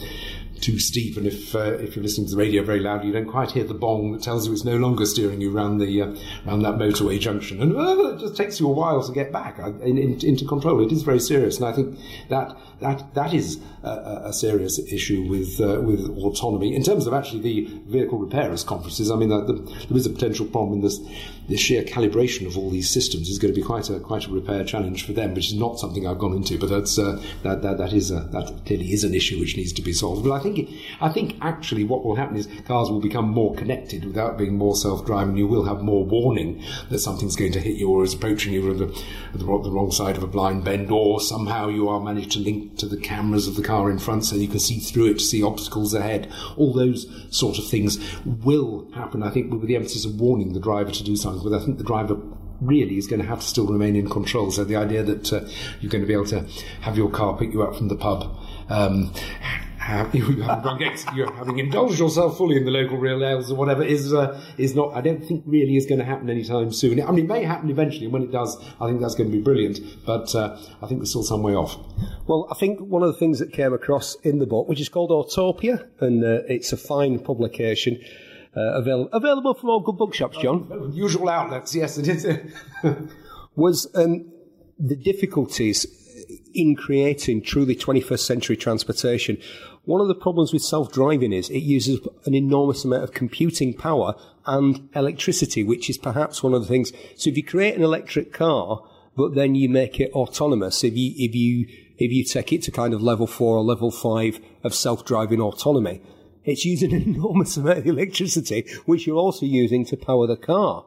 too 0.60 0.78
steep, 0.78 1.16
and 1.16 1.26
if 1.26 1.54
uh, 1.54 1.78
if 1.78 1.96
you're 1.96 2.02
listening 2.02 2.26
to 2.26 2.34
the 2.34 2.38
radio 2.38 2.62
very 2.62 2.80
loudly, 2.80 3.08
you 3.08 3.12
don't 3.12 3.26
quite 3.26 3.52
hear 3.52 3.64
the 3.64 3.74
bong 3.74 4.12
that 4.12 4.22
tells 4.22 4.46
you 4.46 4.52
it's 4.52 4.64
no 4.64 4.76
longer 4.76 5.06
steering 5.06 5.40
you 5.40 5.56
around 5.56 5.78
the 5.78 6.02
uh, 6.02 6.06
that 6.44 6.76
motorway 6.76 7.18
junction, 7.18 7.62
and 7.62 7.76
uh, 7.76 8.14
it 8.14 8.18
just 8.18 8.36
takes 8.36 8.60
you 8.60 8.66
a 8.66 8.72
while 8.72 9.02
to 9.02 9.12
get 9.12 9.32
back 9.32 9.58
uh, 9.58 9.72
in, 9.80 9.98
in, 9.98 10.18
into 10.24 10.44
control. 10.44 10.84
It 10.84 10.92
is 10.92 11.02
very 11.02 11.20
serious, 11.20 11.56
and 11.56 11.66
I 11.66 11.72
think 11.72 11.98
that 12.28 12.56
that 12.80 13.14
that 13.14 13.32
is 13.32 13.60
a, 13.82 14.22
a 14.26 14.32
serious 14.32 14.78
issue 14.78 15.22
with 15.28 15.60
uh, 15.60 15.80
with 15.80 16.08
autonomy 16.18 16.74
in 16.74 16.82
terms 16.82 17.06
of 17.06 17.14
actually 17.14 17.40
the 17.40 17.80
vehicle 17.86 18.18
repairers 18.18 18.64
conferences. 18.64 19.10
I 19.10 19.16
mean, 19.16 19.30
the, 19.30 19.54
there 19.88 19.96
is 19.96 20.06
a 20.06 20.10
potential 20.10 20.46
problem 20.46 20.74
in 20.74 20.80
this 20.82 21.00
the 21.48 21.56
sheer 21.56 21.84
calibration 21.84 22.46
of 22.46 22.58
all 22.58 22.70
these 22.70 22.90
systems 22.90 23.28
is 23.28 23.38
going 23.38 23.54
to 23.54 23.60
be 23.60 23.64
quite 23.64 23.88
a 23.88 24.00
quite 24.00 24.26
a 24.26 24.30
repair 24.30 24.64
challenge 24.64 25.06
for 25.06 25.12
them, 25.12 25.34
which 25.34 25.48
is 25.48 25.54
not 25.54 25.78
something 25.78 26.06
I've 26.06 26.18
gone 26.18 26.34
into, 26.34 26.58
but 26.58 26.68
that's 26.68 26.98
uh, 26.98 27.22
that, 27.42 27.62
that 27.62 27.78
that 27.78 27.92
is 27.92 28.10
a, 28.10 28.20
that 28.32 28.62
clearly 28.66 28.92
is 28.92 29.04
an 29.04 29.14
issue 29.14 29.38
which 29.38 29.56
needs 29.56 29.72
to 29.74 29.82
be 29.82 29.92
solved. 29.92 30.24
But 30.24 30.32
I 30.32 30.40
think 30.40 30.70
I 31.00 31.08
think 31.08 31.36
actually 31.40 31.84
what 31.84 32.04
will 32.04 32.16
happen 32.16 32.36
is 32.36 32.48
cars 32.66 32.90
will 32.90 33.00
become 33.00 33.28
more 33.28 33.54
connected 33.54 34.04
without 34.04 34.36
being 34.36 34.56
more 34.56 34.76
self-driving. 34.76 35.36
You 35.36 35.46
will 35.46 35.64
have 35.64 35.82
more 35.82 36.04
warning 36.04 36.62
that 36.90 36.98
something's 36.98 37.36
going 37.36 37.52
to 37.52 37.60
hit 37.60 37.76
you 37.76 37.90
or 37.90 38.02
is 38.02 38.14
approaching 38.14 38.52
you 38.52 38.70
at 38.70 38.78
the, 38.78 38.86
the, 39.32 39.44
the 39.44 39.70
wrong 39.70 39.90
side 39.90 40.16
of 40.16 40.22
a 40.22 40.26
blind 40.26 40.64
bend, 40.64 40.90
or 40.90 41.20
somehow 41.20 41.68
you 41.68 41.88
are 41.88 42.00
managed 42.00 42.32
to 42.32 42.40
link 42.40 42.65
to 42.76 42.86
the 42.86 42.96
cameras 42.96 43.46
of 43.48 43.56
the 43.56 43.62
car 43.62 43.90
in 43.90 43.98
front 43.98 44.24
so 44.24 44.36
you 44.36 44.48
can 44.48 44.58
see 44.58 44.78
through 44.78 45.06
it 45.06 45.14
to 45.14 45.24
see 45.24 45.42
obstacles 45.42 45.94
ahead. 45.94 46.32
All 46.56 46.72
those 46.72 47.06
sort 47.30 47.58
of 47.58 47.68
things 47.68 47.98
will 48.24 48.90
happen. 48.92 49.22
I 49.22 49.30
think 49.30 49.52
with 49.52 49.66
the 49.66 49.76
emphasis 49.76 50.04
of 50.04 50.20
warning 50.20 50.52
the 50.52 50.60
driver 50.60 50.90
to 50.90 51.04
do 51.04 51.16
something 51.16 51.48
but 51.48 51.56
I 51.56 51.64
think 51.64 51.78
the 51.78 51.84
driver 51.84 52.16
really 52.60 52.96
is 52.96 53.06
going 53.06 53.20
to 53.20 53.26
have 53.26 53.40
to 53.40 53.46
still 53.46 53.66
remain 53.66 53.96
in 53.96 54.08
control. 54.08 54.50
So 54.50 54.64
the 54.64 54.76
idea 54.76 55.02
that 55.02 55.32
uh, 55.32 55.40
you're 55.80 55.90
going 55.90 56.02
to 56.02 56.08
be 56.08 56.14
able 56.14 56.26
to 56.26 56.46
have 56.80 56.96
your 56.96 57.10
car 57.10 57.36
pick 57.36 57.52
you 57.52 57.62
up 57.62 57.76
from 57.76 57.88
the 57.88 57.96
pub. 57.96 58.36
Um, 58.68 59.12
have, 59.86 60.14
you 60.14 60.26
you're 61.14 61.32
having 61.32 61.58
indulged 61.58 61.98
yourself 61.98 62.36
fully 62.36 62.56
in 62.56 62.64
the 62.64 62.70
local 62.70 62.98
real 62.98 63.24
ales 63.24 63.50
or 63.50 63.54
whatever 63.54 63.84
is 63.84 64.12
uh, 64.12 64.40
is 64.58 64.74
not. 64.74 64.92
I 64.94 65.00
don't 65.00 65.24
think 65.24 65.44
really 65.46 65.76
is 65.76 65.86
going 65.86 66.00
to 66.00 66.04
happen 66.04 66.28
anytime 66.28 66.72
soon. 66.72 67.00
I 67.00 67.10
mean, 67.12 67.24
it 67.24 67.28
may 67.28 67.44
happen 67.44 67.70
eventually, 67.70 68.06
and 68.06 68.12
when 68.12 68.22
it 68.22 68.32
does, 68.32 68.56
I 68.80 68.88
think 68.88 69.00
that's 69.00 69.14
going 69.14 69.30
to 69.30 69.36
be 69.36 69.42
brilliant. 69.42 69.78
But 70.04 70.34
uh, 70.34 70.58
I 70.82 70.86
think 70.86 71.00
we're 71.00 71.06
still 71.06 71.22
some 71.22 71.42
way 71.42 71.54
off. 71.54 71.78
Well, 72.26 72.48
I 72.50 72.54
think 72.54 72.80
one 72.80 73.02
of 73.02 73.08
the 73.08 73.18
things 73.18 73.38
that 73.38 73.52
came 73.52 73.72
across 73.72 74.16
in 74.22 74.40
the 74.40 74.46
book, 74.46 74.68
which 74.68 74.80
is 74.80 74.88
called 74.88 75.10
Autopia, 75.10 75.88
and 76.00 76.24
uh, 76.24 76.42
it's 76.48 76.72
a 76.72 76.76
fine 76.76 77.20
publication 77.20 78.00
uh, 78.56 78.80
avail- 78.80 79.08
available 79.12 79.54
from 79.54 79.70
all 79.70 79.80
good 79.80 79.96
bookshops, 79.96 80.36
Jon. 80.38 80.92
Usual 80.92 81.28
outlets, 81.28 81.74
yes, 81.74 81.96
it 81.96 82.08
is. 82.08 82.26
was 83.56 83.86
um, 83.94 84.30
the 84.78 84.96
difficulties 84.96 85.86
in 86.56 86.74
creating 86.74 87.42
truly 87.42 87.76
21st 87.76 88.20
century 88.20 88.56
transportation. 88.56 89.38
One 89.84 90.00
of 90.00 90.08
the 90.08 90.14
problems 90.14 90.52
with 90.52 90.62
self-driving 90.62 91.32
is 91.32 91.50
it 91.50 91.60
uses 91.60 92.00
an 92.24 92.34
enormous 92.34 92.84
amount 92.84 93.04
of 93.04 93.12
computing 93.12 93.74
power 93.74 94.14
and 94.46 94.88
electricity, 94.94 95.62
which 95.62 95.90
is 95.90 95.98
perhaps 95.98 96.42
one 96.42 96.54
of 96.54 96.62
the 96.62 96.68
things. 96.68 96.92
So 97.16 97.30
if 97.30 97.36
you 97.36 97.44
create 97.44 97.76
an 97.76 97.82
electric 97.82 98.32
car, 98.32 98.82
but 99.16 99.34
then 99.34 99.54
you 99.54 99.68
make 99.68 100.00
it 100.00 100.12
autonomous, 100.12 100.82
if 100.82 100.96
you, 100.96 101.12
if 101.16 101.34
you, 101.34 101.66
if 101.98 102.10
you 102.10 102.24
take 102.24 102.52
it 102.52 102.62
to 102.62 102.70
kind 102.70 102.94
of 102.94 103.02
level 103.02 103.26
four 103.26 103.56
or 103.56 103.62
level 103.62 103.90
five 103.90 104.40
of 104.64 104.74
self-driving 104.74 105.40
autonomy, 105.40 106.02
it's 106.44 106.64
using 106.64 106.92
an 106.94 107.02
enormous 107.02 107.56
amount 107.56 107.78
of 107.78 107.86
electricity, 107.86 108.66
which 108.86 109.06
you're 109.06 109.16
also 109.16 109.44
using 109.44 109.84
to 109.86 109.96
power 109.96 110.26
the 110.26 110.36
car. 110.36 110.84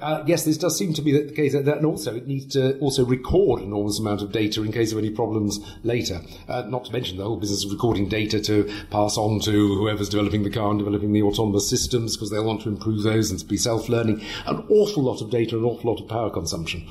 Uh, 0.00 0.22
yes, 0.26 0.44
this 0.44 0.56
does 0.56 0.78
seem 0.78 0.94
to 0.94 1.02
be 1.02 1.10
the 1.10 1.32
case, 1.32 1.52
and 1.52 1.84
also 1.84 2.14
it 2.14 2.26
needs 2.26 2.46
to 2.54 2.78
also 2.78 3.04
record 3.04 3.60
an 3.60 3.66
enormous 3.66 3.98
amount 3.98 4.22
of 4.22 4.30
data 4.30 4.62
in 4.62 4.70
case 4.70 4.92
of 4.92 4.98
any 4.98 5.10
problems 5.10 5.58
later. 5.82 6.20
Uh, 6.48 6.62
not 6.68 6.84
to 6.84 6.92
mention 6.92 7.16
the 7.16 7.24
whole 7.24 7.36
business 7.36 7.64
of 7.64 7.72
recording 7.72 8.08
data 8.08 8.40
to 8.40 8.70
pass 8.90 9.16
on 9.16 9.40
to 9.40 9.50
whoever's 9.50 10.08
developing 10.08 10.44
the 10.44 10.50
car 10.50 10.70
and 10.70 10.78
developing 10.78 11.12
the 11.12 11.22
autonomous 11.22 11.68
systems, 11.68 12.16
because 12.16 12.30
they'll 12.30 12.44
want 12.44 12.62
to 12.62 12.68
improve 12.68 13.02
those 13.02 13.30
and 13.30 13.48
be 13.48 13.56
self-learning. 13.56 14.22
An 14.46 14.64
awful 14.70 15.02
lot 15.02 15.20
of 15.20 15.30
data, 15.30 15.58
an 15.58 15.64
awful 15.64 15.92
lot 15.92 16.00
of 16.00 16.08
power 16.08 16.30
consumption. 16.30 16.86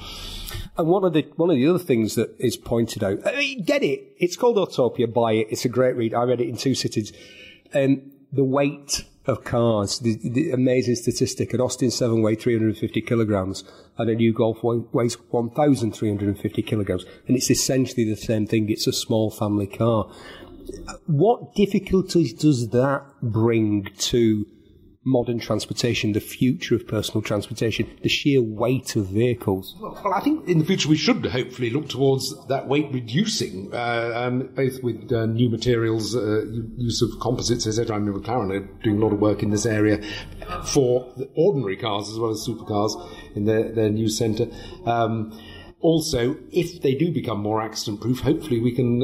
And 0.78 0.88
one 0.88 1.04
of 1.04 1.14
the 1.14 1.24
one 1.38 1.50
of 1.50 1.56
the 1.56 1.68
other 1.68 1.80
things 1.80 2.16
that 2.16 2.36
is 2.38 2.58
pointed 2.58 3.04
out, 3.04 3.26
I 3.26 3.36
mean, 3.38 3.64
get 3.64 3.84
it? 3.84 4.14
It's 4.18 4.36
called 4.36 4.58
Autopia. 4.58 5.12
Buy 5.12 5.34
it. 5.34 5.48
It's 5.50 5.66
a 5.66 5.70
great 5.70 5.96
read. 5.96 6.14
I 6.14 6.24
read 6.24 6.42
it 6.42 6.50
in 6.50 6.58
two 6.58 6.76
cities. 6.76 7.14
Um, 7.74 8.12
the 8.32 8.44
weight 8.44 9.06
of 9.28 9.44
cars, 9.44 10.00
the, 10.00 10.18
the, 10.24 10.52
amazing 10.52 10.96
statistic, 10.96 11.54
an 11.54 11.62
Austin 11.62 11.92
7 11.92 12.22
weighs 12.22 12.42
350 12.42 13.02
kilograms 13.02 13.64
and 13.98 14.10
a 14.10 14.16
new 14.16 14.34
Golf 14.34 14.64
weighs 14.64 15.16
1,350 15.16 16.62
kilograms. 16.62 17.06
And 17.28 17.36
it's 17.36 17.50
essentially 17.50 18.06
the 18.06 18.16
same 18.16 18.48
thing. 18.48 18.70
It's 18.70 18.88
a 18.88 18.94
small 18.94 19.30
family 19.30 19.68
car. 19.68 20.10
What 21.06 21.56
difficulties 21.56 22.34
does 22.34 22.70
that 22.70 23.06
bring 23.22 23.90
to 23.98 24.46
modern 25.08 25.40
transportation, 25.40 26.12
the 26.12 26.20
future 26.20 26.76
of 26.76 26.86
personal 26.86 27.22
transportation, 27.22 27.90
the 28.04 28.10
sheer 28.10 28.42
weight 28.42 28.96
of 28.96 29.08
vehicles? 29.08 29.76
Well, 29.80 30.14
I 30.14 30.20
think 30.20 30.48
in 30.48 30.60
the 30.60 30.66
future 30.66 30.90
we 30.90 30.98
should 30.98 31.26
hopefully 31.26 31.70
look 31.70 31.88
towards 31.88 32.36
that 32.48 32.68
weight 32.68 32.90
reducing, 32.92 33.74
uh, 33.74 34.12
um, 34.14 34.50
both 34.54 34.84
with 34.84 35.12
uh, 35.12 35.26
new 35.26 35.50
materials, 35.50 36.16
uh, 36.16 36.44
use 36.76 37.02
of 37.02 37.10
composites, 37.22 37.66
etc. 37.66 37.96
I 37.96 38.00
mean, 38.00 38.14
McLaren 38.14 38.52
are 38.52 38.68
doing 38.84 38.98
a 38.98 39.00
lot 39.00 39.14
of 39.14 39.20
work 39.20 39.42
in 39.42 39.50
this 39.50 39.66
area 39.66 40.02
for 40.66 41.14
ordinary 41.36 41.78
cars 41.78 42.10
as 42.10 42.20
well 42.20 42.32
as 42.32 42.46
supercars 42.46 42.92
in 43.36 43.46
their, 43.46 43.72
their 43.72 43.90
new 43.90 44.10
centre. 44.10 44.48
Um, 44.86 45.40
also, 45.80 46.36
if 46.52 46.82
they 46.82 46.96
do 46.96 47.12
become 47.12 47.40
more 47.40 47.62
accident 47.62 48.02
proof, 48.02 48.22
hopefully 48.22 48.60
we 48.60 48.72
can 48.72 49.04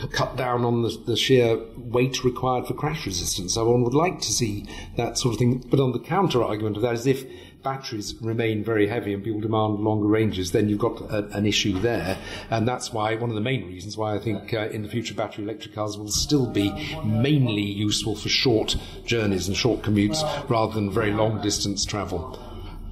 uh, 0.00 0.06
cut 0.12 0.36
down 0.36 0.64
on 0.64 0.82
the, 0.82 0.90
the, 1.06 1.16
sheer 1.16 1.58
weight 1.76 2.22
required 2.22 2.68
for 2.68 2.74
crash 2.74 3.04
resistance. 3.04 3.54
So 3.54 3.68
one 3.68 3.82
would 3.82 3.94
like 3.94 4.20
to 4.20 4.32
see 4.32 4.64
that 4.96 5.18
sort 5.18 5.34
of 5.34 5.40
thing. 5.40 5.64
But 5.68 5.80
on 5.80 5.90
the 5.90 5.98
counter 5.98 6.42
argument 6.42 6.76
of 6.76 6.82
that 6.82 6.94
is 6.94 7.08
if 7.08 7.24
batteries 7.64 8.14
remain 8.20 8.62
very 8.62 8.86
heavy 8.86 9.12
and 9.12 9.24
people 9.24 9.40
demand 9.40 9.80
longer 9.80 10.06
ranges, 10.06 10.52
then 10.52 10.68
you've 10.68 10.78
got 10.78 11.00
a, 11.00 11.26
an 11.36 11.46
issue 11.46 11.80
there. 11.80 12.16
And 12.48 12.68
that's 12.68 12.92
why 12.92 13.16
one 13.16 13.30
of 13.30 13.34
the 13.34 13.40
main 13.40 13.66
reasons 13.66 13.96
why 13.96 14.14
I 14.14 14.20
think 14.20 14.54
uh, 14.54 14.68
in 14.68 14.82
the 14.82 14.88
future 14.88 15.14
battery 15.14 15.42
electric 15.42 15.74
cars 15.74 15.98
will 15.98 16.12
still 16.12 16.46
be 16.46 16.70
mainly 17.04 17.62
useful 17.62 18.14
for 18.14 18.28
short 18.28 18.76
journeys 19.04 19.48
and 19.48 19.56
short 19.56 19.82
commutes 19.82 20.22
rather 20.48 20.74
than 20.74 20.92
very 20.92 21.10
long 21.10 21.40
distance 21.40 21.84
travel. 21.84 22.38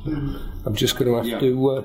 I'm 0.05 0.75
just 0.75 0.99
going 0.99 1.09
to 1.09 1.17
have 1.19 1.27
yeah. 1.27 1.39
to. 1.39 1.71
Uh 1.71 1.85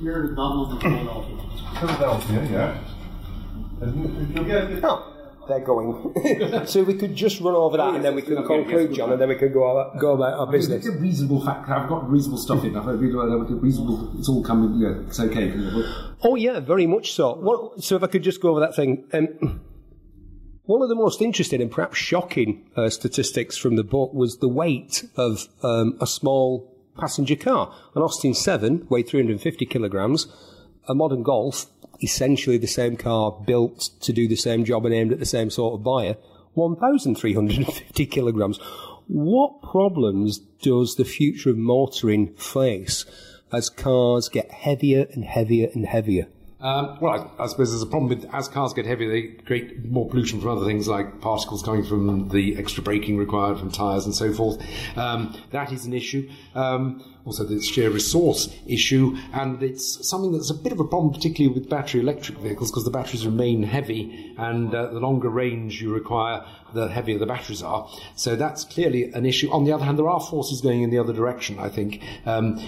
here 0.00 0.24
in 0.24 0.34
Philadelphia. 0.34 1.36
Philadelphia, 1.78 2.48
yeah. 2.50 2.78
Oh, 4.82 5.44
they're 5.48 5.60
going. 5.60 6.66
so 6.66 6.82
we 6.82 6.94
could 6.94 7.14
just 7.14 7.40
run 7.40 7.54
over 7.54 7.76
that 7.76 7.94
and 7.94 8.04
then 8.04 8.14
we 8.14 8.22
can 8.22 8.44
conclude, 8.44 8.94
Jon, 8.94 9.12
and 9.12 9.20
then 9.20 9.28
we 9.28 9.36
can 9.36 9.52
go, 9.52 9.92
go 9.98 10.14
about 10.14 10.34
our 10.34 10.46
business. 10.46 10.86
It's 10.86 10.94
a 10.94 10.98
reasonable 10.98 11.44
fact. 11.44 11.68
I've 11.68 11.88
got 11.88 12.10
reasonable 12.10 12.38
stuff 12.38 12.64
in. 12.64 12.76
I've 12.76 12.86
reasonable. 13.00 14.12
It's 14.18 14.28
all 14.28 14.42
coming. 14.42 14.80
Yeah, 14.80 15.06
it's 15.06 15.20
okay. 15.20 15.52
Oh 16.22 16.34
yeah, 16.34 16.60
very 16.60 16.86
much 16.86 17.12
so. 17.12 17.74
so 17.78 17.96
if 17.96 18.02
I 18.02 18.06
could 18.06 18.22
just 18.22 18.40
go 18.40 18.50
over 18.50 18.60
that 18.60 18.74
thing. 18.74 19.04
Um, 19.12 19.60
One 20.70 20.82
of 20.82 20.88
the 20.88 20.94
most 20.94 21.20
interesting 21.20 21.60
and 21.60 21.68
perhaps 21.68 21.98
shocking 21.98 22.70
uh, 22.76 22.90
statistics 22.90 23.56
from 23.56 23.74
the 23.74 23.82
book 23.82 24.14
was 24.14 24.38
the 24.38 24.46
weight 24.46 25.04
of 25.16 25.48
um, 25.64 25.98
a 26.00 26.06
small 26.06 26.69
passenger 27.00 27.36
car. 27.36 27.74
An 27.94 28.02
Austin 28.02 28.34
7 28.34 28.86
weighed 28.88 29.08
350 29.08 29.66
kilograms. 29.66 30.28
A 30.88 30.94
modern 30.94 31.22
Golf, 31.22 31.66
essentially 32.02 32.58
the 32.58 32.66
same 32.66 32.96
car 32.96 33.32
built 33.46 33.90
to 34.00 34.12
do 34.12 34.28
the 34.28 34.36
same 34.36 34.64
job 34.64 34.84
and 34.84 34.94
aimed 34.94 35.12
at 35.12 35.18
the 35.18 35.26
same 35.26 35.50
sort 35.50 35.74
of 35.74 35.84
buyer, 35.84 36.16
1,350 36.54 38.06
kilograms. 38.06 38.58
What 39.06 39.62
problems 39.62 40.38
does 40.38 40.96
the 40.96 41.04
future 41.04 41.50
of 41.50 41.56
motoring 41.56 42.34
face 42.34 43.04
as 43.52 43.68
cars 43.68 44.28
get 44.28 44.50
heavier 44.50 45.06
and 45.12 45.24
heavier 45.24 45.68
and 45.74 45.86
heavier? 45.86 46.28
Um, 46.60 46.98
well, 47.00 47.32
I, 47.38 47.44
I, 47.44 47.46
suppose 47.46 47.70
there's 47.70 47.82
a 47.82 47.86
problem 47.86 48.10
with 48.10 48.28
as 48.34 48.48
cars 48.48 48.74
get 48.74 48.84
heavier, 48.84 49.10
they 49.10 49.22
create 49.44 49.82
more 49.86 50.06
pollution 50.08 50.40
from 50.42 50.50
other 50.50 50.66
things 50.66 50.86
like 50.86 51.20
particles 51.22 51.62
coming 51.62 51.84
from 51.84 52.28
the 52.28 52.58
extra 52.58 52.82
braking 52.82 53.16
required 53.16 53.58
from 53.58 53.70
tyres 53.70 54.04
and 54.04 54.14
so 54.14 54.30
forth. 54.32 54.62
Um, 54.94 55.34
that 55.52 55.72
is 55.72 55.86
an 55.86 55.94
issue. 55.94 56.28
Um, 56.54 57.02
also, 57.24 57.44
the 57.44 57.60
sheer 57.60 57.90
resource 57.90 58.48
issue, 58.66 59.16
and 59.32 59.62
it's 59.62 60.08
something 60.08 60.32
that's 60.32 60.50
a 60.50 60.54
bit 60.54 60.72
of 60.72 60.80
a 60.80 60.84
problem, 60.84 61.12
particularly 61.12 61.54
with 61.54 61.68
battery 61.68 62.00
electric 62.00 62.38
vehicles, 62.38 62.70
because 62.70 62.84
the 62.84 62.90
batteries 62.90 63.26
remain 63.26 63.62
heavy, 63.62 64.34
and 64.38 64.74
uh, 64.74 64.86
the 64.88 65.00
longer 65.00 65.28
range 65.28 65.82
you 65.82 65.92
require, 65.92 66.44
the 66.72 66.88
heavier 66.88 67.18
the 67.18 67.26
batteries 67.26 67.62
are. 67.62 67.88
So 68.16 68.36
that's 68.36 68.64
clearly 68.64 69.12
an 69.12 69.26
issue. 69.26 69.50
On 69.50 69.64
the 69.64 69.72
other 69.72 69.84
hand, 69.84 69.98
there 69.98 70.08
are 70.08 70.20
forces 70.20 70.60
going 70.60 70.82
in 70.82 70.90
the 70.90 70.98
other 70.98 71.12
direction, 71.12 71.58
I 71.58 71.68
think. 71.68 72.02
Um, 72.24 72.58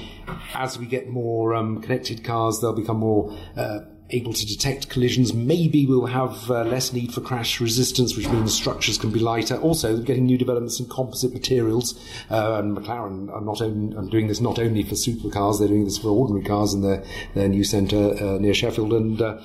as 0.55 0.79
we 0.79 0.87
get 0.87 1.09
more 1.09 1.55
um, 1.55 1.81
connected 1.81 2.23
cars, 2.23 2.61
they'll 2.61 2.75
become 2.75 2.99
more 2.99 3.37
uh, 3.57 3.81
able 4.13 4.33
to 4.33 4.47
detect 4.47 4.89
collisions. 4.89 5.35
Maybe 5.35 5.87
we'll 5.87 6.07
have 6.07 6.51
uh, 6.51 6.65
less 6.65 6.93
need 6.93 7.13
for 7.13 7.21
crash 7.21 7.61
resistance, 7.61 8.17
which 8.17 8.29
means 8.29 8.55
structures 8.55 8.99
can 8.99 9.11
be 9.11 9.19
lighter. 9.19 9.57
Also, 9.57 9.99
getting 9.99 10.27
new 10.27 10.39
developments 10.39 10.79
in 10.79 10.87
composite 10.89 11.33
materials. 11.33 11.99
Uh, 12.31 12.59
and 12.59 12.77
McLaren 12.77 13.33
are 13.33 13.41
not 13.41 13.61
only, 13.61 13.97
are 13.97 14.09
doing 14.09 14.29
this 14.29 14.41
not 14.41 14.59
only 14.59 14.83
for 14.83 14.95
supercars, 14.95 15.59
they're 15.59 15.69
doing 15.69 15.85
this 15.85 15.99
for 15.99 16.09
ordinary 16.09 16.45
cars 16.45 16.75
in 16.75 16.83
their, 16.83 17.03
their 17.35 17.49
new 17.49 17.65
centre 17.65 18.15
uh, 18.23 18.39
near 18.39 18.55
Sheffield. 18.55 18.93
And 18.93 19.21
uh, 19.21 19.41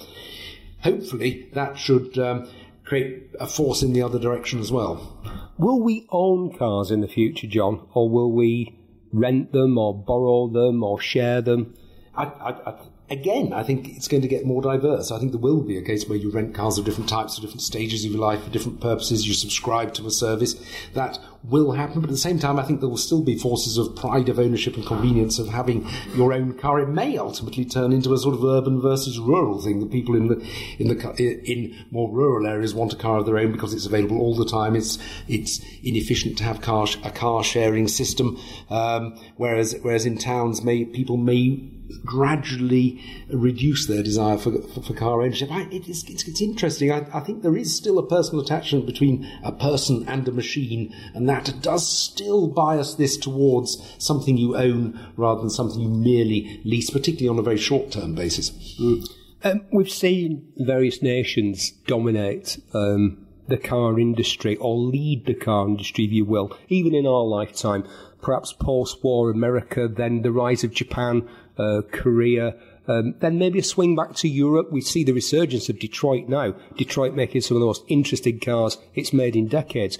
hopefully 0.82 1.50
that 1.54 1.78
should 1.78 2.18
um, 2.18 2.50
create 2.84 3.30
a 3.40 3.48
force 3.48 3.82
in 3.82 3.94
the 3.94 4.02
other 4.02 4.20
direction 4.20 4.60
as 4.60 4.72
well. 4.72 5.22
Will 5.58 5.82
we 5.82 6.08
own 6.10 6.56
cars 6.56 6.92
in 6.92 7.02
the 7.02 7.08
future, 7.08 7.48
Jon, 7.48 7.88
or 7.94 8.10
will 8.10 8.32
we 8.32 8.78
rent 9.12 9.52
them 9.52 9.78
or 9.78 9.94
borrow 9.94 10.48
them 10.48 10.84
or 10.84 11.00
share 11.00 11.42
them? 11.42 11.74
I, 12.16 12.26
I, 12.26 12.70
I 12.70 12.76
again, 13.10 13.54
I 13.54 13.64
think 13.64 13.96
it's 13.96 14.08
going 14.08 14.22
to 14.22 14.28
get 14.28 14.46
more 14.46 14.62
diverse. 14.62 15.12
I 15.12 15.20
think 15.20 15.32
there 15.32 15.40
will 15.40 15.62
be 15.62 15.78
a 15.78 15.82
case 15.82 16.08
where 16.08 16.18
you 16.18 16.30
rent 16.30 16.54
cars 16.54 16.78
of 16.78 16.86
different 16.86 17.10
types 17.10 17.36
for 17.36 17.42
different 17.42 17.62
stages 17.62 18.06
of 18.06 18.12
your 18.12 18.20
life 18.22 18.44
for 18.44 18.50
different 18.50 18.82
purposes. 18.82 19.28
You 19.28 19.34
subscribe 19.34 19.94
to 19.96 20.08
a 20.08 20.12
service. 20.12 20.56
That 20.94 21.20
will 21.50 21.72
happen. 21.72 22.02
But 22.02 22.10
at 22.10 22.14
the 22.14 22.18
same 22.18 22.40
time, 22.40 22.60
I 22.60 22.64
think 22.64 22.80
there 22.80 22.90
will 22.90 22.98
still 22.98 23.24
be 23.24 23.38
forces 23.38 23.78
of 23.78 23.96
pride 23.96 24.30
of 24.30 24.40
ownership 24.40 24.76
and 24.76 24.86
convenience 24.86 25.40
of 25.40 25.48
having 25.48 25.88
your 26.16 26.34
own 26.34 26.54
car. 26.54 26.80
It 26.80 26.90
may 26.90 27.18
ultimately 27.18 27.66
turn 27.66 27.92
into 27.92 28.14
a 28.14 28.18
sort 28.18 28.36
of 28.36 28.44
urban 28.44 28.82
versus 28.82 29.20
rural 29.20 29.62
thing. 29.62 29.80
The 29.80 29.86
people 29.86 30.16
in 30.16 30.28
the 30.28 30.46
in 30.80 30.88
the 30.88 31.42
in 31.46 31.86
more 31.92 32.12
rural 32.12 32.48
areas 32.48 32.74
want 32.74 32.94
a 32.94 32.98
car 32.98 33.20
of 33.20 33.26
their 33.26 33.38
own 33.38 33.52
because 33.52 33.74
it's 33.74 33.86
available 33.86 34.20
all 34.20 34.36
the 34.36 34.46
time. 34.46 34.76
It's 34.76 34.98
it's 35.28 35.60
inefficient 35.84 36.38
to 36.40 36.44
have 36.44 36.62
car 36.62 36.88
a 37.04 37.12
car 37.12 37.44
sharing 37.44 37.88
system. 37.88 38.40
Um, 38.70 39.18
whereas 39.36 39.76
whereas 39.82 40.06
in 40.06 40.18
towns, 40.18 40.64
may 40.64 40.86
people 40.86 41.18
may 41.18 41.74
gradually 42.06 43.02
reduce 43.30 43.88
their 43.88 44.04
desire 44.04 44.38
for, 44.38 44.52
for, 44.74 44.82
for 44.82 44.94
car 44.94 45.22
ownership. 45.22 45.52
I, 45.52 45.64
it 45.72 45.88
is, 45.88 46.04
it's, 46.10 46.28
it's, 46.28 46.42
interesting. 46.42 46.92
I, 46.92 47.08
I, 47.14 47.20
think 47.22 47.44
there 47.44 47.56
is 47.56 47.76
still 47.76 47.98
a 48.00 48.08
personal 48.08 48.44
attachment 48.44 48.86
between 48.86 49.30
a 49.44 49.52
person 49.52 50.08
and 50.08 50.28
a 50.28 50.32
machine, 50.32 50.94
and 51.14 51.28
that 51.30 51.37
does 51.62 51.88
still 51.88 52.48
bias 52.48 52.96
this 52.96 53.18
towards 53.18 53.96
something 53.98 54.38
you 54.38 54.56
own 54.56 55.00
rather 55.16 55.42
than 55.42 55.50
something 55.50 55.80
you 55.80 55.90
merely 55.90 56.62
lease, 56.64 56.90
particularly 56.90 57.30
on 57.30 57.40
a 57.40 57.44
very 57.44 57.58
short 57.58 57.92
term 57.92 58.16
basis. 58.16 58.52
Mm. 58.80 59.08
Um, 59.44 59.62
we've 59.72 59.92
seen 59.92 60.52
various 60.58 61.02
nations 61.02 61.72
dominate. 61.86 62.60
Um, 62.74 63.28
the 63.48 63.58
car 63.58 64.00
industry 64.00 64.58
or 64.58 64.76
lead 64.76 65.26
the 65.26 65.34
car 65.34 65.68
industry, 65.68 66.06
if 66.06 66.12
you 66.12 66.26
will, 66.26 66.56
even 66.68 66.94
in 66.94 67.06
our 67.06 67.24
lifetime. 67.24 67.88
Perhaps 68.22 68.54
post 68.54 69.04
war 69.04 69.30
America, 69.30 69.88
then 69.88 70.22
the 70.22 70.32
rise 70.32 70.64
of 70.64 70.74
Japan, 70.74 71.28
uh, 71.58 71.82
Korea, 71.92 72.56
um, 72.88 73.16
then 73.20 73.38
maybe 73.38 73.60
a 73.60 73.64
swing 73.64 73.96
back 73.96 74.16
to 74.16 74.28
Europe. 74.28 74.72
We 74.72 74.82
see 74.82 75.04
the 75.04 75.14
resurgence 75.14 75.70
of 75.70 75.80
Detroit 75.80 76.28
now. 76.28 76.56
Detroit 76.78 77.14
making 77.14 77.42
some 77.42 77.58
of 77.58 77.62
the 77.62 77.68
most 77.68 77.84
interesting 77.88 78.40
cars 78.40 78.78
it's 78.96 79.14
made 79.14 79.36
in 79.36 79.48
decades. 79.48 79.98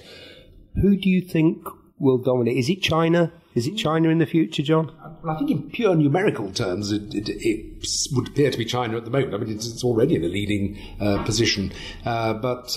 Who 0.76 0.96
do 0.96 1.08
you 1.08 1.20
think 1.20 1.66
will 1.98 2.18
dominate? 2.18 2.56
Is 2.56 2.68
it 2.68 2.82
China? 2.82 3.32
Is 3.54 3.66
it 3.66 3.76
China 3.76 4.08
in 4.08 4.18
the 4.18 4.26
future, 4.26 4.62
Jon? 4.62 4.92
Well, 5.22 5.34
I 5.34 5.38
think 5.38 5.50
in 5.50 5.70
pure 5.70 5.96
numerical 5.96 6.52
terms, 6.52 6.92
it, 6.92 7.12
it, 7.12 7.28
it, 7.28 7.88
would 8.12 8.28
appear 8.28 8.50
to 8.50 8.58
be 8.58 8.64
China 8.64 8.96
at 8.96 9.04
the 9.04 9.10
moment. 9.10 9.34
I 9.34 9.38
mean, 9.38 9.50
it's, 9.50 9.66
it's 9.66 9.82
already 9.82 10.14
in 10.14 10.22
a 10.22 10.28
leading 10.28 10.78
uh, 11.00 11.24
position. 11.24 11.72
Uh, 12.04 12.34
but 12.34 12.76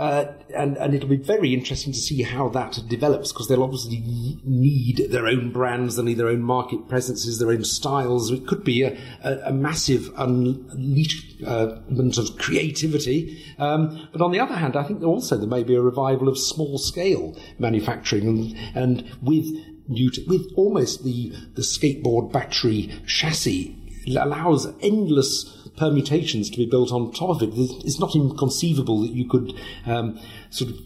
uh, 0.00 0.32
and, 0.56 0.78
and 0.78 0.94
it'll 0.94 1.10
be 1.10 1.16
very 1.16 1.52
interesting 1.52 1.92
to 1.92 1.98
see 1.98 2.22
how 2.22 2.48
that 2.48 2.78
develops 2.88 3.32
because 3.32 3.48
they'll 3.48 3.62
obviously 3.62 3.98
need 4.44 5.08
their 5.10 5.26
own 5.26 5.52
brands, 5.52 5.96
they'll 5.96 6.06
need 6.06 6.16
their 6.16 6.28
own 6.28 6.40
market 6.40 6.88
presences, 6.88 7.38
their 7.38 7.50
own 7.50 7.64
styles. 7.64 8.30
It 8.30 8.46
could 8.46 8.64
be 8.64 8.82
a, 8.82 8.96
a, 9.22 9.48
a 9.48 9.52
massive 9.52 10.10
unleashment 10.16 12.16
of 12.16 12.38
creativity. 12.38 13.44
Um, 13.58 14.08
but 14.10 14.22
on 14.22 14.32
the 14.32 14.40
other 14.40 14.54
hand, 14.54 14.74
I 14.74 14.84
think 14.84 15.02
also 15.02 15.36
there 15.36 15.46
may 15.46 15.64
be 15.64 15.74
a 15.74 15.82
revival 15.82 16.30
of 16.30 16.38
small 16.38 16.78
scale 16.78 17.36
manufacturing 17.58 18.26
and, 18.26 18.56
and 18.74 19.16
with 19.20 19.54
with 19.90 20.52
almost 20.54 21.02
the, 21.02 21.30
the 21.54 21.62
skateboard 21.62 22.32
battery 22.32 22.92
chassis 23.08 23.76
allows 24.06 24.66
endless 24.82 25.44
permutations 25.76 26.50
to 26.50 26.56
be 26.56 26.66
built 26.66 26.92
on 26.92 27.12
top 27.12 27.30
of 27.30 27.42
it. 27.42 27.50
It's 27.84 28.00
not 28.00 28.14
inconceivable 28.14 29.02
that 29.02 29.12
you 29.12 29.28
could 29.28 29.52
um, 29.86 30.18
sort 30.50 30.70
of 30.70 30.78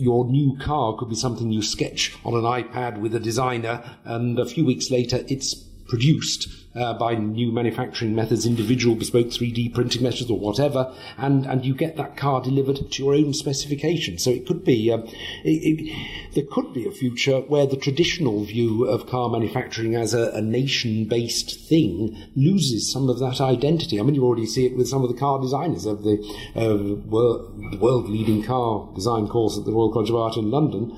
your 0.00 0.26
new 0.26 0.56
car 0.58 0.96
could 0.96 1.08
be 1.08 1.14
something 1.14 1.52
you 1.52 1.62
sketch 1.62 2.16
on 2.24 2.34
an 2.34 2.42
iPad 2.42 2.98
with 2.98 3.14
a 3.14 3.20
designer, 3.20 3.84
and 4.04 4.38
a 4.38 4.46
few 4.46 4.64
weeks 4.64 4.90
later 4.90 5.24
it's 5.28 5.54
produced 5.54 6.48
uh, 6.74 6.94
by 6.94 7.14
new 7.14 7.52
manufacturing 7.52 8.14
methods, 8.14 8.46
individual 8.46 8.96
bespoke 8.96 9.28
3D 9.28 9.72
printing 9.72 10.02
methods 10.02 10.30
or 10.30 10.38
whatever, 10.38 10.92
and, 11.16 11.46
and 11.46 11.64
you 11.64 11.74
get 11.74 11.96
that 11.96 12.16
car 12.16 12.40
delivered 12.40 12.90
to 12.90 13.02
your 13.02 13.14
own 13.14 13.32
specification. 13.32 14.18
So 14.18 14.30
it 14.30 14.46
could 14.46 14.64
be, 14.64 14.90
um, 14.90 15.04
it, 15.44 15.80
it, 15.80 16.34
there 16.34 16.44
could 16.50 16.72
be 16.72 16.86
a 16.86 16.90
future 16.90 17.40
where 17.40 17.66
the 17.66 17.76
traditional 17.76 18.44
view 18.44 18.84
of 18.84 19.06
car 19.06 19.28
manufacturing 19.28 19.94
as 19.94 20.14
a, 20.14 20.30
a 20.30 20.42
nation-based 20.42 21.68
thing 21.68 22.16
loses 22.34 22.90
some 22.90 23.08
of 23.08 23.18
that 23.20 23.40
identity. 23.40 24.00
I 24.00 24.02
mean, 24.02 24.14
you 24.14 24.24
already 24.24 24.46
see 24.46 24.66
it 24.66 24.76
with 24.76 24.88
some 24.88 25.02
of 25.02 25.08
the 25.08 25.18
car 25.18 25.40
designers 25.40 25.86
of 25.86 26.02
the, 26.02 26.16
uh, 26.56 26.96
world, 27.06 27.80
world-leading 27.80 28.42
car 28.42 28.88
design 28.94 29.28
course 29.28 29.56
at 29.58 29.64
the 29.64 29.72
Royal 29.72 29.92
College 29.92 30.10
of 30.10 30.16
Art 30.16 30.36
in 30.36 30.50
London. 30.50 30.96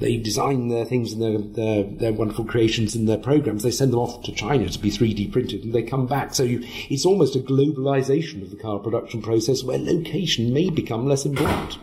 They 0.00 0.16
design 0.16 0.68
their 0.68 0.84
things 0.84 1.12
and 1.12 1.22
their, 1.22 1.38
their, 1.38 1.84
their 1.84 2.12
wonderful 2.12 2.44
creations 2.44 2.94
in 2.94 3.06
their 3.06 3.18
programs. 3.18 3.62
They 3.62 3.70
send 3.70 3.92
them 3.92 4.00
off 4.00 4.22
to 4.24 4.32
China 4.32 4.68
to 4.68 4.78
be 4.78 4.90
3D 4.90 5.17
3D 5.18 5.32
printed 5.32 5.64
and 5.64 5.72
they 5.72 5.82
come 5.82 6.06
back. 6.06 6.34
So 6.34 6.42
you, 6.42 6.60
it's 6.88 7.04
almost 7.04 7.36
a 7.36 7.40
globalization 7.40 8.42
of 8.42 8.50
the 8.50 8.56
car 8.56 8.78
production 8.78 9.22
process 9.22 9.64
where 9.64 9.78
location 9.78 10.52
may 10.52 10.70
become 10.70 11.06
less 11.06 11.24
important. 11.24 11.78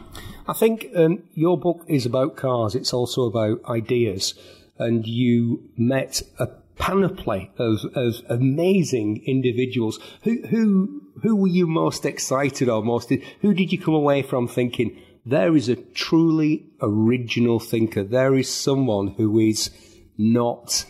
I 0.47 0.53
think 0.53 0.87
um, 0.95 1.23
your 1.33 1.57
book 1.57 1.83
is 1.87 2.05
about 2.05 2.35
cars. 2.35 2.75
It's 2.75 2.93
also 2.93 3.23
about 3.23 3.63
ideas. 3.65 4.35
And 4.77 5.07
you 5.07 5.69
met 5.77 6.21
a 6.39 6.47
panoply 6.77 7.51
of, 7.57 7.79
of 7.95 8.15
amazing 8.29 9.23
individuals. 9.25 9.99
Who, 10.23 10.45
who, 10.47 11.01
who 11.23 11.35
were 11.35 11.47
you 11.47 11.67
most 11.67 12.05
excited 12.05 12.69
or 12.69 12.83
most, 12.83 13.11
who 13.41 13.53
did 13.53 13.71
you 13.71 13.79
come 13.79 13.93
away 13.93 14.21
from 14.21 14.47
thinking, 14.47 15.01
there 15.25 15.55
is 15.55 15.69
a 15.69 15.75
truly 15.75 16.65
original 16.81 17.59
thinker. 17.59 18.03
There 18.03 18.35
is 18.35 18.53
someone 18.53 19.07
who 19.07 19.39
is 19.39 19.71
not 20.17 20.85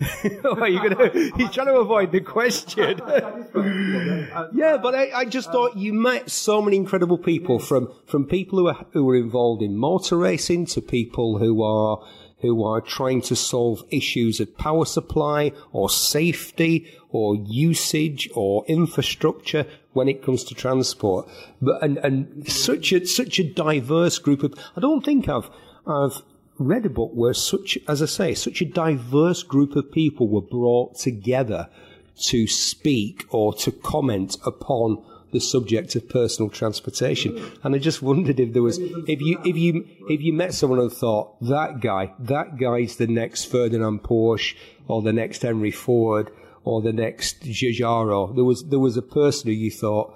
are 0.44 0.68
you 0.68 0.78
gonna? 0.78 1.10
He's 1.36 1.50
trying 1.50 1.66
to 1.66 1.76
avoid 1.76 2.12
the 2.12 2.20
question. 2.20 3.00
yeah, 4.54 4.76
but 4.76 4.94
I, 4.94 5.10
I, 5.12 5.24
just 5.24 5.50
thought 5.50 5.76
you 5.76 5.92
met 5.92 6.30
so 6.30 6.62
many 6.62 6.76
incredible 6.76 7.18
people 7.18 7.58
from 7.58 7.92
from 8.06 8.24
people 8.26 8.58
who 8.58 8.68
are 8.68 8.86
who 8.92 9.08
are 9.10 9.16
involved 9.16 9.62
in 9.62 9.76
motor 9.76 10.16
racing 10.16 10.66
to 10.66 10.80
people 10.80 11.38
who 11.38 11.62
are 11.62 12.04
who 12.40 12.64
are 12.64 12.80
trying 12.80 13.20
to 13.22 13.34
solve 13.34 13.82
issues 13.90 14.38
of 14.38 14.56
power 14.56 14.84
supply 14.84 15.50
or 15.72 15.90
safety 15.90 16.86
or 17.10 17.34
usage 17.34 18.28
or 18.34 18.64
infrastructure 18.68 19.66
when 19.94 20.08
it 20.08 20.22
comes 20.22 20.44
to 20.44 20.54
transport. 20.54 21.28
But 21.60 21.82
and 21.82 21.98
and 21.98 22.48
such 22.48 22.92
a 22.92 23.04
such 23.04 23.40
a 23.40 23.44
diverse 23.44 24.18
group 24.18 24.44
of. 24.44 24.54
I 24.76 24.80
don't 24.80 25.04
think 25.04 25.28
I've 25.28 25.50
I've 25.86 26.22
read 26.58 26.86
a 26.86 26.90
book 26.90 27.12
where 27.14 27.34
such, 27.34 27.78
as 27.86 28.02
I 28.02 28.06
say, 28.06 28.34
such 28.34 28.60
a 28.60 28.64
diverse 28.64 29.42
group 29.42 29.76
of 29.76 29.92
people 29.92 30.28
were 30.28 30.40
brought 30.40 30.96
together 30.96 31.68
to 32.16 32.46
speak 32.46 33.26
or 33.30 33.54
to 33.54 33.70
comment 33.70 34.36
upon 34.44 35.04
the 35.30 35.40
subject 35.40 35.94
of 35.94 36.08
personal 36.08 36.50
transportation. 36.50 37.52
And 37.62 37.74
I 37.74 37.78
just 37.78 38.02
wondered 38.02 38.40
if 38.40 38.52
there 38.52 38.62
was, 38.62 38.78
if 38.78 39.20
you, 39.20 39.38
if 39.44 39.56
you, 39.56 39.86
if 40.08 40.22
you 40.22 40.32
met 40.32 40.54
someone 40.54 40.80
and 40.80 40.92
thought, 40.92 41.38
that 41.42 41.80
guy, 41.80 42.14
that 42.18 42.56
guy's 42.58 42.96
the 42.96 43.06
next 43.06 43.44
Ferdinand 43.44 44.02
Porsche 44.02 44.54
or 44.86 45.02
the 45.02 45.12
next 45.12 45.42
Henry 45.42 45.70
Ford 45.70 46.30
or 46.64 46.80
the 46.80 46.92
next 46.92 47.42
Giugiaro, 47.42 48.34
there 48.34 48.44
was, 48.44 48.64
there 48.64 48.78
was 48.78 48.96
a 48.96 49.02
person 49.02 49.48
who 49.48 49.54
you 49.54 49.70
thought, 49.70 50.14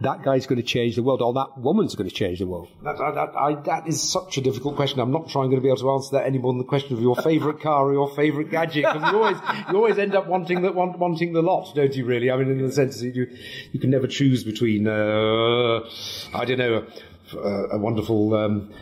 that 0.00 0.22
guy's 0.22 0.46
going 0.46 0.60
to 0.60 0.66
change 0.66 0.94
the 0.96 1.02
world 1.02 1.22
or 1.22 1.32
that 1.34 1.58
woman's 1.58 1.94
going 1.94 2.08
to 2.08 2.14
change 2.14 2.38
the 2.38 2.46
world? 2.46 2.68
That, 2.84 2.98
that, 2.98 3.32
I, 3.36 3.54
that 3.62 3.88
is 3.88 4.00
such 4.00 4.38
a 4.38 4.40
difficult 4.40 4.76
question. 4.76 5.00
I'm 5.00 5.10
not 5.10 5.32
going 5.32 5.50
to 5.50 5.60
be 5.60 5.68
able 5.68 5.78
to 5.78 5.90
answer 5.90 6.18
that 6.18 6.26
any 6.26 6.38
more 6.38 6.52
than 6.52 6.58
the 6.58 6.64
question 6.64 6.94
of 6.94 7.02
your 7.02 7.16
favourite 7.16 7.60
car 7.60 7.86
or 7.86 7.92
your 7.92 8.08
favourite 8.14 8.50
gadget. 8.50 8.84
Because 8.84 9.12
you 9.12 9.18
always, 9.18 9.36
you 9.70 9.76
always 9.76 9.98
end 9.98 10.14
up 10.14 10.28
wanting 10.28 10.62
the, 10.62 10.70
want, 10.70 10.98
wanting 10.98 11.32
the 11.32 11.42
lot, 11.42 11.74
don't 11.74 11.94
you 11.94 12.04
really? 12.04 12.30
I 12.30 12.36
mean, 12.36 12.50
in 12.50 12.64
the 12.64 12.72
sense 12.72 13.00
that 13.00 13.14
you, 13.14 13.26
you 13.72 13.80
can 13.80 13.90
never 13.90 14.06
choose 14.06 14.44
between, 14.44 14.86
uh, 14.86 15.80
I 16.32 16.44
don't 16.44 16.58
know, 16.58 16.86
a, 17.32 17.76
a 17.76 17.78
wonderful, 17.78 18.34
um, 18.34 18.72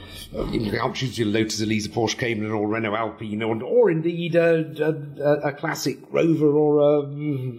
choose 0.96 1.18
your 1.18 1.28
Lotus 1.28 1.60
Elisa, 1.60 1.88
Porsche 1.88 2.18
Cayman, 2.18 2.50
or 2.50 2.66
Renault 2.66 2.94
Alpine, 2.94 3.42
or, 3.42 3.62
or 3.62 3.90
indeed 3.90 4.34
a, 4.34 4.64
a, 5.22 5.48
a, 5.48 5.52
classic 5.52 5.98
Rover 6.10 6.48
or 6.48 6.78
a, 6.78 7.02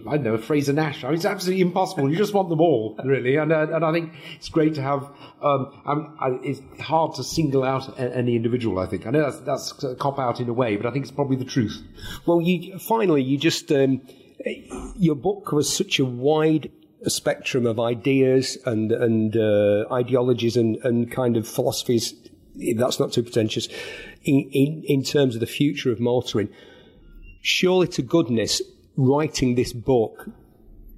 I 0.08 0.16
don't 0.16 0.24
know, 0.24 0.34
a 0.34 0.38
Frazer 0.38 0.72
Nash. 0.72 1.04
I 1.04 1.08
mean, 1.08 1.16
it's 1.16 1.24
absolutely 1.24 1.62
impossible. 1.62 2.10
You 2.10 2.16
just 2.16 2.34
want 2.34 2.48
them 2.48 2.60
all, 2.60 2.98
really. 3.04 3.36
And, 3.36 3.52
uh, 3.52 3.68
and 3.72 3.84
I 3.84 3.92
think 3.92 4.12
it's 4.36 4.48
great 4.48 4.74
to 4.74 4.82
have, 4.82 5.10
um, 5.42 6.16
I, 6.20 6.38
it's 6.42 6.60
hard 6.80 7.14
to 7.14 7.24
single 7.24 7.64
out 7.64 7.98
any 7.98 8.36
individual, 8.36 8.78
I 8.78 8.86
think. 8.86 9.06
I 9.06 9.10
know 9.10 9.30
that's, 9.30 9.40
that's 9.40 9.84
a 9.84 9.94
cop 9.94 10.18
out 10.18 10.40
in 10.40 10.48
a 10.48 10.54
way, 10.54 10.76
but 10.76 10.86
I 10.86 10.90
think 10.90 11.04
it's 11.04 11.12
probably 11.12 11.36
the 11.36 11.44
truth. 11.44 11.82
Well, 12.26 12.40
you, 12.40 12.78
finally, 12.78 13.22
you 13.22 13.38
just, 13.38 13.70
um, 13.72 14.02
your 14.96 15.14
book 15.14 15.46
covers 15.46 15.74
such 15.74 15.98
a 15.98 16.04
wide 16.04 16.70
a 17.04 17.10
spectrum 17.10 17.64
of 17.64 17.78
ideas 17.78 18.58
and 18.66 18.90
and 18.90 19.36
uh, 19.36 19.84
ideologies 19.92 20.56
and, 20.56 20.76
and 20.82 21.12
kind 21.12 21.36
of 21.36 21.46
philosophies 21.46 22.12
that's 22.76 23.00
not 23.00 23.12
too 23.12 23.22
pretentious, 23.22 23.68
in, 24.24 24.48
in, 24.52 24.82
in 24.86 25.02
terms 25.02 25.34
of 25.34 25.40
the 25.40 25.46
future 25.46 25.92
of 25.92 26.00
motoring, 26.00 26.48
surely 27.40 27.88
to 27.88 28.02
goodness, 28.02 28.60
writing 28.96 29.54
this 29.54 29.72
book 29.72 30.28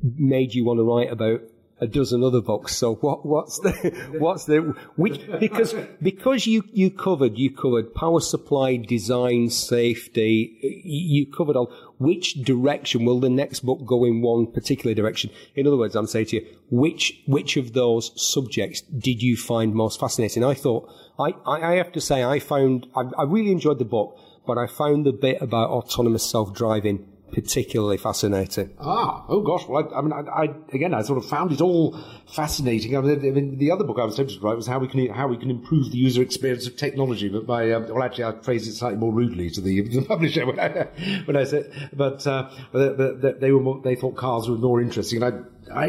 made 0.03 0.55
you 0.55 0.65
want 0.65 0.79
to 0.79 0.85
write 0.85 1.13
about 1.13 1.43
Uh, 1.81 1.85
a 1.85 1.87
dozen 1.87 2.23
other 2.23 2.41
books. 2.41 2.77
So 2.77 2.97
what, 2.97 3.25
what's 3.25 3.59
the, 3.61 3.73
what's 4.19 4.45
the, 4.45 4.59
which, 4.97 5.21
because, 5.39 5.75
because 6.03 6.47
you, 6.47 6.65
you 6.73 6.91
covered, 6.91 7.39
you 7.39 7.51
covered 7.51 7.95
power 7.95 8.21
supply, 8.21 8.77
design, 8.77 9.51
safety, 9.51 10.59
you 10.85 11.27
covered 11.27 11.57
all, 11.57 11.73
which 11.99 12.35
direction 12.35 13.05
will 13.05 13.21
the 13.21 13.29
next 13.29 13.61
book 13.61 13.85
go 13.85 14.05
in 14.05 14.23
one 14.23 14.47
particular 14.47 14.95
direction? 14.95 15.31
In 15.55 15.67
other 15.67 15.77
words, 15.77 15.97
I'm 15.97 16.07
saying 16.07 16.27
to 16.27 16.37
you, 16.37 16.47
which, 16.71 17.23
which 17.27 17.57
of 17.57 17.73
those 17.73 18.13
subjects 18.21 18.83
did 18.83 19.23
you 19.23 19.37
find 19.37 19.75
most 19.75 19.99
fascinating? 20.01 20.45
I 20.45 20.55
thought, 20.55 20.89
I, 21.19 21.33
I 21.47 21.75
have 21.75 21.93
to 21.93 22.01
say, 22.01 22.25
I 22.25 22.39
found, 22.39 22.87
I, 22.95 23.03
I 23.19 23.25
really 23.25 23.53
enjoyed 23.53 23.79
the 23.79 23.85
book, 23.85 24.19
but 24.47 24.59
I 24.59 24.67
found 24.67 25.07
the 25.07 25.13
bit 25.13 25.41
about 25.43 25.71
autonomous 25.71 26.29
self-driving 26.29 27.07
particularly 27.33 27.97
fascinating. 27.97 28.71
Ah, 28.81 29.25
oh 29.29 29.41
gosh. 29.41 29.67
Well, 29.67 29.89
I, 29.93 29.99
I 29.99 30.03
mean, 30.03 30.13
I, 30.13 30.21
I, 30.21 30.45
again, 30.73 30.95
I 30.95 31.03
sort 31.03 31.19
of 31.19 31.29
found 31.29 31.53
it 31.53 31.61
all 31.61 31.99
fascinating. 32.33 32.97
I 32.97 33.01
mean, 33.01 33.19
I 33.19 33.31
mean, 33.31 33.59
the 33.59 33.71
other 33.71 33.85
book 33.85 33.99
I 33.99 34.05
was 34.05 34.17
tempted 34.17 34.39
to 34.39 34.41
write 34.41 34.57
was 34.57 34.67
how 34.67 34.79
we 34.79 34.89
can 34.89 35.09
how 35.09 35.29
we 35.29 35.37
can 35.37 35.51
improve 35.51 35.91
the 35.91 35.99
user 35.99 36.23
experience 36.23 36.67
of 36.67 36.77
technology. 36.77 37.29
But 37.29 37.47
by 37.47 37.71
uh, 37.71 37.81
well, 37.81 38.03
actually, 38.03 38.25
I 38.25 38.33
phrased 38.41 38.69
it 38.69 38.75
slightly 38.75 38.99
more 38.99 39.13
rudely 39.13 39.51
to 39.51 39.61
the, 39.61 39.81
the 39.89 40.03
publisher 40.03 40.47
when 40.47 40.61
I, 40.61 40.89
when 41.25 41.37
I 41.37 41.45
said, 41.45 41.91
but, 41.93 42.27
uh, 42.27 42.51
but 42.73 43.41
they 43.41 43.53
were 43.53 43.61
more, 43.61 43.81
they 43.83 43.95
thought 43.95 44.17
cars 44.17 44.49
were 44.49 44.57
more 44.57 44.81
interesting. 44.81 45.23
And 45.23 45.47
I, 45.71 45.75
I, 45.75 45.87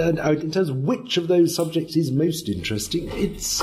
uh, 0.00 0.32
in 0.32 0.50
terms 0.50 0.68
of 0.68 0.76
which 0.76 1.16
of 1.16 1.28
those 1.28 1.54
subjects 1.54 1.96
is 1.96 2.10
most 2.10 2.48
interesting, 2.48 3.08
it's 3.12 3.62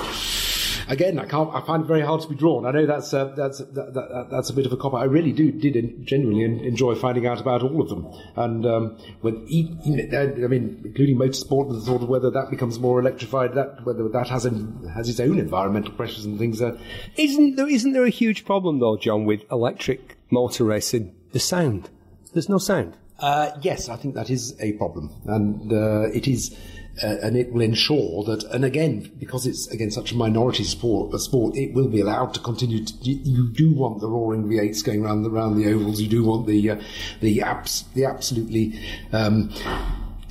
again, 0.91 1.17
I 1.17 1.25
can't. 1.25 1.49
I 1.53 1.61
find 1.61 1.83
it 1.83 1.87
very 1.87 2.01
hard 2.01 2.21
to 2.21 2.27
be 2.27 2.35
drawn. 2.35 2.65
I 2.65 2.71
know 2.71 2.85
that's 2.85 3.13
uh, 3.13 3.33
that's 3.35 3.59
that, 3.59 3.93
that, 3.93 4.27
that's 4.29 4.49
a 4.49 4.53
bit 4.53 4.65
of 4.65 4.73
a 4.73 4.77
cop. 4.77 4.93
I 4.93 5.05
really 5.05 5.31
do 5.31 5.51
did 5.51 6.05
genuinely 6.05 6.67
enjoy 6.67 6.95
finding 6.95 7.25
out 7.25 7.39
about 7.39 7.63
all 7.63 7.81
of 7.81 7.89
them, 7.89 8.07
and 8.35 8.65
um, 8.65 8.97
with 9.21 9.35
I 9.35 10.47
mean, 10.47 10.81
including 10.85 11.17
motorsport 11.17 11.69
and 11.69 11.81
the 11.81 11.85
thought 11.85 12.03
of 12.03 12.09
whether 12.09 12.29
that 12.29 12.49
becomes 12.49 12.77
more 12.77 12.99
electrified, 12.99 13.55
that 13.55 13.83
whether 13.85 14.07
that 14.09 14.27
has 14.27 14.45
an, 14.45 14.87
has 14.93 15.09
its 15.09 15.19
own 15.19 15.39
environmental 15.39 15.93
pressures 15.93 16.25
and 16.25 16.37
things. 16.37 16.61
Uh, 16.61 16.77
isn't 17.15 17.55
there 17.55 17.67
isn't 17.67 17.93
there 17.93 18.05
a 18.05 18.09
huge 18.09 18.45
problem 18.45 18.79
though, 18.79 18.97
Jon, 18.97 19.25
with 19.25 19.43
electric 19.49 20.17
motor 20.29 20.65
racing? 20.65 21.15
The 21.31 21.39
sound. 21.39 21.89
There's 22.33 22.49
no 22.49 22.57
sound. 22.57 22.97
Uh, 23.19 23.51
yes, 23.61 23.87
I 23.87 23.95
think 23.95 24.15
that 24.15 24.29
is 24.29 24.55
a 24.59 24.73
problem, 24.73 25.11
and 25.25 25.71
uh, 25.71 26.09
it 26.11 26.27
is 26.27 26.57
uh, 27.03 27.15
and 27.23 27.37
it 27.37 27.51
will 27.51 27.61
ensure 27.61 28.23
that, 28.25 28.43
and 28.51 28.65
again, 28.65 29.11
because 29.17 29.45
it's 29.45 29.67
again 29.67 29.91
such 29.91 30.11
a 30.11 30.15
minority 30.15 30.63
sport, 30.63 31.13
a 31.13 31.19
sport, 31.19 31.55
it 31.55 31.73
will 31.73 31.87
be 31.87 32.01
allowed 32.01 32.33
to 32.33 32.39
continue. 32.39 32.85
To, 32.85 32.93
you 33.03 33.49
do 33.49 33.73
want 33.73 34.01
the 34.01 34.07
roaring 34.07 34.43
V8s 34.43 34.83
going 34.83 35.03
around 35.03 35.23
the, 35.23 35.29
around 35.29 35.55
the 35.55 35.71
ovals. 35.71 36.01
You 36.01 36.09
do 36.09 36.23
want 36.23 36.47
the 36.47 36.69
uh, 36.69 36.81
the 37.21 37.41
abs, 37.41 37.83
the 37.93 38.05
absolutely. 38.05 38.79
Um, 39.11 39.51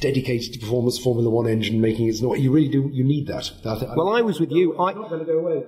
dedicated 0.01 0.55
to 0.55 0.59
performance 0.59 0.99
Formula 0.99 1.29
One 1.29 1.47
engine 1.47 1.81
making 1.81 2.09
it 2.09 2.23
not. 2.23 2.41
You 2.41 2.51
really 2.51 2.69
do. 2.69 2.89
You 2.91 3.05
need 3.05 3.27
that. 3.27 3.53
that 3.63 3.95
well, 3.97 4.09
I 4.09 4.23
was 4.23 4.41
with 4.41 4.51
you. 4.51 4.75
I, 4.79 4.95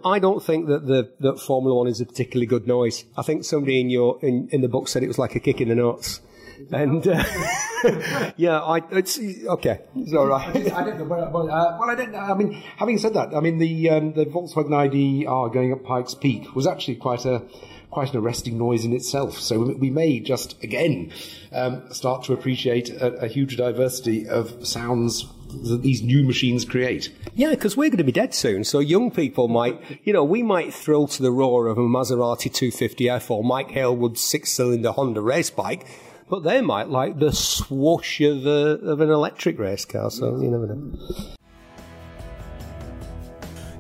I 0.09 0.19
don't 0.19 0.43
think 0.43 0.69
that 0.69 0.87
the 0.87 1.13
that 1.21 1.39
Formula 1.39 1.77
One 1.77 1.87
is 1.87 2.01
a 2.01 2.07
particularly 2.07 2.47
good 2.47 2.67
noise. 2.67 3.05
I 3.17 3.23
think 3.23 3.45
somebody 3.45 3.81
in 3.81 3.91
your 3.91 4.19
in, 4.23 4.49
in 4.51 4.63
the 4.63 4.69
book 4.69 4.89
said 4.89 5.03
it 5.03 5.09
was 5.09 5.19
like 5.19 5.35
a 5.35 5.41
kick 5.41 5.61
in 5.61 5.69
the 5.69 5.75
nuts. 5.75 6.21
And 6.73 7.07
uh, 7.07 8.33
yeah, 8.37 8.61
I, 8.61 8.81
it's 8.91 9.19
okay. 9.19 9.81
It's 9.97 10.15
all 10.15 10.27
right. 10.27 10.49
I 10.73 10.85
don't 10.85 10.99
know. 10.99 11.05
Well, 11.05 11.51
uh, 11.51 11.79
well, 11.79 11.91
I 11.91 11.95
don't 11.95 12.13
know. 12.13 12.19
I 12.19 12.35
mean, 12.35 12.53
having 12.77 12.99
said 12.99 13.15
that, 13.15 13.35
I 13.35 13.41
mean 13.41 13.59
the 13.59 13.91
um, 13.91 14.13
the 14.13 14.25
Volkswagen 14.25 14.75
ID 14.75 15.27
R 15.27 15.49
going 15.49 15.73
up 15.73 15.83
Pikes 15.83 16.15
Peak 16.15 16.55
was 16.55 16.67
actually 16.67 16.97
quite 16.97 17.25
a 17.25 17.43
quite 17.91 18.13
an 18.13 18.19
arresting 18.19 18.57
noise 18.57 18.85
in 18.85 18.93
itself. 18.93 19.39
So 19.39 19.59
we 19.59 19.91
may 19.91 20.21
just 20.21 20.63
again 20.63 21.13
um, 21.53 21.93
start 21.93 22.25
to 22.25 22.33
appreciate 22.33 22.91
a, 22.91 23.15
a 23.15 23.29
huge 23.29 23.57
diversity 23.57 24.29
of 24.29 24.67
sounds 24.67 25.27
that 25.65 25.83
these 25.83 26.03
new 26.03 26.23
machines 26.23 26.65
create. 26.65 27.13
Yeah, 27.35 27.51
because 27.51 27.77
we're 27.77 27.91
going 27.91 27.99
to 27.99 28.05
be 28.05 28.13
dead 28.13 28.35
soon. 28.35 28.65
So 28.65 28.79
young 28.79 29.11
people 29.11 29.49
might, 29.49 29.81
you 30.05 30.13
know, 30.13 30.25
we 30.25 30.43
might 30.43 30.73
thrill 30.73 31.07
to 31.09 31.23
the 31.23 31.31
roar 31.31 31.67
of 31.67 31.77
a 31.77 31.83
Maserati 31.83 32.51
250F 32.51 33.31
or 33.31 33.45
Mike 33.45 33.69
Hailwood's 33.69 34.21
six-cylinder 34.21 34.93
Honda 34.93 35.21
race 35.21 35.51
bike 35.51 35.87
but 36.33 36.45
they 36.45 36.63
might 36.63 36.89
like 36.89 37.19
the 37.19 37.31
swoosh 37.31 38.23
of, 38.23 38.47
a, 38.47 38.81
of 38.87 39.03
an 39.03 39.11
electric 39.11 39.59
race 39.59 39.85
car, 39.85 40.11
so 40.11 40.41
you 40.41 40.51
never 40.51 40.67
know. 40.67 40.99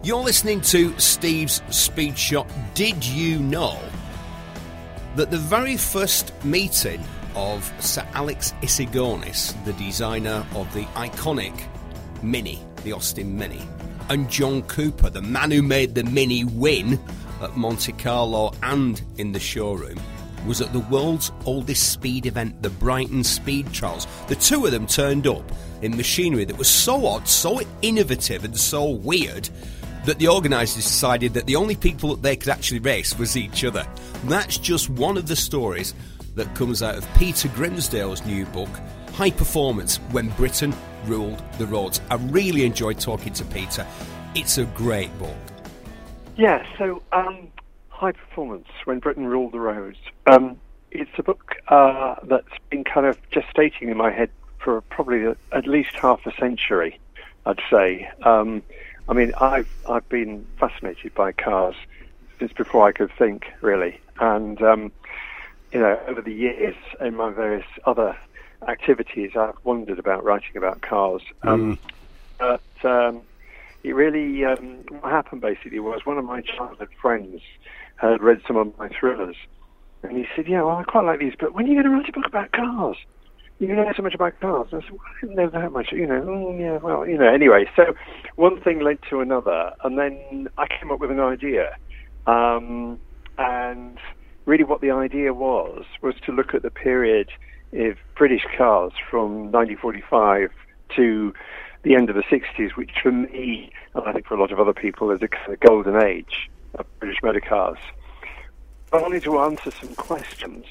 You're 0.02 0.22
listening 0.22 0.60
to 0.60 0.92
Steve's 1.00 1.62
Speed 1.70 2.18
Shop. 2.18 2.46
Did 2.74 3.02
you 3.02 3.38
know 3.38 3.80
that 5.16 5.30
the 5.30 5.38
very 5.38 5.78
first 5.78 6.34
meeting 6.44 7.02
of 7.34 7.72
Sir 7.80 8.06
Alec 8.12 8.40
Issigonis, 8.60 9.54
the 9.64 9.72
designer 9.72 10.46
of 10.54 10.70
the 10.74 10.84
iconic 10.94 11.58
Mini, 12.22 12.60
the 12.84 12.92
Austin 12.92 13.34
Mini, 13.34 13.62
and 14.10 14.30
John 14.30 14.60
Cooper, 14.64 15.08
the 15.08 15.22
man 15.22 15.50
who 15.52 15.62
made 15.62 15.94
the 15.94 16.04
Mini 16.04 16.44
win 16.44 17.00
at 17.40 17.56
Monte 17.56 17.92
Carlo 17.92 18.52
and 18.62 19.00
in 19.16 19.32
the 19.32 19.40
showroom, 19.40 19.98
was 20.46 20.61
at 20.61 20.72
the 20.72 20.81
world's 20.81 21.33
oldest 21.44 21.92
speed 21.92 22.26
event, 22.26 22.62
the 22.62 22.70
Brighton 22.70 23.24
Speed 23.24 23.72
Trials. 23.72 24.07
The 24.28 24.35
two 24.35 24.66
of 24.66 24.72
them 24.72 24.87
turned 24.87 25.26
up 25.26 25.50
in 25.83 25.96
machinery 25.96 26.44
that 26.44 26.59
was 26.59 26.68
so 26.68 27.07
odd, 27.07 27.28
so 27.28 27.61
innovative, 27.83 28.44
and 28.44 28.57
so 28.57 28.90
weird 28.90 29.48
that 30.05 30.18
the 30.18 30.28
organisers 30.28 30.85
decided 30.85 31.35
that 31.35 31.46
the 31.46 31.57
only 31.57 31.76
people 31.76 32.11
that 32.11 32.22
they 32.22 32.37
could 32.37 32.48
actually 32.48 32.81
race 32.81 33.18
was 33.18 33.37
each 33.37 33.64
other. 33.64 33.87
That's 34.24 34.59
just 34.59 34.90
one 34.90 35.16
of 35.16 35.28
the 35.28 35.37
stories 35.37 35.94
that 36.35 36.52
comes 36.55 36.83
out 36.83 36.96
of 36.96 37.14
Peter 37.14 37.48
Grimsdale's 37.48 38.24
new 38.24 38.46
book, 38.46 38.70
High 39.12 39.31
Performance 39.31 39.98
When 40.11 40.31
Britain 40.31 40.74
Ruled 41.07 41.42
the 41.59 41.66
Roads. 41.66 42.00
I 42.11 42.16
really 42.16 42.64
enjoyed 42.64 42.98
talking 42.98 43.33
to 43.35 43.44
Peter. 43.44 43.87
It's 44.35 44.59
a 44.59 44.64
great 44.64 45.16
book. 45.18 45.37
Yeah, 46.37 46.66
so 46.78 47.02
um, 47.12 47.51
High 48.02 48.10
Performance 48.10 48.66
When 48.84 48.98
Britain 48.98 49.28
Ruled 49.28 49.52
the 49.52 49.60
Roads. 49.60 50.00
Um, 50.26 50.58
it's 50.90 51.12
a 51.18 51.22
book 51.22 51.54
uh, 51.68 52.16
that's 52.24 52.48
been 52.68 52.82
kind 52.82 53.06
of 53.06 53.16
gestating 53.30 53.82
in 53.82 53.96
my 53.96 54.10
head 54.10 54.28
for 54.58 54.80
probably 54.80 55.24
at 55.52 55.68
least 55.68 55.94
half 55.94 56.26
a 56.26 56.34
century, 56.34 56.98
I'd 57.46 57.60
say. 57.70 58.10
Um, 58.24 58.64
I 59.08 59.12
mean, 59.12 59.32
I've 59.40 59.68
I've 59.88 60.08
been 60.08 60.44
fascinated 60.58 61.14
by 61.14 61.30
cars 61.30 61.76
since 62.40 62.52
before 62.52 62.88
I 62.88 62.90
could 62.90 63.12
think, 63.16 63.46
really, 63.60 64.00
and 64.18 64.60
um, 64.62 64.90
you 65.70 65.78
know, 65.78 65.96
over 66.08 66.22
the 66.22 66.34
years 66.34 66.74
in 67.00 67.14
my 67.14 67.30
various 67.30 67.66
other 67.84 68.16
activities, 68.66 69.36
I've 69.36 69.54
wondered 69.62 70.00
about 70.00 70.24
writing 70.24 70.56
about 70.56 70.82
cars. 70.82 71.22
Um, 71.44 71.78
mm. 71.78 72.58
But 72.80 72.84
um, 72.84 73.22
it 73.84 73.94
really, 73.94 74.44
um, 74.44 74.78
what 74.88 75.12
happened 75.12 75.40
basically 75.40 75.78
was 75.78 76.04
one 76.04 76.18
of 76.18 76.24
my 76.24 76.40
childhood 76.40 76.90
friends 77.00 77.42
had 77.96 78.22
read 78.22 78.40
some 78.46 78.57
of 78.57 78.76
my 78.78 78.88
thrillers. 78.88 79.37
And 80.02 80.16
he 80.16 80.26
said, 80.35 80.46
Yeah, 80.48 80.62
well, 80.62 80.76
I 80.76 80.85
quite 80.85 81.05
like 81.05 81.20
these, 81.20 81.35
but 81.38 81.55
when 81.55 81.66
are 81.66 81.68
you 81.68 81.74
going 81.74 81.85
to 81.85 81.90
write 81.90 82.09
a 82.09 82.12
book 82.12 82.26
about 82.26 82.52
cars? 82.52 82.96
you 83.62 83.76
know 83.76 83.92
so 83.96 84.02
much 84.02 84.14
about 84.14 84.38
cars. 84.40 84.68
And 84.72 84.83
I 84.83 84.85
said, 84.85 84.92
well, 84.92 85.00
I 85.07 85.20
didn't 85.20 85.37
know 85.37 85.50
that 85.50 85.72
much. 85.72 85.92
You 85.92 86.07
know, 86.07 86.24
oh, 86.26 86.57
yeah, 86.59 86.78
well, 86.78 87.07
you 87.07 87.16
know. 87.16 87.33
Anyway, 87.33 87.66
so 87.76 87.94
one 88.37 88.61
thing 88.61 88.81
led 88.81 88.98
to 89.11 89.20
another, 89.20 89.72
and 89.85 89.98
then 89.98 90.48
I 90.59 90.66
came 90.66 90.90
up 90.90 91.00
with 91.00 91.11
an 91.11 91.20
idea. 91.20 91.76
Um, 92.26 92.98
and 93.38 93.98
really, 94.46 94.64
what 94.64 94.81
the 94.81 94.90
idea 94.90 95.33
was 95.33 95.85
was 96.02 96.14
to 96.26 96.33
look 96.33 96.55
at 96.55 96.62
the 96.62 96.70
period 96.70 97.31
of 97.72 97.96
British 98.16 98.44
cars 98.57 98.92
from 99.11 99.52
1945 99.52 100.50
to 100.96 101.33
the 101.85 101.94
end 101.94 102.11
of 102.11 102.16
the 102.16 102.22
60s, 102.22 102.76
which 102.76 102.90
for 103.02 103.12
me, 103.12 103.72
and 103.94 104.05
I 104.05 104.12
think 104.12 104.26
for 104.26 104.35
a 104.35 104.40
lot 104.40 104.52
of 104.52 104.61
other 104.61 104.74
people, 104.74 105.11
is 105.11 105.20
a 105.22 105.57
golden 105.57 106.02
age 106.02 106.50
of 106.74 106.87
British 106.98 107.22
motor 107.22 107.40
cars. 107.40 107.78
I 108.92 109.00
wanted 109.00 109.22
to 109.24 109.38
answer 109.40 109.70
some 109.70 109.94
questions. 109.94 110.66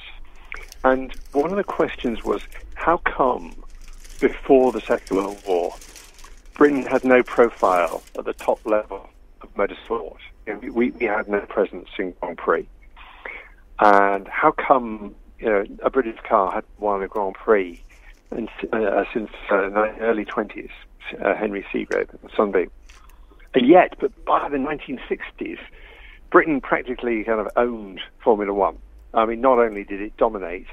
And 0.83 1.13
one 1.33 1.51
of 1.51 1.57
the 1.57 1.63
questions 1.63 2.23
was 2.23 2.41
how 2.75 2.97
come 2.97 3.63
before 4.19 4.71
the 4.71 4.81
Second 4.81 5.17
World 5.17 5.41
War, 5.47 5.75
Britain 6.53 6.83
had 6.83 7.03
no 7.03 7.23
profile 7.23 8.03
at 8.17 8.25
the 8.25 8.33
top 8.33 8.63
level 8.65 9.09
of 9.41 9.53
motorsport? 9.55 10.17
We, 10.61 10.91
we 10.91 11.05
had 11.05 11.27
no 11.27 11.41
presence 11.41 11.89
in 11.97 12.13
Grand 12.19 12.37
Prix. 12.37 12.67
And 13.79 14.27
how 14.27 14.51
come 14.51 15.15
you 15.39 15.47
know, 15.47 15.65
a 15.83 15.89
British 15.89 16.19
car 16.27 16.51
had 16.51 16.63
won 16.77 17.01
a 17.01 17.07
Grand 17.07 17.35
Prix 17.35 17.81
and, 18.29 18.47
uh, 18.71 19.03
since 19.13 19.31
uh, 19.49 19.69
the 19.69 19.95
early 19.99 20.25
20s, 20.25 20.69
uh, 21.23 21.35
Henry 21.35 21.65
Segrave 21.73 22.09
and 22.21 22.31
Sunbeam? 22.35 22.69
And 23.53 23.67
yet, 23.67 23.95
but 23.99 24.11
by 24.25 24.47
the 24.49 24.57
1960s, 24.57 25.59
Britain 26.31 26.61
practically 26.61 27.23
kind 27.23 27.39
of 27.39 27.49
owned 27.55 27.99
Formula 28.23 28.53
One. 28.53 28.77
I 29.13 29.25
mean, 29.25 29.41
not 29.41 29.59
only 29.59 29.83
did 29.83 30.01
it 30.01 30.15
dominate, 30.17 30.67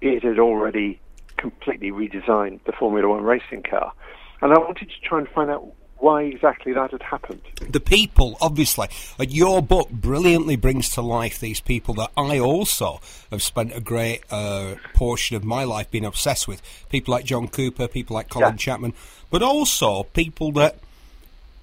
it 0.00 0.22
had 0.22 0.38
already 0.38 1.00
completely 1.36 1.90
redesigned 1.90 2.60
the 2.64 2.72
Formula 2.72 3.08
One 3.08 3.24
racing 3.24 3.64
car. 3.64 3.92
And 4.40 4.52
I 4.52 4.58
wanted 4.58 4.88
to 4.88 5.00
try 5.02 5.18
and 5.18 5.28
find 5.28 5.50
out 5.50 5.66
why 5.98 6.22
exactly 6.22 6.72
that 6.72 6.90
had 6.90 7.02
happened. 7.02 7.40
The 7.68 7.80
people, 7.80 8.36
obviously, 8.40 8.88
and 9.18 9.32
your 9.32 9.62
book 9.62 9.90
brilliantly 9.90 10.56
brings 10.56 10.90
to 10.90 11.02
life 11.02 11.40
these 11.40 11.60
people 11.60 11.94
that 11.94 12.10
I 12.16 12.38
also 12.38 13.00
have 13.30 13.42
spent 13.42 13.74
a 13.74 13.80
great 13.80 14.22
uh, 14.30 14.74
portion 14.92 15.36
of 15.36 15.44
my 15.44 15.64
life 15.64 15.90
being 15.90 16.04
obsessed 16.04 16.46
with. 16.46 16.60
People 16.90 17.12
like 17.12 17.24
John 17.24 17.48
Cooper, 17.48 17.88
people 17.88 18.14
like 18.14 18.28
Colin 18.28 18.50
yeah. 18.50 18.56
Chapman, 18.56 18.92
but 19.30 19.42
also 19.42 20.04
people 20.04 20.52
that 20.52 20.76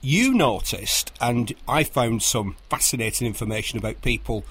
you 0.01 0.33
noticed, 0.33 1.11
and 1.21 1.53
I 1.67 1.83
found 1.83 2.23
some 2.23 2.55
fascinating 2.69 3.27
information 3.27 3.77
about 3.77 4.01
people 4.01 4.43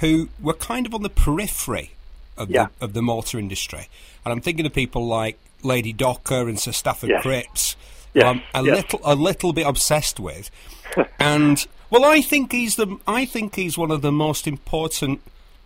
who 0.00 0.28
were 0.40 0.54
kind 0.54 0.86
of 0.86 0.94
on 0.94 1.02
the 1.02 1.10
periphery 1.10 1.92
of, 2.36 2.50
yeah. 2.50 2.68
the, 2.78 2.84
of 2.86 2.92
the 2.92 3.02
motor 3.02 3.38
industry. 3.38 3.88
And 4.24 4.32
I'm 4.32 4.40
thinking 4.40 4.66
of 4.66 4.72
people 4.72 5.06
like 5.06 5.38
Lady 5.62 5.92
Docker 5.92 6.48
and 6.48 6.58
Sir 6.58 6.72
Stafford 6.72 7.10
yes. 7.10 7.22
Cripps, 7.22 7.76
yes. 8.14 8.24
I'm 8.24 8.42
a 8.54 8.64
yes. 8.64 8.76
little 8.76 9.00
a 9.04 9.14
little 9.14 9.52
bit 9.52 9.66
obsessed 9.66 10.20
with. 10.20 10.50
and 11.18 11.66
well, 11.90 12.04
I 12.04 12.20
think 12.20 12.52
he's 12.52 12.76
the 12.76 12.98
I 13.06 13.24
think 13.24 13.54
he's 13.56 13.76
one 13.76 13.90
of 13.90 14.02
the 14.02 14.12
most 14.12 14.46
important 14.46 15.20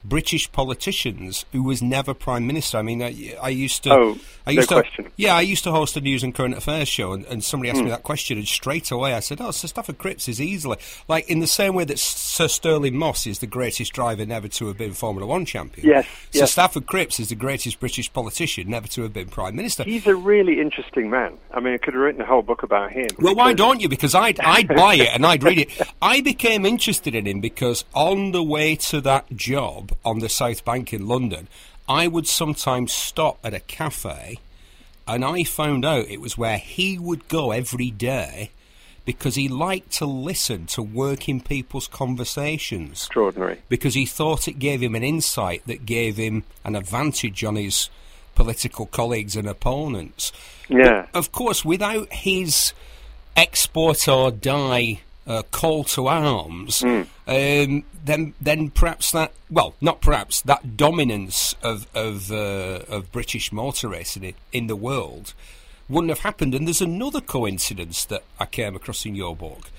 British 0.05 0.53
politicians 0.53 1.47
who 1.53 1.63
was 1.63 1.83
never 1.83 2.13
prime 2.13 2.47
minister. 2.47 2.77
I 2.77 2.83
mean, 2.83 3.03
I, 3.03 3.37
I 3.41 3.49
used 3.49 3.85
to. 3.85 3.93
Oh, 3.93 4.19
I 4.47 4.51
used 4.51 4.71
no 4.71 4.77
to, 4.77 4.83
question. 4.83 5.11
Yeah, 5.17 5.35
I 5.35 5.41
used 5.41 5.65
to 5.65 5.73
host 5.73 5.97
a 5.97 6.01
news 6.01 6.23
and 6.23 6.35
current 6.35 6.55
affairs 6.55 6.89
show, 6.89 7.15
and, 7.15 7.25
and 7.27 7.43
somebody 7.43 7.71
asked 7.71 7.79
mm. 7.79 7.85
me 7.85 7.87
hmm. 7.87 7.93
that 7.93 8.03
question, 8.03 8.37
and 8.37 8.47
straight 8.47 8.91
away 8.91 9.15
I 9.15 9.21
said, 9.21 9.41
"Oh, 9.41 9.51
Sir 9.51 9.69
Stafford 9.69 9.97
Cripps 9.97 10.29
is 10.29 10.41
easily 10.41 10.77
like 11.09 11.29
in 11.31 11.39
the 11.39 11.47
same 11.47 11.75
way 11.75 11.85
that 11.85 11.99
Sir 11.99 12.49
Stirling 12.49 12.97
Moss 12.97 13.27
is 13.27 13.39
the 13.39 13.47
greatest 13.47 13.95
driver 13.95 14.27
never 14.27 14.49
to 14.49 14.67
have 14.67 14.77
been 14.77 14.93
Formula 14.93 15.27
One 15.27 15.47
champion. 15.47 15.87
Yes, 15.87 16.07
Sir 16.31 16.41
yes. 16.41 16.53
Stafford 16.53 16.87
Cripps 16.87 17.19
is 17.19 17.31
the 17.31 17.35
greatest 17.35 17.81
British 17.81 18.13
politician 18.13 18.69
never 18.69 18.89
to 18.89 19.03
have 19.03 19.15
been 19.15 19.29
prime 19.29 19.57
minister. 19.57 19.85
He's 19.85 20.07
a 20.07 20.15
really 20.15 20.61
interesting 20.61 21.09
man. 21.09 21.39
I 21.53 21.61
mean, 21.61 21.73
I 21.73 21.79
could 21.79 21.95
have 21.95 22.03
written 22.03 22.21
a 22.21 22.27
whole 22.27 22.43
book 22.43 22.63
about 22.63 22.93
him. 22.93 23.09
Well, 23.19 23.35
why 23.35 23.55
don't 23.55 23.81
you? 23.81 23.89
Because 23.89 24.15
I'd 24.15 24.39
I'd 24.45 24.69
buy 24.69 24.97
it 24.97 25.09
and 25.15 25.25
I'd 25.25 25.43
read 25.43 25.59
it. 25.59 25.81
I 26.03 26.21
became 26.21 26.67
interested 26.67 27.15
in 27.15 27.27
him 27.27 27.41
because 27.41 27.85
on 27.95 28.33
the 28.33 28.43
way 28.43 28.77
to 28.77 29.01
that 29.01 29.35
job 29.35 29.94
on 30.05 30.19
the 30.19 30.29
South 30.29 30.65
Bank 30.65 30.75
bank 30.75 30.93
in 30.93 31.07
London, 31.07 31.47
I 31.89 32.09
would 32.09 32.27
sometimes 32.27 32.93
stop 32.93 33.39
at 33.45 33.55
a 33.55 33.61
cafe 33.61 34.41
and 35.07 35.25
I 35.25 35.45
found 35.45 35.85
out 35.85 36.09
it 36.09 36.21
was 36.21 36.37
where 36.37 36.59
he 36.59 36.99
would 36.99 37.29
go 37.29 37.53
every 37.53 37.91
day 37.91 38.51
because 39.05 39.37
he 39.37 39.49
liked 39.49 39.93
to 39.93 40.07
listen 40.07 40.67
to 40.67 40.83
working 40.83 41.41
people's 41.41 41.87
conversations. 41.87 43.05
Extraordinary. 43.05 43.59
Because 43.69 43.95
he 43.95 44.05
thought 44.05 44.49
it 44.49 44.59
gave 44.59 44.83
him 44.83 44.97
an 44.97 45.05
insight 45.05 45.63
that 45.67 45.87
gave 45.87 46.17
him 46.17 46.43
an 46.65 46.75
advantage 46.75 47.45
on 47.45 47.55
his 47.55 47.89
political 48.35 48.87
colleagues 48.87 49.37
and 49.37 49.47
opponents. 49.47 50.33
Yeah. 50.69 51.07
But 51.13 51.19
of 51.19 51.31
course, 51.31 51.65
without 51.65 52.13
his 52.13 52.73
export 53.37 54.09
or 54.09 54.33
die 54.33 55.03
uh, 55.27 55.43
call 55.51 55.85
to 55.85 56.07
arms, 56.07 56.81
mm. 56.81 57.07
um, 57.27 57.85
then 58.05 58.35
then 58.41 58.71
perhaps 58.71 59.13
that 59.13 59.33
well, 59.51 59.75
not 59.81 60.01
perhaps 60.01 60.43
that 60.43 60.77
dominance 60.77 61.55
of 61.63 61.87
of, 61.95 62.31
uh, 62.31 62.81
of 62.89 63.11
British 63.13 63.53
motor 63.53 63.89
racing 63.89 64.35
in 64.53 64.67
the 64.67 64.77
world 64.77 65.35
wouldn't 65.89 66.11
have 66.11 66.21
happened. 66.21 66.55
And 66.55 66.67
there's 66.67 66.81
another 66.81 67.21
coincidence 67.21 68.05
that 68.07 68.23
I 68.39 68.47
came 68.47 68.75
across 68.75 69.05
in 69.05 69.15
your 69.15 69.37
book. 69.37 69.71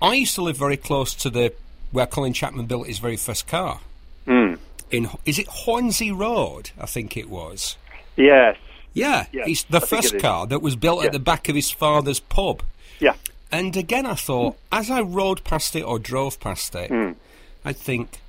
I 0.00 0.14
used 0.14 0.34
to 0.36 0.42
live 0.42 0.56
very 0.56 0.76
close 0.76 1.14
to 1.14 1.30
the 1.30 1.52
where 1.90 2.06
Colin 2.06 2.32
Chapman 2.32 2.66
built 2.66 2.86
his 2.86 2.98
very 2.98 3.16
first 3.16 3.46
car. 3.46 3.80
Mm. 4.26 4.58
In 4.90 5.08
is 5.24 5.38
it 5.38 5.46
Hornsey 5.48 6.12
Road? 6.12 6.70
I 6.78 6.86
think 6.86 7.16
it 7.16 7.28
was. 7.28 7.76
Yes. 8.16 8.56
Yeah, 8.94 9.26
yes. 9.32 9.64
the 9.64 9.78
I 9.78 9.80
first 9.80 10.18
car 10.18 10.46
that 10.46 10.60
was 10.60 10.74
built 10.74 11.04
at 11.04 11.12
the 11.12 11.20
back 11.20 11.48
of 11.48 11.54
his 11.54 11.70
father's 11.70 12.18
pub. 12.18 12.62
Yeah. 12.98 13.14
And 13.50 13.76
again, 13.76 14.06
I 14.06 14.14
thought, 14.14 14.56
as 14.70 14.90
I 14.90 15.00
rode 15.00 15.42
past 15.44 15.74
it 15.74 15.82
or 15.82 15.98
drove 15.98 16.38
past 16.38 16.74
it, 16.74 16.90
mm. 16.90 17.16
I'd 17.64 17.76
think, 17.76 18.20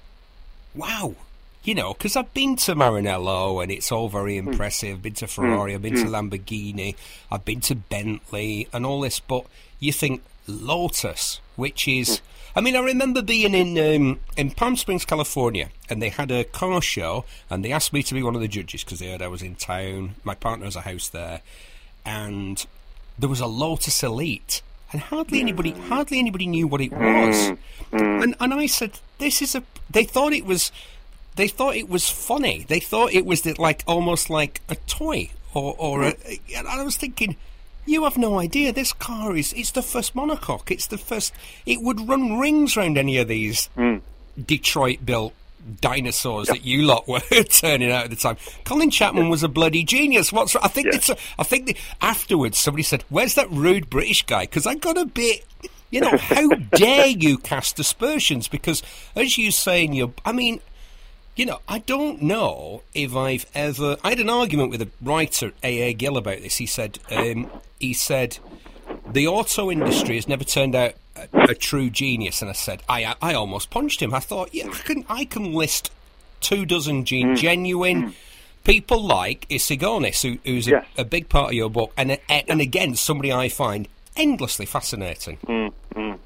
wow, 0.74 1.16
you 1.64 1.76
know, 1.76 1.94
because 1.94 2.16
I've 2.16 2.34
been 2.34 2.56
to 2.58 2.76
Maranello 2.76 3.62
and 3.62 3.72
it's 3.72 3.92
all 3.92 4.10
very 4.10 4.40
hmm. 4.40 4.50
impressive. 4.50 4.98
I've 4.98 5.02
been 5.04 5.14
to 5.16 5.28
Ferrari, 5.28 5.76
I've 5.76 5.82
been 5.82 5.96
to 5.96 6.06
hmm. 6.06 6.16
Lamborghini, 6.16 6.96
I've 7.32 7.46
been 7.46 7.60
to 7.62 7.76
Bentley 7.76 8.68
and 8.72 8.86
all 8.86 9.02
this, 9.02 9.20
but 9.20 9.46
you 9.80 9.92
think 9.92 10.24
Lotus, 10.48 11.42
which 11.56 11.88
is. 11.88 12.20
Hmm. 12.20 12.26
I 12.56 12.62
mean, 12.62 12.76
I 12.76 12.80
remember 12.80 13.22
being 13.22 13.54
in 13.54 13.78
um, 13.78 14.20
in 14.36 14.50
Palm 14.52 14.76
Springs, 14.76 15.06
California, 15.06 15.70
and 15.88 16.02
they 16.02 16.10
had 16.10 16.32
a 16.32 16.44
car 16.44 16.82
show, 16.82 17.24
and 17.50 17.64
they 17.64 17.72
asked 17.72 17.94
me 17.94 18.02
to 18.02 18.14
be 18.16 18.24
one 18.24 18.34
of 18.34 18.42
the 18.42 18.48
judges 18.48 18.84
because 18.84 19.00
they 19.00 19.12
heard 19.12 19.22
I 19.22 19.28
was 19.28 19.44
in 19.44 19.56
town. 19.56 20.16
My 20.24 20.34
partner 20.34 20.66
has 20.66 20.76
a 20.76 20.82
house 20.82 21.08
there, 21.10 21.42
and 22.04 22.66
there 23.20 23.30
was 23.30 23.40
a 23.40 23.46
Lotus 23.46 24.02
Elite, 24.02 24.64
and 24.92 25.02
hardly 25.02 25.40
anybody 25.40 25.72
hardly 25.72 26.20
anybody 26.20 26.48
knew 26.48 26.68
what 26.68 26.82
it 26.82 26.92
was. 26.92 27.52
Mm. 27.92 28.24
And 28.24 28.36
and 28.40 28.54
I 28.54 28.66
said, 28.66 29.00
"This 29.18 29.42
is 29.42 29.56
a." 29.56 29.64
They 29.90 30.04
thought 30.04 30.34
it 30.34 30.46
was. 30.46 30.72
They 31.36 31.48
thought 31.48 31.76
it 31.76 31.90
was 31.90 32.10
funny. 32.10 32.66
They 32.68 32.80
thought 32.80 33.14
it 33.14 33.26
was 33.26 33.46
like 33.58 33.84
almost 33.88 34.30
like 34.30 34.62
a 34.70 34.76
toy 34.88 35.32
or 35.54 35.76
or 35.78 36.04
a, 36.04 36.16
and 36.56 36.68
I 36.68 36.84
was 36.84 36.98
thinking. 36.98 37.36
You 37.86 38.04
have 38.04 38.20
no 38.20 38.38
idea. 38.38 38.72
This 38.72 38.94
car 38.94 39.36
is 39.36 39.52
it's 39.54 39.72
the 39.72 39.82
first 39.82 40.14
monocoque. 40.14 40.70
It's 40.70 40.86
the 40.86 40.98
first. 40.98 41.34
It 41.66 41.82
would 41.82 42.08
run 42.08 42.38
rings 42.38 42.78
around 42.78 43.00
any 43.00 43.18
of 43.18 43.28
these 43.28 43.68
mm. 43.76 44.02
Dinosaurs 45.82 46.48
that 46.48 46.66
you 46.66 46.84
lot 46.84 47.08
were 47.08 47.20
turning 47.50 47.92
out 47.92 48.06
at 48.06 48.10
the 48.10 48.16
time. 48.16 48.38
Colin 48.64 48.90
Chapman 48.90 49.30
was 49.30 49.44
a 49.44 49.48
bloody 49.48 49.84
genius. 49.84 50.32
What's 50.32 50.56
I 50.56 50.68
think 50.68 50.88
it's 50.88 51.10
a, 51.10 51.18
I 51.38 51.44
think 51.44 51.68
the, 51.68 51.78
afterwards 52.02 52.58
somebody 52.58 52.84
said, 52.84 53.04
"Where's 53.10 53.36
that 53.36 53.50
rude 53.52 53.90
British 53.90 54.26
guy?" 54.26 54.44
Because 54.44 54.66
I 54.66 54.76
got 54.76 54.98
a 54.98 55.06
bit. 55.06 55.46
You 55.92 56.02
know, 56.02 56.18
how 56.18 56.48
dare 56.76 57.08
you 57.08 57.38
cast 57.40 57.80
aspersions? 57.80 58.48
Because, 58.48 58.84
as 59.16 59.38
you 59.38 59.52
say 59.52 59.84
in 59.84 59.94
your, 59.94 60.14
I 60.24 60.32
mean, 60.32 60.62
you 61.36 61.46
know, 61.46 61.60
I 61.68 61.80
don't 61.80 62.22
know 62.22 62.84
if 62.94 63.16
I've 63.16 63.46
ever. 63.56 63.98
I 64.04 64.10
had 64.10 64.20
an 64.20 64.30
argument 64.30 64.72
with 64.72 64.82
a 64.82 64.90
writer, 65.02 65.52
A. 65.64 65.90
A. 65.90 65.94
Gill, 65.94 66.18
about 66.18 66.42
this. 66.42 66.58
He 66.58 66.66
said, 66.66 67.00
um, 67.10 67.50
he 67.80 67.94
said, 67.94 68.40
the 69.12 69.28
auto 69.28 69.72
industry 69.72 70.16
has 70.16 70.28
never 70.28 70.44
turned 70.44 70.76
out 70.76 70.94
a, 71.16 71.28
a, 71.50 71.56
true 71.56 71.90
genius. 71.90 72.42
And 72.42 72.50
I 72.50 72.54
said, 72.54 72.84
I, 72.88 73.16
I 73.22 73.34
almost 73.34 73.70
punched 73.70 74.02
him. 74.02 74.14
I 74.14 74.20
thought, 74.20 74.54
yeah, 74.54 74.68
I 74.68 74.78
can, 74.78 75.06
I 75.10 75.26
can 75.26 75.54
list 75.54 75.92
two 76.40 76.66
dozen 76.66 77.06
gen- 77.06 77.36
mm. 77.36 77.38
genuine 77.38 78.04
mm. 78.04 78.14
people 78.64 79.04
like 79.04 79.48
Issigonis, 79.50 80.22
who, 80.22 80.40
who's 80.50 80.68
yes. 80.68 80.86
a, 80.98 81.02
a, 81.02 81.06
big 81.06 81.30
part 81.30 81.50
of 81.50 81.54
your 81.54 81.70
book, 81.70 81.92
and 81.98 82.18
and 82.30 82.62
again, 82.62 82.96
somebody 82.96 83.32
I 83.32 83.50
find 83.50 83.88
endlessly 84.16 84.66
fascinating. 84.66 85.38
Mm, 85.48 85.74
mm. 85.96 86.20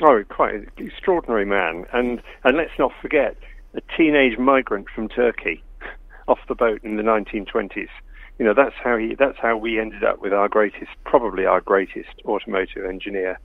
Oh, 0.00 0.24
quite 0.28 0.54
an 0.54 0.70
extraordinary 0.78 1.44
man, 1.44 1.86
and 1.92 2.22
and 2.44 2.56
let's 2.56 2.76
not 2.78 2.92
forget 3.00 3.36
a 3.74 3.80
teenage 3.96 4.38
migrant 4.38 4.88
from 4.88 5.08
Turkey 5.08 5.62
off 6.28 6.40
the 6.48 6.54
boat 6.54 6.80
in 6.82 6.96
the 6.96 7.02
1920s 7.02 7.88
you 8.42 8.48
know 8.48 8.54
that's 8.54 8.74
how 8.82 8.96
he 8.96 9.14
that's 9.14 9.38
how 9.38 9.56
we 9.56 9.78
ended 9.78 10.02
up 10.02 10.20
with 10.20 10.32
our 10.32 10.48
greatest 10.48 10.90
probably 11.04 11.46
our 11.46 11.60
greatest 11.60 12.08
automotive 12.24 12.84
engineer 12.84 13.38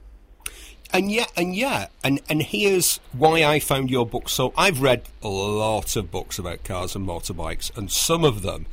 and 0.91 1.11
yeah 1.11 1.27
and 1.35 1.55
yeah 1.55 1.85
and 2.03 2.19
and 2.27 2.41
here's 2.41 2.99
why 3.11 3.43
i 3.43 3.59
found 3.59 3.91
your 3.91 4.07
book 4.07 4.27
so 4.27 4.51
i've 4.57 4.81
read 4.81 5.03
a 5.21 5.27
lot 5.27 5.95
of 5.95 6.09
books 6.09 6.39
about 6.39 6.63
cars 6.63 6.95
and 6.95 7.07
motorbikes 7.07 7.69
and 7.77 7.91
some 7.91 8.23
of 8.23 8.41
them 8.41 8.65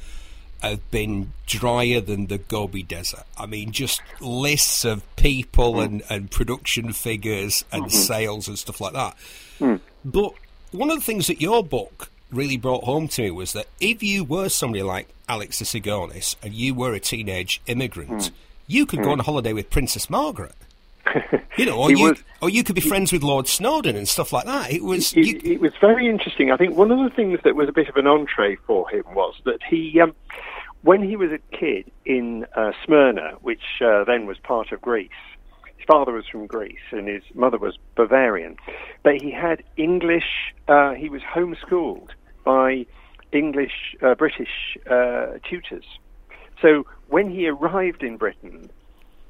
have 0.62 0.90
been 0.90 1.30
drier 1.44 2.00
than 2.00 2.28
the 2.28 2.38
Gobi 2.38 2.82
Desert. 2.82 3.24
I 3.36 3.44
mean, 3.44 3.70
just 3.70 4.00
lists 4.18 4.86
of 4.86 5.04
people 5.16 5.74
mm. 5.74 5.84
and, 5.84 6.02
and 6.08 6.30
production 6.30 6.94
figures 6.94 7.66
and 7.70 7.82
mm-hmm. 7.82 7.90
sales 7.94 8.48
and 8.48 8.58
stuff 8.58 8.80
like 8.80 8.94
that. 8.94 9.14
Mm. 9.60 9.80
But 10.06 10.32
one 10.72 10.88
of 10.88 10.96
the 10.96 11.04
things 11.04 11.26
that 11.26 11.42
your 11.42 11.62
book 11.62 12.08
really 12.34 12.56
brought 12.56 12.84
home 12.84 13.08
to 13.08 13.22
me 13.22 13.30
was 13.30 13.52
that 13.52 13.66
if 13.80 14.02
you 14.02 14.24
were 14.24 14.48
somebody 14.48 14.82
like 14.82 15.08
Alec 15.28 15.50
Issigonis 15.50 16.36
and 16.42 16.54
you 16.54 16.74
were 16.74 16.92
a 16.92 17.00
teenage 17.00 17.60
immigrant, 17.66 18.10
mm. 18.10 18.30
you 18.66 18.86
could 18.86 19.02
go 19.02 19.12
on 19.12 19.20
a 19.20 19.22
holiday 19.22 19.52
with 19.52 19.70
Princess 19.70 20.10
Margaret. 20.10 20.54
you 21.56 21.66
know, 21.66 21.78
or 21.78 21.90
you, 21.90 22.02
was, 22.02 22.24
or 22.40 22.50
you 22.50 22.64
could 22.64 22.74
be 22.74 22.80
friends 22.80 23.12
with 23.12 23.22
Lord 23.22 23.46
Snowdon 23.46 23.96
and 23.96 24.08
stuff 24.08 24.32
like 24.32 24.46
that. 24.46 24.72
It 24.72 24.82
was 24.82 25.12
it, 25.12 25.26
you, 25.26 25.40
it, 25.44 25.60
was 25.60 25.72
very 25.80 26.08
interesting. 26.08 26.50
I 26.50 26.56
think 26.56 26.76
one 26.76 26.90
of 26.90 26.98
the 26.98 27.14
things 27.14 27.40
that 27.44 27.54
was 27.54 27.68
a 27.68 27.72
bit 27.72 27.88
of 27.88 27.96
an 27.96 28.06
entree 28.06 28.56
for 28.66 28.88
him 28.88 29.04
was 29.14 29.34
that 29.44 29.62
he, 29.68 30.00
um, 30.00 30.14
when 30.82 31.02
he 31.02 31.16
was 31.16 31.30
a 31.30 31.38
kid 31.56 31.90
in 32.04 32.46
uh, 32.56 32.72
Smyrna, 32.84 33.34
which 33.42 33.62
uh, 33.80 34.04
then 34.04 34.26
was 34.26 34.38
part 34.38 34.72
of 34.72 34.80
Greece, 34.80 35.10
his 35.76 35.86
father 35.86 36.12
was 36.12 36.26
from 36.26 36.46
Greece 36.46 36.78
and 36.90 37.06
his 37.06 37.22
mother 37.34 37.58
was 37.58 37.76
Bavarian, 37.94 38.56
but 39.02 39.20
he 39.20 39.30
had 39.30 39.62
English. 39.76 40.54
Uh, 40.66 40.92
he 40.92 41.08
was 41.08 41.22
homeschooled 41.22 42.08
by 42.44 42.86
English 43.32 43.96
uh, 44.02 44.14
British 44.14 44.76
uh, 44.88 45.38
tutors. 45.48 45.84
So 46.62 46.86
when 47.08 47.30
he 47.30 47.48
arrived 47.48 48.02
in 48.02 48.16
Britain, 48.16 48.70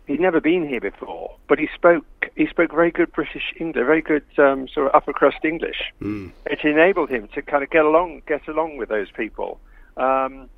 he'd 0.06 0.20
never 0.20 0.40
been 0.40 0.68
here 0.68 0.80
before, 0.80 1.36
but 1.48 1.58
he 1.58 1.68
spoke 1.74 2.04
he 2.36 2.46
spoke 2.46 2.70
very 2.70 2.90
good 2.90 3.12
British 3.12 3.54
English, 3.58 3.84
very 3.84 4.02
good 4.02 4.24
um, 4.38 4.68
sort 4.68 4.86
of 4.88 4.94
upper 4.94 5.12
crust 5.12 5.44
English. 5.44 5.92
Mm. 6.00 6.32
It 6.46 6.64
enabled 6.64 7.10
him 7.10 7.28
to 7.34 7.42
kind 7.42 7.62
of 7.62 7.70
get 7.70 7.84
along 7.84 8.22
get 8.26 8.46
along 8.48 8.76
with 8.76 8.88
those 8.88 9.10
people 9.10 9.60
um, 9.96 10.48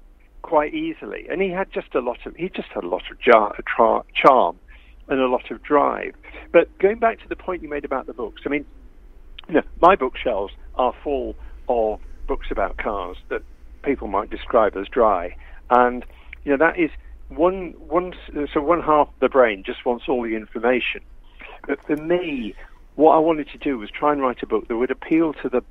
quite 0.42 0.74
easily, 0.74 1.26
and 1.30 1.40
he 1.40 1.50
had 1.50 1.70
just 1.72 1.94
a 1.94 2.00
lot 2.00 2.18
of 2.26 2.34
he 2.36 2.48
just 2.48 2.68
had 2.68 2.84
a 2.84 2.88
lot 2.88 3.02
of 3.10 3.18
jar, 3.20 3.56
tra- 3.66 4.04
charm 4.14 4.58
and 5.08 5.20
a 5.20 5.28
lot 5.28 5.50
of 5.50 5.62
drive. 5.62 6.14
But 6.52 6.76
going 6.78 6.98
back 6.98 7.20
to 7.20 7.28
the 7.28 7.36
point 7.36 7.62
you 7.62 7.68
made 7.68 7.84
about 7.84 8.06
the 8.06 8.12
books, 8.12 8.42
I 8.44 8.48
mean, 8.48 8.64
you 9.48 9.54
know, 9.54 9.62
my 9.80 9.94
bookshelves 9.94 10.52
are 10.74 10.92
full 11.04 11.36
of 11.68 12.00
books 12.26 12.48
about 12.50 12.76
cars 12.78 13.16
that 13.28 13.42
people 13.82 14.08
might 14.08 14.30
describe 14.30 14.76
as 14.76 14.88
dry, 14.88 15.36
and 15.70 16.04
you 16.44 16.50
know 16.50 16.58
that 16.58 16.78
is 16.78 16.90
one 17.28 17.74
one 17.78 18.14
so 18.52 18.60
one 18.60 18.82
half 18.82 19.08
of 19.08 19.20
the 19.20 19.28
brain 19.28 19.62
just 19.64 19.84
wants 19.84 20.04
all 20.08 20.22
the 20.22 20.36
information. 20.36 21.00
But 21.66 21.82
for 21.86 21.96
me, 21.96 22.54
what 22.94 23.14
I 23.14 23.18
wanted 23.18 23.48
to 23.50 23.58
do 23.58 23.78
was 23.78 23.90
try 23.90 24.12
and 24.12 24.20
write 24.20 24.42
a 24.42 24.46
book 24.46 24.68
that 24.68 24.76
would 24.76 24.90
appeal 24.90 25.32
to 25.34 25.48
the 25.48 25.62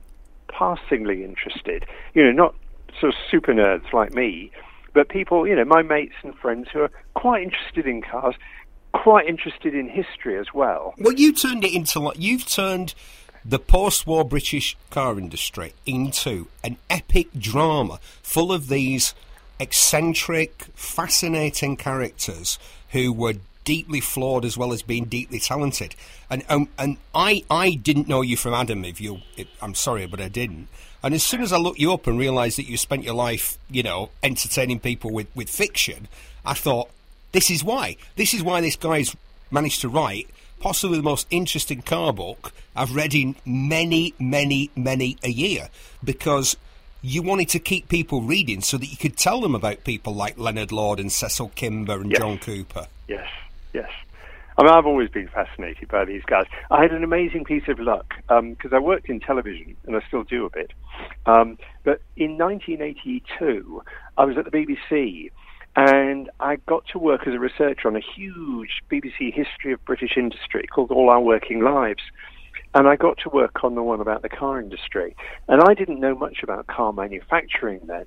passingly 0.48 1.24
interested. 1.24 1.86
You 2.14 2.24
know, 2.24 2.32
not 2.32 2.56
sort 3.00 3.14
of 3.14 3.20
super 3.30 3.54
nerds 3.54 3.92
like 3.94 4.14
me, 4.14 4.52
but 4.94 5.10
people, 5.10 5.48
you 5.48 5.56
know, 5.56 5.66
my 5.66 5.82
mates 5.82 6.16
and 6.24 6.34
friends 6.36 6.68
who 6.72 6.82
are 6.82 6.92
quite 7.14 7.44
interested 7.44 7.86
in 7.86 8.02
cars, 8.02 8.36
quite 8.94 9.28
interested 9.28 9.76
in 9.76 9.90
history 9.90 10.38
as 10.38 10.48
well. 10.54 10.94
Well, 10.98 11.14
you 11.14 11.34
turned 11.34 11.64
it 11.66 11.74
into 11.74 12.00
like 12.00 12.20
you've 12.20 12.48
turned 12.48 12.94
the 13.46 13.60
post-war 13.60 14.26
British 14.26 14.76
car 14.90 15.20
industry 15.20 15.74
into 15.86 16.48
an 16.64 16.78
epic 16.90 17.28
drama 17.38 18.00
full 18.24 18.52
of 18.52 18.68
these 18.68 19.14
eccentric, 19.60 20.66
fascinating 20.74 21.78
characters 21.78 22.58
who 22.90 23.14
were 23.14 23.36
deeply 23.64 24.00
flawed 24.00 24.46
as 24.46 24.58
well 24.58 24.74
as 24.74 24.82
being 24.82 25.06
deeply 25.06 25.40
talented. 25.40 25.96
And 26.30 26.44
um, 26.50 26.70
and 26.78 26.98
I 27.14 27.44
I 27.50 27.76
didn't 27.76 28.08
know 28.08 28.22
you 28.22 28.38
from 28.38 28.54
Adam. 28.54 28.84
If 28.84 29.00
you, 29.00 29.20
if, 29.38 29.48
I'm 29.62 29.76
sorry, 29.76 30.06
but 30.08 30.22
I 30.22 30.28
didn't. 30.28 30.68
And 31.04 31.14
as 31.14 31.24
soon 31.24 31.42
as 31.42 31.54
I 31.54 31.58
looked 31.58 31.80
you 31.80 31.94
up 31.94 32.08
and 32.08 32.18
realised 32.18 32.58
that 32.58 32.68
you 32.68 32.78
spent 32.78 33.04
your 33.04 33.14
life, 33.14 33.60
you 33.70 33.84
know, 33.84 34.10
entertaining 34.24 34.80
people 34.80 35.12
with 35.12 35.28
with 35.36 35.50
fiction, 35.50 36.08
I 36.46 36.54
thought 36.54 36.90
this 37.32 37.52
is 37.52 37.64
why. 37.64 37.98
This 38.16 38.34
is 38.34 38.42
why 38.42 38.62
this 38.62 38.76
guy's 38.76 39.16
managed 39.52 39.82
to 39.82 39.90
write 39.90 40.30
possibly 40.66 40.98
the 40.98 41.04
most 41.04 41.28
interesting 41.30 41.80
car 41.84 42.12
book 42.12 42.52
I've 42.76 42.96
read 42.96 43.14
in 43.14 43.36
many, 43.46 44.16
many, 44.18 44.72
many 44.76 45.16
a 45.22 45.30
year 45.30 45.70
because 46.04 46.58
you 47.04 47.22
wanted 47.22 47.50
to 47.50 47.60
keep 47.60 47.88
people 47.88 48.24
reading 48.24 48.62
so 48.62 48.80
that 48.80 48.88
you 48.88 48.98
could 48.98 49.16
tell 49.16 49.42
them 49.42 49.54
about 49.54 49.84
people 49.84 50.16
like 50.16 50.40
Leonard 50.40 50.72
Lord 50.72 51.00
and 51.00 51.12
Cecil 51.12 51.50
Kimber 51.50 52.02
and 52.02 52.10
yes. 52.10 52.20
John 52.20 52.40
Cooper. 52.40 52.88
Yes, 53.08 53.28
yes. 53.74 53.92
I 54.58 54.64
mean, 54.64 54.72
I've 54.72 54.88
always 54.88 55.12
been 55.12 55.28
fascinated 55.28 55.88
by 55.88 56.04
these 56.04 56.24
guys. 56.26 56.48
I 56.72 56.82
had 56.82 56.94
an 56.94 57.04
amazing 57.04 57.44
piece 57.44 57.68
of 57.68 57.78
luck 57.78 58.16
because 58.28 58.72
um, 58.72 58.74
I 58.74 58.80
worked 58.80 59.08
in 59.08 59.20
television 59.20 59.78
and 59.86 59.96
I 59.96 60.00
still 60.08 60.24
do 60.24 60.48
a 60.48 60.50
bit. 60.50 60.72
Um, 61.28 61.60
but 61.84 62.02
in 62.18 62.40
1982, 62.40 63.84
I 64.18 64.26
was 64.26 64.36
at 64.36 64.46
the 64.46 64.50
BBC 64.50 65.30
and 65.76 66.30
I 66.40 66.56
got 66.68 66.86
to 66.94 67.00
work 67.00 67.28
as 67.28 67.34
a 67.34 67.40
researcher 67.40 67.88
on 67.88 67.96
a 67.96 68.02
huge 68.02 68.82
BBC 68.90 69.34
history 69.34 69.74
of 69.74 69.84
British 69.84 70.16
industry 70.16 70.66
called 70.68 70.92
All 70.92 71.10
Our 71.10 71.20
Working 71.20 71.62
Lives. 71.62 72.04
And 72.74 72.88
I 72.88 72.96
got 72.96 73.18
to 73.20 73.30
work 73.30 73.64
on 73.64 73.76
the 73.76 73.84
one 73.84 74.00
about 74.00 74.22
the 74.22 74.30
car 74.30 74.60
industry. 74.60 75.16
And 75.48 75.62
I 75.62 75.74
didn't 75.74 76.00
know 76.00 76.16
much 76.16 76.44
about 76.44 76.68
car 76.68 76.94
manufacturing 76.94 77.82
then, 77.88 78.06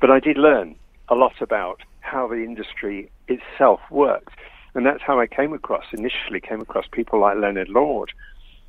but 0.00 0.10
I 0.10 0.18
did 0.20 0.38
learn 0.38 0.76
a 1.08 1.14
lot 1.14 1.34
about 1.40 1.80
how 2.00 2.26
the 2.26 2.36
industry 2.36 3.10
itself 3.28 3.80
worked. 3.90 4.34
And 4.74 4.84
that's 4.84 5.02
how 5.02 5.20
I 5.20 5.26
came 5.26 5.52
across, 5.52 5.84
initially 5.92 6.40
came 6.40 6.60
across 6.60 6.86
people 6.90 7.20
like 7.20 7.38
Leonard 7.38 7.68
Lord, 7.68 8.12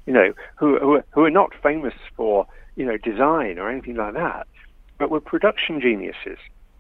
you 0.06 0.14
know, 0.14 0.34
who, 0.56 0.78
who, 0.80 1.02
who 1.12 1.24
are 1.24 1.32
not 1.32 1.52
famous 1.64 1.96
for, 2.16 2.46
you 2.76 2.86
know, 2.86 2.98
design 2.98 3.58
or 3.58 3.70
anything 3.70 3.96
like 3.96 4.14
that, 4.14 4.48
but 5.00 5.10
were 5.10 5.20
production 5.20 5.82
geniuses. 5.82 6.38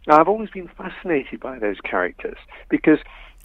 Now, 0.07 0.19
I've 0.19 0.27
always 0.27 0.49
been 0.49 0.67
fascinated 0.67 1.39
by 1.39 1.59
those 1.59 1.79
characters 1.81 2.37
because, 2.69 2.99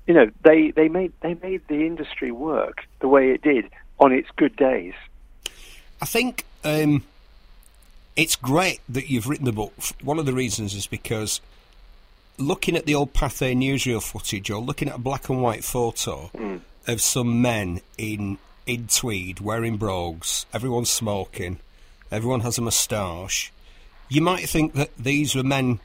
you 0.06 0.14
know, 0.14 0.30
they, 0.42 0.70
they 0.72 0.88
made 0.88 1.12
they 1.20 1.34
made 1.34 1.62
the 1.68 1.86
industry 1.86 2.30
work 2.30 2.84
the 3.00 3.08
way 3.08 3.30
it 3.30 3.42
did 3.42 3.70
on 3.98 4.12
its 4.12 4.28
good 4.36 4.56
days. 4.56 4.94
I 6.02 6.06
think 6.06 6.44
um, 6.64 7.04
it's 8.16 8.36
great 8.36 8.80
that 8.88 9.08
you've 9.08 9.28
written 9.28 9.44
the 9.44 9.52
book. 9.52 9.72
One 10.02 10.18
of 10.18 10.26
the 10.26 10.32
reasons 10.32 10.74
is 10.74 10.86
because 10.86 11.40
looking 12.38 12.76
at 12.76 12.86
the 12.86 12.94
old 12.94 13.12
Pathé 13.12 13.54
newsreel 13.56 14.02
footage 14.02 14.50
or 14.50 14.61
looking 14.61 14.88
at 14.88 14.96
a 14.96 15.00
black 15.00 15.28
and 15.28 15.42
white 15.42 15.64
photo 15.64 16.30
mm. 16.34 16.61
of 16.86 17.00
some 17.00 17.40
men 17.42 17.80
in 17.98 18.38
in 18.66 18.86
tweed 18.86 19.40
wearing 19.40 19.76
brogues, 19.76 20.46
everyone's 20.52 20.90
smoking, 20.90 21.58
everyone 22.11 22.40
has 22.40 22.58
a 22.58 22.62
moustache, 22.62 23.52
you 24.08 24.20
might 24.20 24.48
think 24.48 24.74
that 24.74 24.94
these 24.96 25.34
were 25.34 25.42
men 25.42 25.80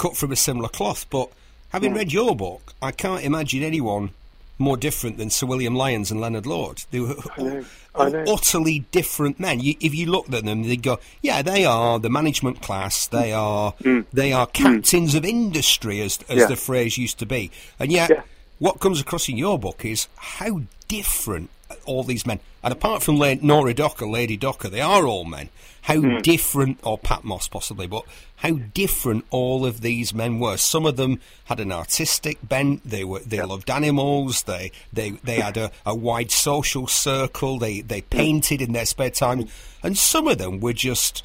cut 0.00 0.16
from 0.16 0.32
a 0.32 0.36
similar 0.36 0.68
cloth, 0.70 1.04
but 1.10 1.30
having 1.72 1.92
mm. 1.92 1.96
read 1.96 2.12
your 2.12 2.34
book, 2.34 2.72
I 2.80 2.90
can't 2.90 3.22
imagine 3.22 3.62
anyone 3.62 4.10
more 4.58 4.78
different 4.78 5.18
than 5.18 5.28
Sir 5.28 5.46
William 5.46 5.74
Lyons 5.74 6.10
and 6.10 6.20
Leonard 6.20 6.46
Lord. 6.46 6.84
They 6.90 7.00
were 7.00 7.16
I 7.36 7.42
know, 7.42 7.64
I 7.94 8.08
know. 8.08 8.24
utterly 8.26 8.80
different 8.92 9.38
men. 9.38 9.60
You, 9.60 9.74
if 9.78 9.94
you 9.94 10.06
looked 10.06 10.32
at 10.32 10.44
them, 10.44 10.62
they'd 10.62 10.82
go, 10.82 11.00
"Yeah, 11.20 11.42
they 11.42 11.66
are 11.66 11.98
the 11.98 12.08
management 12.08 12.62
class. 12.62 13.06
They 13.06 13.32
are 13.32 13.74
mm. 13.82 14.06
they 14.10 14.32
are 14.32 14.46
captains 14.46 15.14
mm. 15.14 15.18
of 15.18 15.24
industry, 15.26 16.00
as 16.00 16.18
as 16.30 16.38
yeah. 16.38 16.46
the 16.46 16.56
phrase 16.56 16.96
used 16.96 17.18
to 17.18 17.26
be." 17.26 17.50
And 17.78 17.92
yet, 17.92 18.08
yeah. 18.08 18.22
what 18.58 18.80
comes 18.80 19.02
across 19.02 19.28
in 19.28 19.36
your 19.36 19.58
book 19.58 19.84
is 19.84 20.08
how 20.16 20.62
different 20.88 21.50
all 21.84 22.02
these 22.02 22.26
men. 22.26 22.40
And 22.62 22.72
apart 22.72 23.02
from 23.02 23.16
La- 23.16 23.34
Nora 23.40 23.74
Docker, 23.74 24.06
Lady 24.06 24.36
Docker, 24.36 24.68
they 24.68 24.80
are 24.80 25.06
all 25.06 25.24
men. 25.24 25.48
How 25.82 25.96
mm. 25.96 26.22
different, 26.22 26.78
or 26.82 26.98
Pat 26.98 27.24
Moss 27.24 27.48
possibly, 27.48 27.86
but 27.86 28.04
how 28.36 28.52
different 28.52 29.24
all 29.30 29.64
of 29.64 29.80
these 29.80 30.12
men 30.12 30.38
were. 30.38 30.58
Some 30.58 30.84
of 30.84 30.96
them 30.96 31.20
had 31.44 31.58
an 31.58 31.72
artistic 31.72 32.38
bent. 32.46 32.82
They 32.84 33.02
were 33.02 33.20
they 33.20 33.40
loved 33.40 33.70
animals. 33.70 34.42
They 34.42 34.72
they 34.92 35.12
they 35.24 35.36
had 35.36 35.56
a, 35.56 35.70
a 35.86 35.94
wide 35.94 36.30
social 36.30 36.86
circle. 36.86 37.58
They 37.58 37.80
they 37.80 38.02
painted 38.02 38.60
in 38.60 38.72
their 38.72 38.84
spare 38.84 39.10
time, 39.10 39.48
and 39.82 39.96
some 39.96 40.28
of 40.28 40.36
them 40.36 40.60
were 40.60 40.74
just 40.74 41.24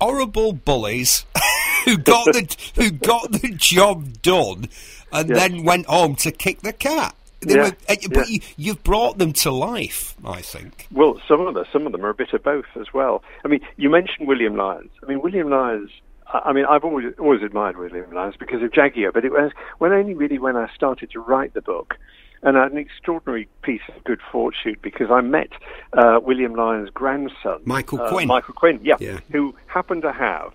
horrible 0.00 0.52
bullies 0.52 1.26
who 1.84 1.98
got 1.98 2.26
the 2.26 2.56
who 2.76 2.90
got 2.92 3.32
the 3.32 3.48
job 3.56 4.22
done, 4.22 4.68
and 5.12 5.30
then 5.30 5.64
went 5.64 5.86
home 5.86 6.14
to 6.16 6.30
kick 6.30 6.60
the 6.60 6.72
cat. 6.72 7.15
Yeah, 7.42 7.56
were, 7.56 7.64
uh, 7.88 7.96
but 8.12 8.30
yeah. 8.30 8.38
you, 8.56 8.72
have 8.72 8.82
brought 8.82 9.18
them 9.18 9.32
to 9.34 9.50
life, 9.50 10.16
I 10.24 10.40
think. 10.40 10.86
Well, 10.90 11.20
some 11.28 11.40
of 11.40 11.54
them, 11.54 11.64
some 11.72 11.86
of 11.86 11.92
them 11.92 12.04
are 12.04 12.08
a 12.08 12.14
bit 12.14 12.32
of 12.32 12.42
both 12.42 12.64
as 12.80 12.92
well. 12.94 13.22
I 13.44 13.48
mean, 13.48 13.60
you 13.76 13.90
mentioned 13.90 14.26
William 14.26 14.56
Lyons. 14.56 14.90
I 15.02 15.06
mean, 15.06 15.20
William 15.20 15.50
Lyons. 15.50 15.90
I 16.26 16.52
mean, 16.52 16.64
I've 16.64 16.82
always 16.82 17.12
always 17.18 17.42
admired 17.42 17.76
William 17.76 18.10
Lyons 18.10 18.34
because 18.36 18.62
of 18.62 18.72
Jaguar, 18.72 19.12
but 19.12 19.24
it 19.24 19.32
was 19.32 19.52
when 19.78 19.92
only 19.92 20.14
really 20.14 20.38
when 20.38 20.56
I 20.56 20.68
started 20.74 21.10
to 21.12 21.20
write 21.20 21.54
the 21.54 21.62
book, 21.62 21.96
and 22.42 22.58
I 22.58 22.64
had 22.64 22.72
an 22.72 22.78
extraordinary 22.78 23.48
piece 23.62 23.82
of 23.94 24.02
good 24.02 24.20
fortune 24.32 24.76
because 24.82 25.08
I 25.10 25.20
met 25.20 25.50
uh, 25.92 26.18
William 26.20 26.54
Lyons' 26.54 26.90
grandson, 26.90 27.60
Michael 27.64 28.00
uh, 28.00 28.08
Quinn. 28.08 28.26
Michael 28.28 28.54
Quinn, 28.54 28.80
yeah, 28.82 28.96
yeah, 28.98 29.20
who 29.30 29.54
happened 29.66 30.02
to 30.02 30.12
have 30.12 30.52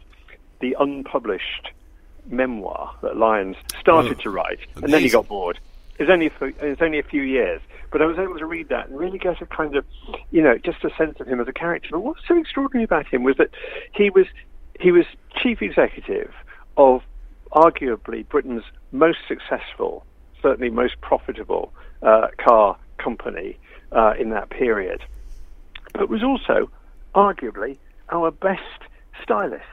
the 0.59 0.75
unpublished 0.77 1.69
memoir 2.25 2.93
that 3.01 3.15
Lyons 3.15 3.55
started 3.79 4.17
oh, 4.19 4.23
to 4.23 4.29
write, 4.29 4.59
amazing. 4.59 4.83
and 4.83 4.93
then 4.93 5.01
he 5.03 5.09
got 5.09 5.27
bored 5.27 5.57
it's 6.01 6.09
only 6.09 6.27
a, 6.27 6.71
it's 6.71 6.81
only 6.81 6.99
a 6.99 7.03
few 7.03 7.21
years, 7.21 7.61
but 7.91 8.01
I 8.01 8.05
was 8.05 8.17
able 8.17 8.37
to 8.37 8.45
read 8.45 8.69
that 8.69 8.89
and 8.89 8.97
really 8.97 9.17
get 9.17 9.41
a 9.41 9.45
kind 9.45 9.75
of, 9.75 9.85
you 10.31 10.41
know, 10.41 10.57
just 10.57 10.83
a 10.83 10.89
sense 10.95 11.19
of 11.19 11.27
him 11.27 11.39
as 11.39 11.47
a 11.47 11.53
character. 11.53 11.89
But 11.91 12.01
what's 12.01 12.21
so 12.27 12.37
extraordinary 12.37 12.83
about 12.83 13.07
him 13.07 13.23
was 13.23 13.37
that 13.37 13.49
he 13.93 14.09
was 14.09 14.25
he 14.79 14.91
was 14.91 15.05
chief 15.35 15.61
executive 15.61 16.33
of 16.77 17.01
arguably 17.51 18.27
Britain's 18.27 18.63
most 18.91 19.19
successful, 19.27 20.05
certainly 20.41 20.69
most 20.69 20.99
profitable 21.01 21.71
uh, 22.01 22.27
car 22.37 22.77
company 22.97 23.57
uh, 23.91 24.13
in 24.19 24.29
that 24.29 24.49
period, 24.49 25.03
but 25.93 26.09
was 26.09 26.23
also 26.23 26.69
arguably 27.13 27.77
our 28.09 28.31
best 28.31 28.61
stylist. 29.21 29.65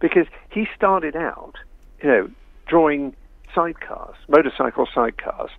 Because 0.00 0.26
he 0.48 0.66
started 0.74 1.14
out, 1.14 1.56
you 2.02 2.08
know, 2.08 2.30
drawing 2.66 3.14
sidecars, 3.54 4.14
motorcycle 4.28 4.86
sidecars. 4.86 5.50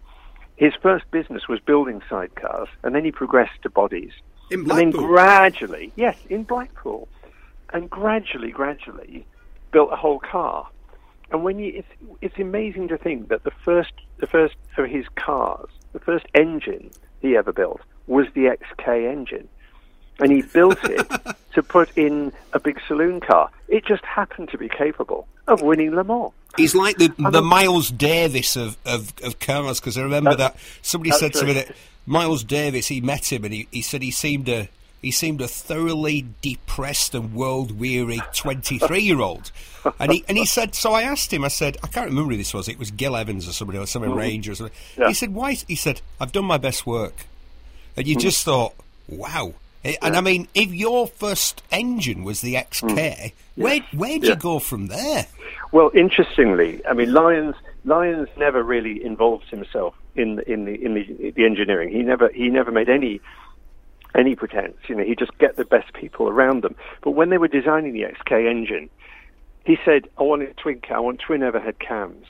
His 0.55 0.73
first 0.81 1.09
business 1.11 1.47
was 1.47 1.59
building 1.59 2.01
sidecars, 2.09 2.67
and 2.83 2.93
then 2.93 3.03
he 3.03 3.11
progressed 3.11 3.61
to 3.63 3.69
bodies. 3.69 4.11
In 4.49 4.63
Blackpool. 4.63 4.83
And 4.83 4.93
then 4.93 5.01
gradually, 5.01 5.91
yes, 5.95 6.17
in 6.29 6.43
Blackpool, 6.43 7.07
and 7.73 7.89
gradually, 7.89 8.51
gradually 8.51 9.25
built 9.71 9.91
a 9.91 9.95
whole 9.95 10.19
car. 10.19 10.67
And 11.31 11.43
when 11.43 11.59
you, 11.59 11.71
it's, 11.75 11.87
it's 12.21 12.37
amazing 12.37 12.89
to 12.89 12.97
think 12.97 13.29
that 13.29 13.43
the 13.43 13.51
first, 13.63 13.93
the 14.17 14.27
first 14.27 14.55
of 14.77 14.89
his 14.89 15.05
cars, 15.15 15.69
the 15.93 15.99
first 15.99 16.25
engine 16.35 16.91
he 17.21 17.37
ever 17.37 17.53
built 17.53 17.81
was 18.07 18.27
the 18.33 18.55
XK 18.57 19.09
engine 19.09 19.47
and 20.21 20.31
he 20.31 20.41
built 20.41 20.77
it 20.83 21.07
to 21.53 21.63
put 21.63 21.89
in 21.97 22.31
a 22.53 22.59
big 22.59 22.79
saloon 22.87 23.19
car. 23.19 23.49
It 23.67 23.85
just 23.85 24.05
happened 24.05 24.49
to 24.49 24.57
be 24.57 24.69
capable 24.69 25.27
of 25.47 25.61
winning 25.61 25.93
Le 25.95 26.03
Mans. 26.03 26.31
He's 26.57 26.75
like 26.75 26.97
the, 26.97 27.13
the 27.17 27.41
Miles 27.41 27.89
Davis 27.89 28.55
of, 28.55 28.77
of, 28.85 29.13
of 29.23 29.39
cars, 29.39 29.79
because 29.79 29.97
I 29.97 30.03
remember 30.03 30.35
that 30.35 30.57
somebody 30.81 31.11
said 31.11 31.33
to 31.33 31.45
me 31.45 31.53
that 31.53 31.75
Miles 32.05 32.43
Davis, 32.43 32.87
he 32.87 33.01
met 33.01 33.31
him 33.31 33.45
and 33.45 33.53
he, 33.53 33.67
he 33.71 33.81
said 33.81 34.01
he 34.01 34.11
seemed 34.11 34.49
a 34.49 34.69
he 35.01 35.11
seemed 35.11 35.41
a 35.41 35.47
thoroughly 35.47 36.27
depressed 36.41 37.15
and 37.15 37.33
world 37.33 37.79
weary 37.79 38.21
23 38.35 39.01
year 39.01 39.19
old. 39.19 39.51
And 39.99 40.11
he, 40.11 40.23
and 40.27 40.37
he 40.37 40.45
said, 40.45 40.75
so 40.75 40.93
I 40.93 41.01
asked 41.01 41.33
him, 41.33 41.43
I 41.43 41.47
said, 41.47 41.77
I 41.83 41.87
can't 41.87 42.07
remember 42.07 42.33
who 42.33 42.37
this 42.37 42.53
was, 42.53 42.69
it 42.69 42.77
was 42.77 42.91
Gil 42.91 43.15
Evans 43.15 43.47
or 43.47 43.51
somebody, 43.51 43.79
or 43.79 43.87
some 43.87 44.03
mm-hmm. 44.03 44.13
Ranger 44.13 44.51
or 44.51 44.55
something. 44.55 44.77
Yeah. 44.97 45.07
He 45.07 45.15
said, 45.15 45.33
why? 45.33 45.53
He 45.53 45.75
said, 45.75 46.01
I've 46.19 46.31
done 46.31 46.45
my 46.45 46.59
best 46.59 46.85
work. 46.85 47.25
And 47.97 48.07
you 48.07 48.15
mm-hmm. 48.15 48.21
just 48.21 48.45
thought, 48.45 48.75
wow. 49.07 49.55
Yeah. 49.83 49.95
And 50.03 50.15
I 50.15 50.21
mean, 50.21 50.47
if 50.53 50.71
your 50.71 51.07
first 51.07 51.63
engine 51.71 52.23
was 52.23 52.41
the 52.41 52.53
XK, 52.53 52.93
mm. 52.93 53.33
where 53.55 53.79
where'd 53.93 54.23
you 54.23 54.35
go 54.35 54.59
from 54.59 54.87
there? 54.87 55.25
Well, 55.71 55.91
interestingly, 55.93 56.85
I 56.85 56.93
mean, 56.93 57.13
Lyons 57.13 57.55
Lyons 57.85 58.27
never 58.37 58.61
really 58.63 59.03
involved 59.03 59.49
himself 59.49 59.95
in 60.15 60.35
the, 60.35 60.51
in 60.51 60.65
the 60.65 60.73
in 60.83 60.93
the, 60.93 61.31
the 61.31 61.45
engineering. 61.45 61.89
He 61.89 61.99
never 61.99 62.29
he 62.29 62.49
never 62.49 62.71
made 62.71 62.89
any 62.89 63.21
any 64.13 64.35
pretense. 64.35 64.75
You 64.87 64.95
know, 64.95 65.03
he 65.03 65.15
just 65.15 65.37
get 65.37 65.55
the 65.55 65.65
best 65.65 65.93
people 65.93 66.27
around 66.27 66.63
them. 66.63 66.75
But 67.01 67.11
when 67.11 67.29
they 67.29 67.37
were 67.37 67.47
designing 67.47 67.93
the 67.93 68.03
XK 68.03 68.49
engine, 68.49 68.89
he 69.65 69.77
said, 69.85 70.09
"I 70.17 70.23
want 70.23 70.41
a 70.43 70.53
twin. 70.53 70.81
I 70.89 70.99
want 70.99 71.19
twin 71.19 71.41
overhead 71.41 71.79
cams," 71.79 72.27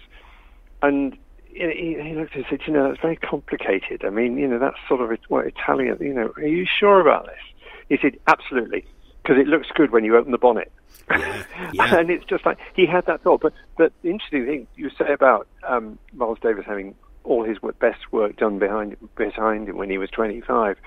and 0.84 1.18
he, 1.54 1.98
he 2.02 2.14
looked 2.16 2.36
and 2.36 2.46
said, 2.50 2.62
you 2.66 2.74
know, 2.74 2.88
that's 2.88 3.02
very 3.02 3.16
complicated. 3.16 4.04
I 4.06 4.10
mean, 4.10 4.38
you 4.38 4.48
know, 4.48 4.60
that's 4.60 4.78
sort 4.88 5.02
of 5.02 5.20
what 5.28 5.46
Italian, 5.46 5.98
you 6.00 6.14
know, 6.14 6.32
are 6.38 6.48
you 6.48 6.66
sure 6.66 7.00
about 7.02 7.26
this? 7.26 7.40
He 7.90 7.98
said, 8.02 8.18
absolutely, 8.28 8.86
because 9.22 9.38
it 9.38 9.48
looks 9.48 9.68
good 9.76 9.92
when 9.92 10.04
you 10.04 10.16
open 10.18 10.32
the 10.32 10.38
bonnet. 10.38 10.72
Yeah, 11.10 11.44
yeah. 11.74 11.96
and 12.00 12.10
it's 12.10 12.26
just 12.26 12.46
like, 12.46 12.58
he 12.76 12.86
had 12.86 13.06
that 13.06 13.22
thought. 13.22 13.42
But, 13.42 13.54
but 13.78 13.94
the 14.02 14.10
interesting 14.10 14.46
thing 14.46 14.68
you 14.76 14.90
say 14.92 15.14
about 15.14 15.48
um, 15.68 16.00
Miles 16.14 16.40
Davis 16.42 16.66
having 16.66 16.96
all 17.24 17.44
his 17.44 17.58
best 17.80 18.12
work 18.12 18.38
done 18.38 18.60
behind, 18.60 18.98
behind 19.16 19.70
him 19.70 19.78
when 19.78 19.90
he 19.90 19.98
was 19.98 20.10
25, 20.10 20.78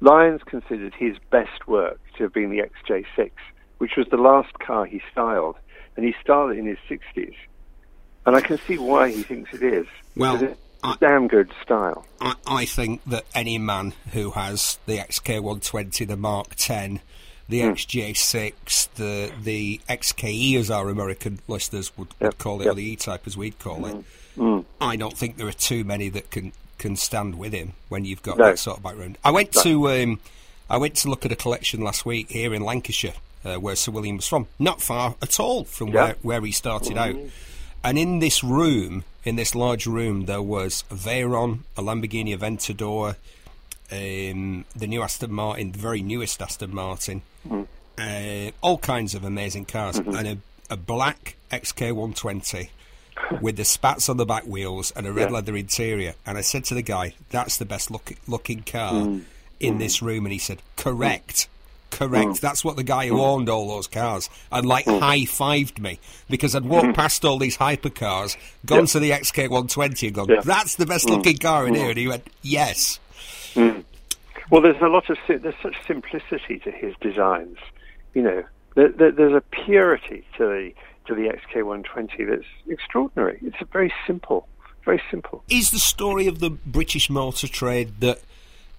Lyons 0.00 0.42
considered 0.44 0.94
his 0.94 1.16
best 1.30 1.68
work 1.68 2.00
to 2.16 2.24
have 2.24 2.32
been 2.32 2.50
the 2.50 2.62
XJ6, 2.88 3.30
which 3.78 3.92
was 3.96 4.06
the 4.10 4.16
last 4.16 4.52
car 4.58 4.84
he 4.84 5.00
styled. 5.12 5.56
And 5.96 6.04
he 6.04 6.14
styled 6.22 6.52
it 6.52 6.58
in 6.58 6.66
his 6.66 6.78
60s 6.88 7.34
and 8.26 8.36
I 8.36 8.40
can 8.40 8.58
see 8.58 8.78
why 8.78 9.10
he 9.10 9.22
thinks 9.22 9.52
it 9.54 9.62
is. 9.62 9.86
Well, 10.16 10.42
it's 10.42 10.58
I, 10.82 10.96
damn 11.00 11.28
good 11.28 11.52
style. 11.62 12.06
I, 12.20 12.34
I, 12.46 12.64
think 12.64 13.02
that 13.04 13.24
any 13.34 13.58
man 13.58 13.94
who 14.12 14.32
has 14.32 14.78
the 14.86 14.98
XK120, 14.98 16.06
the 16.06 16.16
Mark 16.16 16.54
10, 16.56 17.00
the 17.52 17.60
mm. 17.60 17.72
XJ6, 17.72 18.94
the 18.94 19.30
the 19.42 19.80
XKE, 19.88 20.58
as 20.58 20.70
our 20.70 20.88
American 20.88 21.38
listeners 21.46 21.96
would, 21.98 22.08
yep. 22.18 22.32
would 22.32 22.38
call 22.38 22.62
it, 22.62 22.64
yep. 22.64 22.72
or 22.72 22.74
the 22.76 22.84
E-Type 22.84 23.26
as 23.26 23.36
we'd 23.36 23.58
call 23.58 23.80
mm. 23.80 23.90
it, 23.90 24.04
mm. 24.38 24.64
I 24.80 24.96
don't 24.96 25.16
think 25.16 25.36
there 25.36 25.46
are 25.46 25.52
too 25.52 25.84
many 25.84 26.08
that 26.08 26.30
can 26.30 26.52
can 26.78 26.96
stand 26.96 27.38
with 27.38 27.52
him 27.52 27.74
when 27.90 28.06
you've 28.06 28.22
got 28.22 28.38
no. 28.38 28.46
that 28.46 28.58
sort 28.58 28.78
of 28.78 28.82
background. 28.82 29.18
I 29.22 29.30
went 29.30 29.54
no. 29.54 29.62
to 29.62 29.88
um, 29.90 30.20
I 30.70 30.78
went 30.78 30.96
to 30.96 31.10
look 31.10 31.26
at 31.26 31.30
a 31.30 31.36
collection 31.36 31.82
last 31.82 32.06
week 32.06 32.30
here 32.30 32.54
in 32.54 32.62
Lancashire, 32.62 33.14
uh, 33.44 33.56
where 33.56 33.76
Sir 33.76 33.92
William 33.92 34.16
was 34.16 34.26
from, 34.26 34.48
not 34.58 34.80
far 34.80 35.16
at 35.20 35.38
all 35.38 35.64
from 35.64 35.92
where, 35.92 36.16
where 36.22 36.40
he 36.40 36.52
started 36.52 36.96
out. 36.96 37.14
Mm. 37.14 37.30
And 37.84 37.98
in 37.98 38.20
this 38.20 38.42
room, 38.42 39.04
in 39.24 39.36
this 39.36 39.54
large 39.54 39.86
room, 39.86 40.24
there 40.24 40.40
was 40.40 40.84
a 40.90 40.94
Veyron, 40.94 41.60
a 41.76 41.82
Lamborghini 41.82 42.34
Aventador, 42.34 43.16
um, 43.90 44.64
the 44.74 44.86
new 44.86 45.02
Aston 45.02 45.32
Martin, 45.32 45.72
the 45.72 45.78
very 45.78 46.00
newest 46.00 46.40
Aston 46.40 46.74
Martin, 46.74 47.20
mm. 47.46 47.66
uh, 47.98 48.52
all 48.60 48.78
kinds 48.78 49.14
of 49.14 49.24
amazing 49.24 49.64
cars, 49.64 49.98
mm-hmm. 49.98 50.14
and 50.14 50.28
a, 50.28 50.38
a, 50.74 50.76
black 50.76 51.36
XK120 51.50 52.68
with 53.40 53.56
the 53.56 53.64
spats 53.64 54.08
on 54.08 54.16
the 54.16 54.26
back 54.26 54.44
wheels 54.44 54.92
and 54.96 55.06
a 55.06 55.12
red 55.12 55.28
yeah. 55.28 55.34
leather 55.34 55.56
interior. 55.56 56.14
And 56.26 56.38
I 56.38 56.40
said 56.40 56.64
to 56.64 56.74
the 56.74 56.82
guy, 56.82 57.14
"That's 57.30 57.56
the 57.56 57.64
best 57.64 57.90
look, 57.90 58.12
looking 58.26 58.62
car 58.62 58.92
mm. 58.92 59.24
in 59.60 59.74
mm. 59.74 59.78
this 59.78 60.02
room," 60.02 60.26
and 60.26 60.32
he 60.32 60.38
said, 60.38 60.62
"Correct." 60.76 61.48
Correct. 61.90 62.30
Mm. 62.30 62.40
That's 62.40 62.64
what 62.64 62.76
the 62.76 62.82
guy 62.82 63.08
who 63.08 63.20
owned 63.20 63.50
all 63.50 63.68
those 63.68 63.86
cars 63.86 64.30
and 64.50 64.66
like 64.66 64.86
mm. 64.86 64.98
high 64.98 65.20
fived 65.20 65.78
me 65.78 66.00
because 66.30 66.56
I'd 66.56 66.64
walked 66.64 66.86
mm. 66.86 66.94
past 66.94 67.22
all 67.22 67.38
these 67.38 67.58
hypercars, 67.58 68.36
gone 68.64 68.80
yep. 68.80 68.88
to 68.88 68.98
the 68.98 69.10
XK120 69.10 70.06
and 70.06 70.14
gone. 70.14 70.28
"That's 70.42 70.76
the 70.76 70.86
best 70.86 71.10
looking 71.10 71.36
car 71.36 71.68
in 71.68 71.74
here," 71.74 71.90
and 71.90 71.98
he 71.98 72.08
went, 72.08 72.26
"Yes." 72.40 72.98
Well, 74.52 74.60
there's 74.60 74.82
a 74.82 74.88
lot 74.88 75.08
of 75.08 75.16
there's 75.26 75.54
such 75.62 75.76
simplicity 75.86 76.58
to 76.58 76.70
his 76.70 76.94
designs. 77.00 77.56
You 78.12 78.20
know, 78.20 78.44
there, 78.74 78.90
there, 78.90 79.10
there's 79.10 79.34
a 79.34 79.40
purity 79.40 80.26
to 80.36 80.44
the 80.44 80.72
to 81.06 81.14
the 81.14 81.32
XK120 81.32 82.28
that's 82.28 82.44
extraordinary. 82.68 83.38
It's 83.40 83.56
a 83.62 83.64
very 83.64 83.90
simple, 84.06 84.46
very 84.84 85.02
simple. 85.10 85.42
Is 85.48 85.70
the 85.70 85.78
story 85.78 86.26
of 86.26 86.40
the 86.40 86.50
British 86.50 87.08
motor 87.08 87.48
trade 87.48 88.00
that 88.00 88.20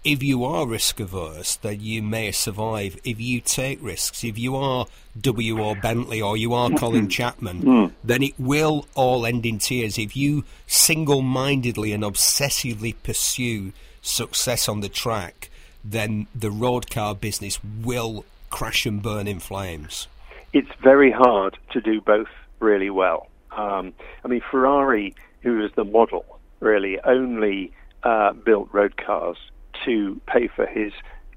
if 0.04 0.22
you 0.22 0.46
are 0.46 0.68
risk 0.68 1.00
averse, 1.00 1.56
then 1.56 1.80
you 1.82 2.04
may 2.04 2.32
survive. 2.32 3.00
If 3.04 3.20
you 3.20 3.42
take 3.42 3.82
risks, 3.82 4.24
if 4.24 4.38
you 4.38 4.56
are 4.56 4.86
W.O. 5.20 5.74
Bentley 5.82 6.22
or 6.22 6.38
you 6.38 6.54
are 6.54 6.70
Colin 6.70 7.10
Chapman, 7.10 7.62
mm. 7.64 7.92
then 8.04 8.22
it 8.22 8.40
will 8.40 8.86
all 8.94 9.26
end 9.26 9.44
in 9.44 9.58
tears. 9.58 9.98
If 9.98 10.16
you 10.16 10.44
single 10.68 11.24
mindedly 11.24 11.94
and 11.94 12.04
obsessively 12.04 12.94
pursue 13.02 13.74
success 14.04 14.70
on 14.70 14.82
the 14.82 14.90
track, 14.90 15.50
then 15.84 16.28
the 16.34 16.52
road 16.52 16.90
car 16.90 17.16
business 17.16 17.60
will 17.84 18.26
crash 18.50 18.86
and 18.86 19.02
burn 19.02 19.28
in 19.28 19.40
flames. 19.40 20.08
It's 20.54 20.70
very 20.82 21.12
hard 21.12 21.58
to 21.72 21.82
do 21.82 22.00
both 22.02 22.28
really 22.60 22.90
well. 22.90 23.28
Um, 23.52 23.94
I 24.24 24.28
mean, 24.28 24.42
Ferrari, 24.52 25.16
who 25.42 25.58
was 25.58 25.72
the 25.76 25.84
model, 25.84 26.40
really 26.60 27.00
only 27.02 27.72
uh, 28.04 28.34
built 28.34 28.70
road 28.72 28.98
cars 28.98 29.38
to 29.86 30.20
pay 30.28 30.48
for 30.48 30.66
his 30.66 30.94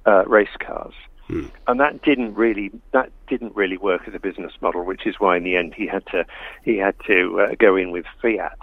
uh, 0.07 0.25
race 0.27 0.57
cars. 0.59 0.95
Hmm. 1.27 1.47
And 1.67 1.81
that 1.81 2.03
didn't 2.03 2.35
really 2.35 2.71
that 2.93 3.11
didn't 3.27 3.57
really 3.57 3.77
work 3.77 4.03
as 4.07 4.15
a 4.15 4.21
business 4.21 4.53
model, 4.61 4.85
which 4.85 5.07
is 5.07 5.17
why 5.19 5.37
in 5.37 5.43
the 5.43 5.57
end 5.57 5.75
he 5.75 5.87
had 5.87 6.07
to 6.07 6.25
he 6.65 6.77
had 6.77 6.95
to 7.09 7.41
uh, 7.41 7.55
go 7.59 7.75
in 7.75 7.91
with 7.91 8.07
Fiat, 8.23 8.59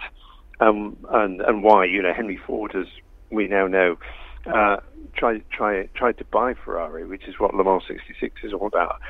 um, 0.60 0.96
and 1.10 1.42
and 1.42 1.62
why 1.62 1.84
you 1.84 2.00
know 2.00 2.14
Henry 2.14 2.38
Ford, 2.38 2.74
as 2.74 2.86
we 3.30 3.48
now 3.48 3.66
know, 3.66 3.98
uh, 4.46 4.76
tried 5.14 5.42
try 5.50 5.86
tried 5.94 6.18
to 6.18 6.24
buy 6.24 6.54
Ferrari, 6.54 7.06
which 7.06 7.24
is 7.28 7.38
what 7.38 7.54
Le 7.54 7.64
Mans 7.64 7.82
'66 7.86 8.34
is 8.44 8.52
all 8.52 8.66
about. 8.66 9.00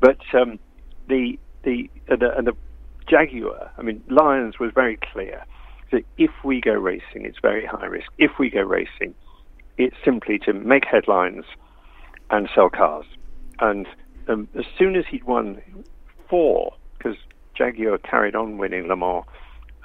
But 0.00 0.18
um, 0.34 0.58
the 1.08 1.38
the 1.64 1.88
and 2.08 2.20
the, 2.20 2.36
and 2.36 2.46
the 2.46 2.56
Jaguar, 3.08 3.70
I 3.76 3.82
mean, 3.82 4.02
Lyons 4.08 4.58
was 4.58 4.70
very 4.74 4.98
clear 5.12 5.44
that 5.90 6.04
if 6.18 6.30
we 6.44 6.60
go 6.60 6.72
racing, 6.72 7.24
it's 7.24 7.38
very 7.40 7.66
high 7.66 7.86
risk. 7.86 8.10
If 8.18 8.32
we 8.38 8.50
go 8.50 8.62
racing, 8.62 9.14
it's 9.76 9.96
simply 10.04 10.38
to 10.40 10.52
make 10.52 10.84
headlines 10.84 11.44
and 12.30 12.48
sell 12.54 12.70
cars. 12.70 13.04
And 13.60 13.86
um, 14.28 14.48
as 14.58 14.64
soon 14.78 14.96
as 14.96 15.04
he'd 15.10 15.24
won 15.24 15.60
four, 16.28 16.74
because 16.96 17.16
Jaguar 17.54 17.98
carried 17.98 18.34
on 18.34 18.56
winning 18.58 18.88
Le 18.88 18.96
Mans 18.96 19.24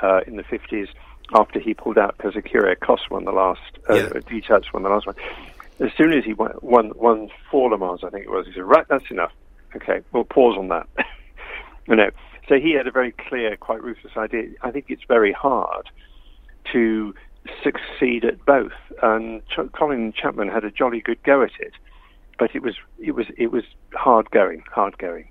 uh, 0.01 0.21
in 0.25 0.37
the 0.37 0.43
50s 0.43 0.87
after 1.34 1.59
he 1.59 1.73
pulled 1.73 1.97
out 1.97 2.15
because 2.17 2.34
Ecurie 2.36 2.75
Ecosse 2.75 3.09
won 3.09 3.25
the 3.25 3.32
last, 3.32 3.61
uh, 3.89 3.95
yeah. 3.95 4.09
Detach 4.28 4.71
won 4.73 4.84
the 4.84 4.89
last 4.89 5.05
one. 5.05 5.15
As 5.80 5.91
soon 5.97 6.13
as 6.13 6.23
he 6.23 6.34
won, 6.34 6.53
won, 6.61 6.91
won 6.95 7.30
four 7.51 7.69
Le 7.69 7.78
Mans, 7.78 8.03
I 8.03 8.09
think 8.09 8.25
it 8.25 8.32
was, 8.32 8.47
he 8.47 8.53
said, 8.53 8.63
right, 8.63 8.86
that's 8.89 9.09
enough. 9.11 9.32
Okay, 9.75 10.01
we'll 10.11 10.23
pause 10.23 10.57
on 10.57 10.69
that. 10.69 10.88
you 11.88 11.95
know, 11.95 12.09
so 12.47 12.55
he 12.55 12.71
had 12.71 12.88
a 12.88 12.91
very 12.91 13.11
clear, 13.11 13.55
quite 13.57 13.84
ruthless 13.84 14.15
idea. 14.15 14.49
I 14.61 14.71
think 14.71 14.86
it's 14.89 15.03
very 15.07 15.34
hard 15.34 15.89
to 16.71 17.13
succeed 17.63 18.25
at 18.25 18.43
both. 18.45 18.71
And 19.01 19.41
Ch- 19.47 19.71
Colin 19.73 20.13
Chapman 20.13 20.47
had 20.47 20.63
a 20.63 20.71
jolly 20.71 21.01
good 21.01 21.21
go 21.23 21.43
at 21.43 21.51
it, 21.59 21.73
but 22.39 22.55
it 22.55 22.61
was 22.61 22.75
it 22.99 23.11
was 23.11 23.28
it 23.38 23.51
was 23.51 23.63
hard 23.93 24.30
going, 24.32 24.63
hard 24.71 24.97
going. 24.97 25.28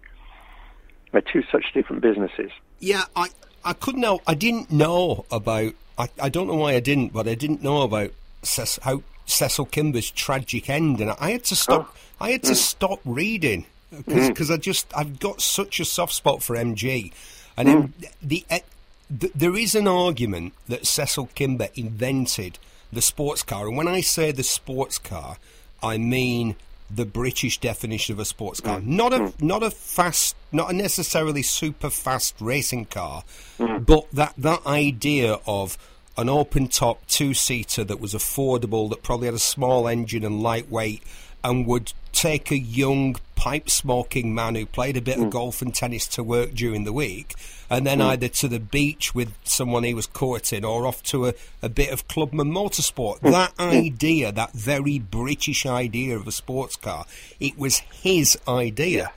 They're 1.12 1.22
two 1.22 1.42
such 1.50 1.72
different 1.72 2.02
businesses. 2.02 2.50
Yeah, 2.78 3.04
I 3.14 3.28
I 3.64 3.72
couldn't 3.72 4.00
know. 4.00 4.20
I 4.26 4.34
didn't 4.34 4.70
know 4.70 5.24
about. 5.30 5.74
I, 5.98 6.08
I 6.20 6.28
don't 6.28 6.46
know 6.46 6.54
why 6.54 6.74
I 6.74 6.80
didn't, 6.80 7.12
but 7.12 7.28
I 7.28 7.34
didn't 7.34 7.62
know 7.62 7.82
about 7.82 8.10
Ces, 8.42 8.78
how 8.82 9.02
Cecil 9.26 9.66
Kimber's 9.66 10.10
tragic 10.10 10.70
end, 10.70 11.00
and 11.00 11.10
I 11.18 11.32
had 11.32 11.44
to 11.44 11.56
stop. 11.56 11.90
Oh. 11.90 12.24
I 12.24 12.30
had 12.32 12.42
to 12.44 12.52
mm. 12.52 12.56
stop 12.56 13.00
reading 13.04 13.66
because 13.90 14.50
mm. 14.50 14.54
I 14.54 14.56
just 14.56 14.86
I've 14.96 15.18
got 15.18 15.40
such 15.40 15.80
a 15.80 15.84
soft 15.84 16.14
spot 16.14 16.42
for 16.42 16.56
MG, 16.56 17.12
and 17.56 17.68
mm. 17.68 17.92
the, 18.22 18.44
the, 18.48 18.62
the, 19.10 19.30
there 19.34 19.56
is 19.56 19.74
an 19.74 19.88
argument 19.88 20.54
that 20.68 20.86
Cecil 20.86 21.30
Kimber 21.34 21.68
invented 21.74 22.58
the 22.92 23.02
sports 23.02 23.42
car, 23.42 23.66
and 23.66 23.76
when 23.76 23.88
I 23.88 24.00
say 24.00 24.32
the 24.32 24.42
sports 24.42 24.98
car, 24.98 25.38
I 25.82 25.98
mean 25.98 26.56
the 26.90 27.04
British 27.04 27.58
definition 27.58 28.14
of 28.14 28.18
a 28.18 28.24
sports 28.24 28.60
car, 28.60 28.80
mm. 28.80 28.86
not 28.86 29.12
a 29.12 29.18
mm. 29.18 29.42
not 29.42 29.62
a 29.62 29.70
fast, 29.70 30.36
not 30.52 30.70
a 30.70 30.72
necessarily 30.72 31.42
super 31.42 31.90
fast 31.90 32.34
racing 32.40 32.86
car, 32.86 33.24
mm. 33.58 33.84
but 33.84 34.06
that 34.12 34.34
that 34.38 34.64
idea 34.66 35.38
of 35.46 35.76
an 36.16 36.28
open 36.28 36.68
top 36.68 37.06
two 37.06 37.34
seater 37.34 37.84
that 37.84 38.00
was 38.00 38.14
affordable, 38.14 38.88
that 38.90 39.02
probably 39.02 39.26
had 39.26 39.34
a 39.34 39.38
small 39.38 39.86
engine 39.86 40.24
and 40.24 40.42
lightweight, 40.42 41.02
and 41.44 41.66
would 41.66 41.92
take 42.12 42.50
a 42.50 42.58
young 42.58 43.16
pipe 43.46 43.70
smoking 43.70 44.34
man 44.34 44.56
who 44.56 44.66
played 44.66 44.96
a 44.96 45.00
bit 45.00 45.20
of 45.20 45.30
golf 45.30 45.62
and 45.62 45.72
tennis 45.72 46.08
to 46.08 46.20
work 46.20 46.52
during 46.52 46.82
the 46.82 46.92
week 46.92 47.36
and 47.70 47.86
then 47.86 48.00
mm. 48.00 48.06
either 48.06 48.26
to 48.26 48.48
the 48.48 48.58
beach 48.58 49.14
with 49.14 49.32
someone 49.44 49.84
he 49.84 49.94
was 49.94 50.08
courting 50.08 50.64
or 50.64 50.84
off 50.84 51.00
to 51.00 51.26
a, 51.26 51.34
a 51.62 51.68
bit 51.68 51.92
of 51.92 52.08
clubman 52.08 52.50
motorsport. 52.50 53.20
Mm. 53.20 53.30
That 53.30 53.52
idea, 53.60 54.32
that 54.32 54.50
very 54.50 54.98
British 54.98 55.64
idea 55.64 56.16
of 56.16 56.26
a 56.26 56.32
sports 56.32 56.74
car, 56.74 57.06
it 57.38 57.56
was 57.56 57.78
his 58.02 58.36
idea. 58.48 59.12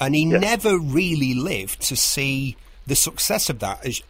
And 0.00 0.14
he 0.14 0.24
never 0.24 0.78
really 0.78 1.34
lived 1.34 1.82
to 1.82 1.94
see 1.94 2.56
the 2.86 2.94
success 2.94 3.48
of 3.48 3.60
that, 3.60 3.84
is, 3.86 4.00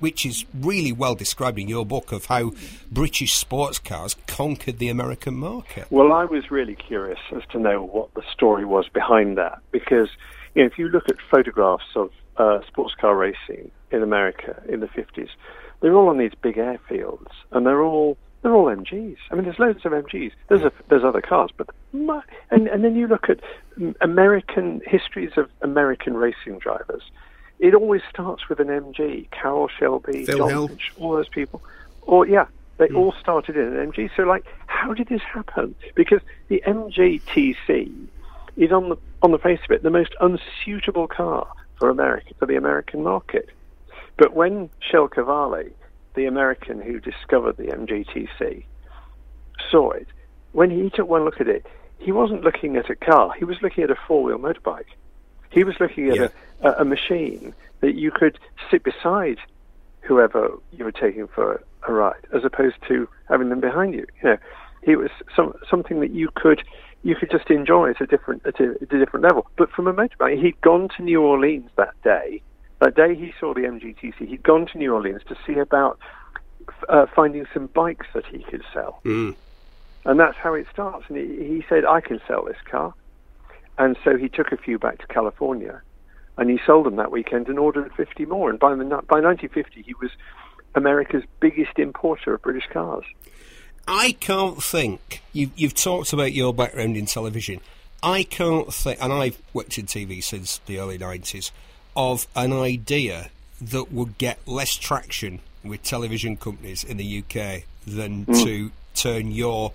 which 0.00 0.24
is 0.24 0.44
really 0.54 0.92
well 0.92 1.14
described 1.14 1.58
in 1.58 1.68
your 1.68 1.84
book 1.84 2.12
of 2.12 2.26
how 2.26 2.52
British 2.90 3.34
sports 3.34 3.78
cars 3.78 4.16
conquered 4.26 4.78
the 4.78 4.88
American 4.88 5.34
market. 5.34 5.86
Well, 5.90 6.12
I 6.12 6.24
was 6.24 6.50
really 6.50 6.74
curious 6.74 7.18
as 7.34 7.42
to 7.52 7.58
know 7.58 7.82
what 7.82 8.14
the 8.14 8.22
story 8.32 8.64
was 8.64 8.88
behind 8.88 9.36
that 9.38 9.58
because 9.70 10.08
you 10.54 10.62
know, 10.62 10.66
if 10.66 10.78
you 10.78 10.88
look 10.88 11.08
at 11.08 11.16
photographs 11.30 11.84
of 11.96 12.10
uh, 12.36 12.60
sports 12.66 12.94
car 13.00 13.16
racing 13.16 13.70
in 13.90 14.02
America 14.02 14.62
in 14.68 14.80
the 14.80 14.88
50s, 14.88 15.28
they're 15.80 15.94
all 15.94 16.08
on 16.08 16.18
these 16.18 16.32
big 16.40 16.56
airfields, 16.56 17.30
and 17.50 17.66
they're 17.66 17.82
all 17.82 18.16
they're 18.42 18.54
all 18.54 18.66
MGs. 18.66 19.16
I 19.30 19.34
mean, 19.34 19.44
there's 19.44 19.58
loads 19.58 19.84
of 19.84 19.92
MGs. 19.92 20.32
There's 20.48 20.62
a, 20.62 20.72
there's 20.88 21.04
other 21.04 21.20
cars, 21.20 21.50
but 21.56 21.68
and 21.92 22.66
and 22.68 22.84
then 22.84 22.96
you 22.96 23.06
look 23.06 23.28
at 23.28 23.40
American 24.00 24.80
histories 24.86 25.32
of 25.36 25.48
American 25.60 26.14
racing 26.14 26.58
drivers. 26.58 27.02
It 27.62 27.76
always 27.76 28.02
starts 28.10 28.48
with 28.48 28.58
an 28.58 28.66
MG. 28.66 29.30
Carroll 29.30 29.68
Shelby, 29.68 30.24
Phil 30.24 30.48
John. 30.48 30.66
Finch, 30.66 30.92
all 30.98 31.12
those 31.12 31.28
people. 31.28 31.62
Or 32.02 32.26
yeah, 32.26 32.46
they 32.78 32.88
mm. 32.88 32.96
all 32.96 33.14
started 33.20 33.56
in 33.56 33.62
an 33.62 33.92
MG. 33.92 34.10
So 34.16 34.24
like, 34.24 34.44
how 34.66 34.92
did 34.92 35.06
this 35.06 35.22
happen? 35.22 35.76
Because 35.94 36.20
the 36.48 36.60
MG 36.66 37.22
TC 37.22 38.08
is 38.56 38.72
on 38.72 38.88
the 38.88 38.96
on 39.22 39.30
the 39.30 39.38
face 39.38 39.60
of 39.64 39.70
it 39.70 39.84
the 39.84 39.90
most 39.90 40.12
unsuitable 40.20 41.06
car 41.06 41.46
for 41.78 41.88
America 41.88 42.34
for 42.36 42.46
the 42.46 42.56
American 42.56 43.04
market. 43.04 43.48
But 44.16 44.34
when 44.34 44.68
Kjell 44.90 45.08
Qvale, 45.08 45.70
the 46.14 46.26
American 46.26 46.82
who 46.82 46.98
discovered 46.98 47.58
the 47.58 47.68
MGTC, 47.68 48.64
saw 49.70 49.92
it, 49.92 50.08
when 50.50 50.70
he 50.70 50.90
took 50.90 51.08
one 51.08 51.24
look 51.24 51.40
at 51.40 51.46
it, 51.46 51.64
he 52.00 52.10
wasn't 52.10 52.42
looking 52.42 52.76
at 52.76 52.90
a 52.90 52.96
car. 52.96 53.32
He 53.38 53.44
was 53.44 53.62
looking 53.62 53.84
at 53.84 53.90
a 53.92 53.96
four-wheel 54.08 54.38
motorbike. 54.38 54.90
He 55.52 55.64
was 55.64 55.74
looking 55.78 56.08
at 56.08 56.16
yeah. 56.16 56.28
a, 56.62 56.80
a, 56.80 56.84
machine 56.84 57.54
that 57.80 57.94
you 57.94 58.10
could 58.10 58.38
sit 58.70 58.82
beside 58.82 59.38
whoever 60.00 60.50
you 60.72 60.84
were 60.84 60.92
taking 60.92 61.28
for 61.28 61.62
a 61.86 61.92
ride, 61.92 62.26
as 62.34 62.44
opposed 62.44 62.76
to 62.88 63.08
having 63.28 63.50
them 63.50 63.60
behind 63.60 63.94
you. 63.94 64.06
You 64.22 64.30
know, 64.30 64.36
it 64.82 64.96
was 64.96 65.10
some, 65.36 65.54
something 65.68 66.00
that 66.00 66.10
you 66.10 66.30
could 66.34 66.62
you 67.04 67.16
could 67.16 67.30
just 67.30 67.50
enjoy 67.50 67.90
at 67.90 68.00
a 68.00 68.06
different 68.06 68.46
at 68.46 68.60
a, 68.60 68.74
at 68.80 68.92
a 68.92 68.98
different 68.98 69.24
level. 69.24 69.46
But 69.56 69.70
from 69.70 69.86
a 69.86 69.92
motorbike, 69.92 70.40
he'd 70.40 70.60
gone 70.60 70.88
to 70.96 71.02
New 71.02 71.20
Orleans 71.22 71.70
that 71.76 72.00
day. 72.02 72.42
That 72.80 72.96
day 72.96 73.14
he 73.14 73.32
saw 73.38 73.54
the 73.54 73.60
MGTC, 73.60 74.26
he'd 74.26 74.42
gone 74.42 74.66
to 74.66 74.78
New 74.78 74.92
Orleans 74.92 75.22
to 75.28 75.36
see 75.46 75.58
about 75.58 75.98
uh, 76.88 77.06
finding 77.14 77.46
some 77.52 77.66
bikes 77.66 78.06
that 78.14 78.26
he 78.26 78.38
could 78.44 78.62
sell. 78.72 79.00
Mm. 79.04 79.36
And 80.04 80.18
that's 80.18 80.36
how 80.36 80.54
it 80.54 80.66
starts. 80.72 81.04
And 81.08 81.16
he, 81.16 81.44
he 81.46 81.64
said, 81.68 81.84
I 81.84 82.00
can 82.00 82.20
sell 82.26 82.44
this 82.44 82.56
car. 82.68 82.94
And 83.78 83.96
so 84.04 84.16
he 84.16 84.28
took 84.28 84.52
a 84.52 84.56
few 84.56 84.78
back 84.78 84.98
to 84.98 85.06
California 85.06 85.80
and 86.38 86.50
he 86.50 86.58
sold 86.66 86.86
them 86.86 86.96
that 86.96 87.10
weekend 87.10 87.48
and 87.48 87.58
ordered 87.58 87.92
50 87.94 88.26
more. 88.26 88.50
And 88.50 88.58
by, 88.58 88.74
the, 88.74 88.84
by 88.84 89.20
1950, 89.20 89.82
he 89.82 89.94
was 90.00 90.10
America's 90.74 91.24
biggest 91.40 91.78
importer 91.78 92.34
of 92.34 92.42
British 92.42 92.66
cars. 92.72 93.04
I 93.86 94.12
can't 94.18 94.62
think. 94.62 95.22
You, 95.32 95.50
you've 95.56 95.74
talked 95.74 96.12
about 96.12 96.32
your 96.32 96.54
background 96.54 96.96
in 96.96 97.06
television. 97.06 97.60
I 98.02 98.22
can't 98.22 98.72
think, 98.72 99.02
and 99.02 99.12
I've 99.12 99.40
worked 99.52 99.78
in 99.78 99.86
TV 99.86 100.22
since 100.22 100.58
the 100.66 100.78
early 100.78 100.98
90s, 100.98 101.50
of 101.94 102.26
an 102.34 102.52
idea 102.52 103.30
that 103.60 103.92
would 103.92 104.18
get 104.18 104.38
less 104.46 104.74
traction 104.74 105.40
with 105.62 105.82
television 105.82 106.36
companies 106.36 106.82
in 106.82 106.96
the 106.96 107.18
UK 107.18 107.64
than 107.86 108.26
mm. 108.26 108.44
to 108.44 108.70
turn 108.94 109.30
your 109.30 109.72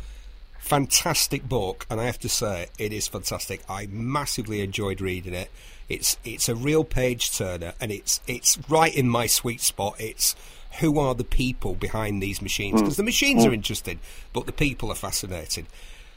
fantastic 0.67 1.47
book, 1.47 1.87
and 1.89 1.99
I 1.99 2.03
have 2.03 2.19
to 2.19 2.29
say 2.29 2.67
it 2.77 2.91
is 2.91 3.07
fantastic. 3.07 3.61
I 3.69 3.87
massively 3.89 4.61
enjoyed 4.61 4.99
reading 4.99 5.33
it. 5.33 5.49
It's 5.87 6.17
it's 6.25 6.49
a 6.49 6.55
real 6.55 6.83
page 6.83 7.35
turner, 7.35 7.73
and 7.79 7.91
it's 7.91 8.19
it's 8.27 8.57
right 8.69 8.93
in 8.93 9.07
my 9.07 9.27
sweet 9.27 9.61
spot. 9.61 9.95
It's 9.97 10.35
who 10.79 10.99
are 10.99 11.15
the 11.15 11.23
people 11.23 11.75
behind 11.75 12.21
these 12.21 12.41
machines? 12.41 12.81
Because 12.81 12.95
mm. 12.95 12.97
the 12.97 13.03
machines 13.03 13.45
mm. 13.45 13.49
are 13.49 13.53
interesting, 13.53 13.99
but 14.33 14.45
the 14.45 14.51
people 14.51 14.91
are 14.91 14.95
fascinating. 14.95 15.67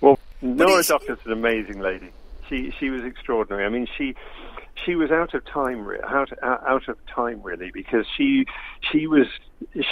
Well, 0.01 0.19
Nora 0.43 0.83
Duff 0.83 1.09
is 1.09 1.19
an 1.25 1.33
amazing 1.33 1.79
lady. 1.79 2.11
She 2.49 2.73
she 2.73 2.91
was 2.91 3.05
extraordinary. 3.05 3.65
I 3.65 3.69
mean, 3.69 3.87
she 3.97 4.17
she 4.85 4.97
was 4.97 5.13
out 5.13 5.33
of 5.33 5.45
time, 5.45 5.89
out 6.05 6.33
out 6.43 6.89
of 6.89 7.07
time 7.07 7.41
really, 7.45 7.71
because 7.71 8.05
she 8.17 8.47
she 8.91 9.07
was 9.07 9.29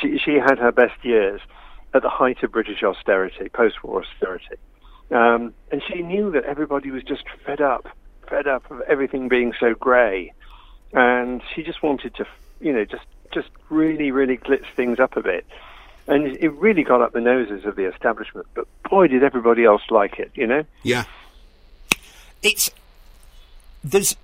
she 0.01 0.19
she 0.19 0.35
had 0.35 0.59
her 0.59 0.73
best 0.73 1.05
years 1.05 1.41
at 1.95 2.03
the 2.03 2.09
height 2.09 2.43
of 2.43 2.53
British 2.53 2.83
austerity, 2.83 3.49
post-war 3.49 4.03
austerity, 4.05 4.57
um, 5.11 5.55
and 5.71 5.83
she 5.89 6.03
knew 6.03 6.31
that 6.33 6.45
everybody 6.45 6.91
was 6.91 7.03
just 7.03 7.25
fed 7.45 7.61
up, 7.61 7.89
fed 8.29 8.47
up 8.47 8.71
of 8.71 8.81
everything 8.83 9.29
being 9.29 9.53
so 9.59 9.75
grey, 9.75 10.33
and 10.93 11.43
she 11.55 11.63
just 11.63 11.83
wanted 11.83 12.15
to, 12.17 12.27
you 12.61 12.73
know, 12.73 12.85
just 12.85 13.05
just 13.33 13.49
really, 13.69 14.11
really 14.11 14.37
glitz 14.37 14.67
things 14.75 14.99
up 14.99 15.17
a 15.17 15.23
bit. 15.23 15.47
And 16.07 16.27
it 16.39 16.53
really 16.55 16.83
got 16.83 17.03
up 17.03 17.13
the 17.13 17.21
noses 17.21 17.67
of 17.67 17.77
the 17.77 17.85
establishment. 17.85 18.47
But 18.55 18.67
boy, 18.89 19.09
did 19.09 19.23
everybody 19.23 19.65
else 19.65 19.83
like 19.91 20.19
it, 20.19 20.31
you 20.35 20.47
know? 20.47 20.65
Yeah. 20.83 21.05
It's. 22.43 22.71
There's. 23.85 24.17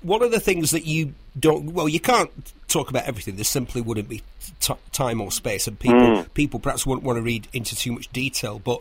One 0.00 0.22
of 0.22 0.30
the 0.30 0.40
things 0.40 0.70
that 0.70 0.86
you 0.86 1.12
don't. 1.40 1.72
Well, 1.72 1.88
you 1.88 2.00
can't 2.00 2.30
talk 2.68 2.90
about 2.90 3.04
everything. 3.04 3.36
There 3.36 3.44
simply 3.44 3.80
wouldn't 3.80 4.08
be 4.08 4.22
t- 4.60 4.74
time 4.92 5.20
or 5.20 5.32
space. 5.32 5.66
And 5.66 5.78
people, 5.78 6.00
mm. 6.00 6.34
people 6.34 6.60
perhaps 6.60 6.86
wouldn't 6.86 7.04
want 7.04 7.16
to 7.16 7.22
read 7.22 7.48
into 7.52 7.74
too 7.74 7.92
much 7.92 8.08
detail. 8.12 8.58
But 8.58 8.80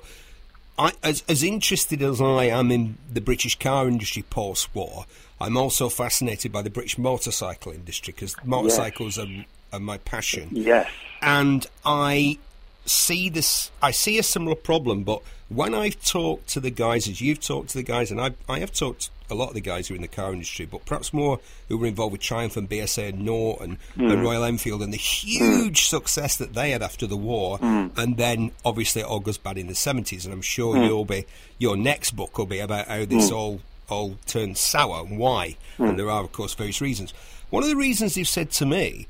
I, 0.77 0.93
as, 1.03 1.23
as 1.27 1.43
interested 1.43 2.01
as 2.01 2.21
I 2.21 2.45
am 2.45 2.71
in 2.71 2.97
the 3.11 3.21
British 3.21 3.57
car 3.57 3.87
industry 3.87 4.23
post 4.23 4.73
war, 4.75 5.05
I'm 5.41 5.57
also 5.57 5.89
fascinated 5.89 6.51
by 6.51 6.61
the 6.61 6.69
British 6.69 6.97
motorcycle 6.97 7.71
industry 7.71 8.13
because 8.13 8.35
motorcycles 8.43 9.17
yes. 9.17 9.27
are, 9.27 9.77
are 9.77 9.79
my 9.79 9.97
passion. 9.99 10.49
Yes. 10.51 10.89
And 11.21 11.65
I 11.85 12.37
see 12.85 13.29
this, 13.29 13.71
I 13.81 13.91
see 13.91 14.17
a 14.19 14.23
similar 14.23 14.55
problem, 14.55 15.03
but 15.03 15.21
when 15.49 15.73
I've 15.73 16.01
talked 16.03 16.47
to 16.49 16.59
the 16.59 16.69
guys, 16.69 17.07
as 17.07 17.21
you've 17.21 17.41
talked 17.41 17.69
to 17.69 17.77
the 17.77 17.83
guys, 17.83 18.11
and 18.11 18.21
I, 18.21 18.31
I 18.47 18.59
have 18.59 18.71
talked 18.71 19.09
a 19.31 19.35
lot 19.35 19.49
of 19.49 19.53
the 19.55 19.61
guys 19.61 19.87
who 19.87 19.93
are 19.93 19.95
in 19.95 20.01
the 20.01 20.07
car 20.07 20.31
industry, 20.31 20.65
but 20.65 20.85
perhaps 20.85 21.11
more 21.11 21.39
who 21.67 21.77
were 21.77 21.87
involved 21.87 22.13
with 22.13 22.21
Triumph 22.21 22.55
and 22.55 22.69
BSA 22.69 23.09
and 23.09 23.25
Norton 23.25 23.77
mm. 23.95 24.11
and 24.11 24.23
Royal 24.23 24.43
Enfield 24.43 24.81
and 24.81 24.93
the 24.93 24.97
huge 24.97 25.85
success 25.85 26.37
that 26.37 26.53
they 26.53 26.71
had 26.71 26.83
after 26.83 27.07
the 27.07 27.17
war, 27.17 27.57
mm. 27.59 27.95
and 27.97 28.17
then 28.17 28.51
obviously 28.63 29.01
it 29.01 29.05
all 29.07 29.19
goes 29.19 29.37
bad 29.37 29.57
in 29.57 29.67
the 29.67 29.75
seventies. 29.75 30.25
And 30.25 30.33
I'm 30.33 30.41
sure 30.41 30.75
mm. 30.75 30.85
you'll 30.85 31.05
be 31.05 31.25
your 31.57 31.75
next 31.75 32.11
book 32.11 32.37
will 32.37 32.45
be 32.45 32.59
about 32.59 32.87
how 32.87 33.05
this 33.05 33.31
mm. 33.31 33.35
all 33.35 33.61
all 33.89 34.17
turned 34.27 34.57
sour 34.57 35.03
and 35.05 35.17
why. 35.17 35.57
Mm. 35.77 35.89
And 35.89 35.99
there 35.99 36.09
are, 36.09 36.23
of 36.23 36.31
course, 36.31 36.53
various 36.53 36.79
reasons. 36.79 37.11
One 37.49 37.63
of 37.63 37.69
the 37.69 37.75
reasons 37.75 38.13
they've 38.13 38.27
said 38.27 38.51
to 38.51 38.65
me 38.65 39.07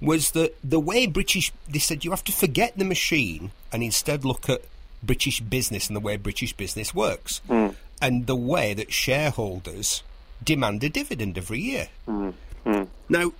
was 0.00 0.32
that 0.32 0.56
the 0.62 0.80
way 0.80 1.06
British, 1.06 1.52
they 1.68 1.78
said 1.78 2.04
you 2.04 2.10
have 2.10 2.24
to 2.24 2.32
forget 2.32 2.76
the 2.76 2.84
machine 2.84 3.50
and 3.72 3.82
instead 3.82 4.24
look 4.24 4.48
at 4.48 4.62
British 5.02 5.40
business 5.40 5.88
and 5.88 5.96
the 5.96 6.00
way 6.00 6.16
British 6.16 6.52
business 6.52 6.94
works. 6.94 7.40
Mm. 7.48 7.74
And 8.02 8.26
the 8.26 8.36
way 8.36 8.72
that 8.74 8.92
shareholders 8.92 10.02
demand 10.42 10.82
a 10.84 10.88
dividend 10.88 11.36
every 11.36 11.60
year. 11.60 11.88
Mm. 12.08 12.32
Mm. 12.64 12.88
Now, 13.08 13.32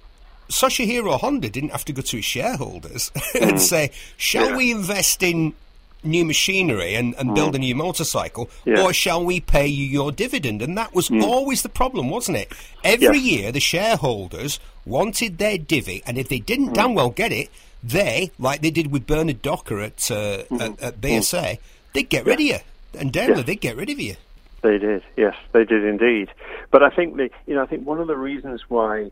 Soichiro 0.51 1.19
Honda 1.19 1.49
didn't 1.49 1.71
have 1.71 1.85
to 1.87 1.93
go 1.93 2.03
to 2.03 2.17
his 2.17 2.25
shareholders 2.25 3.11
and 3.41 3.61
say, 3.61 3.91
shall 4.17 4.51
yeah. 4.51 4.57
we 4.57 4.71
invest 4.71 5.23
in 5.23 5.55
new 6.03 6.25
machinery 6.25 6.95
and, 6.95 7.15
and 7.19 7.35
build 7.35 7.55
a 7.55 7.59
new 7.59 7.75
motorcycle, 7.75 8.49
Yeah. 8.65 8.83
or 8.83 8.93
shall 8.93 9.23
we 9.23 9.39
pay 9.41 9.67
you 9.67 9.85
your 9.85 10.11
dividend? 10.11 10.63
And 10.63 10.77
that 10.79 10.95
was 10.95 11.11
always 11.11 11.63
the 11.63 11.69
problem, 11.69 12.09
wasn't 12.09 12.39
it? 12.39 12.53
Every 12.83 13.19
Yes. 13.19 13.25
year, 13.25 13.53
the 13.53 13.61
shareholders 13.61 14.59
wanted 14.87 15.37
their 15.39 15.59
divvy, 15.59 16.03
and 16.07 16.17
if 16.17 16.29
they 16.29 16.39
didn't 16.41 16.73
damn 16.73 16.95
well 16.95 17.11
get 17.11 17.33
it, 17.33 17.51
they, 17.83 18.31
like 18.39 18.61
they 18.61 18.70
did 18.70 18.93
with 18.93 19.07
Bernard 19.07 19.43
Docker 19.43 19.81
at, 19.81 20.11
uh, 20.11 20.45
mm-hmm. 20.45 20.61
at, 20.61 20.83
at 20.83 21.01
mm. 21.01 21.18
BSA, 21.18 21.59
they'd 21.95 22.09
get 22.09 22.26
rid 22.26 22.41
of 22.41 22.47
you. 22.47 22.59
And 22.99 23.12
Daimler, 23.12 23.37
Yeah. 23.37 23.43
they'd 23.43 23.61
get 23.61 23.76
rid 23.76 23.91
of 23.91 24.01
you. 24.01 24.16
They 24.62 24.78
did, 24.78 25.03
yes, 25.16 25.35
they 25.53 25.64
did 25.64 25.85
indeed. 25.85 26.28
But 26.70 26.83
I 26.83 26.91
think 26.91 27.16
the, 27.16 27.31
you 27.47 27.55
know, 27.55 27.62
I 27.62 27.66
think 27.66 27.87
one 27.87 28.01
of 28.01 28.07
the 28.07 28.16
reasons 28.16 28.62
why, 28.68 29.11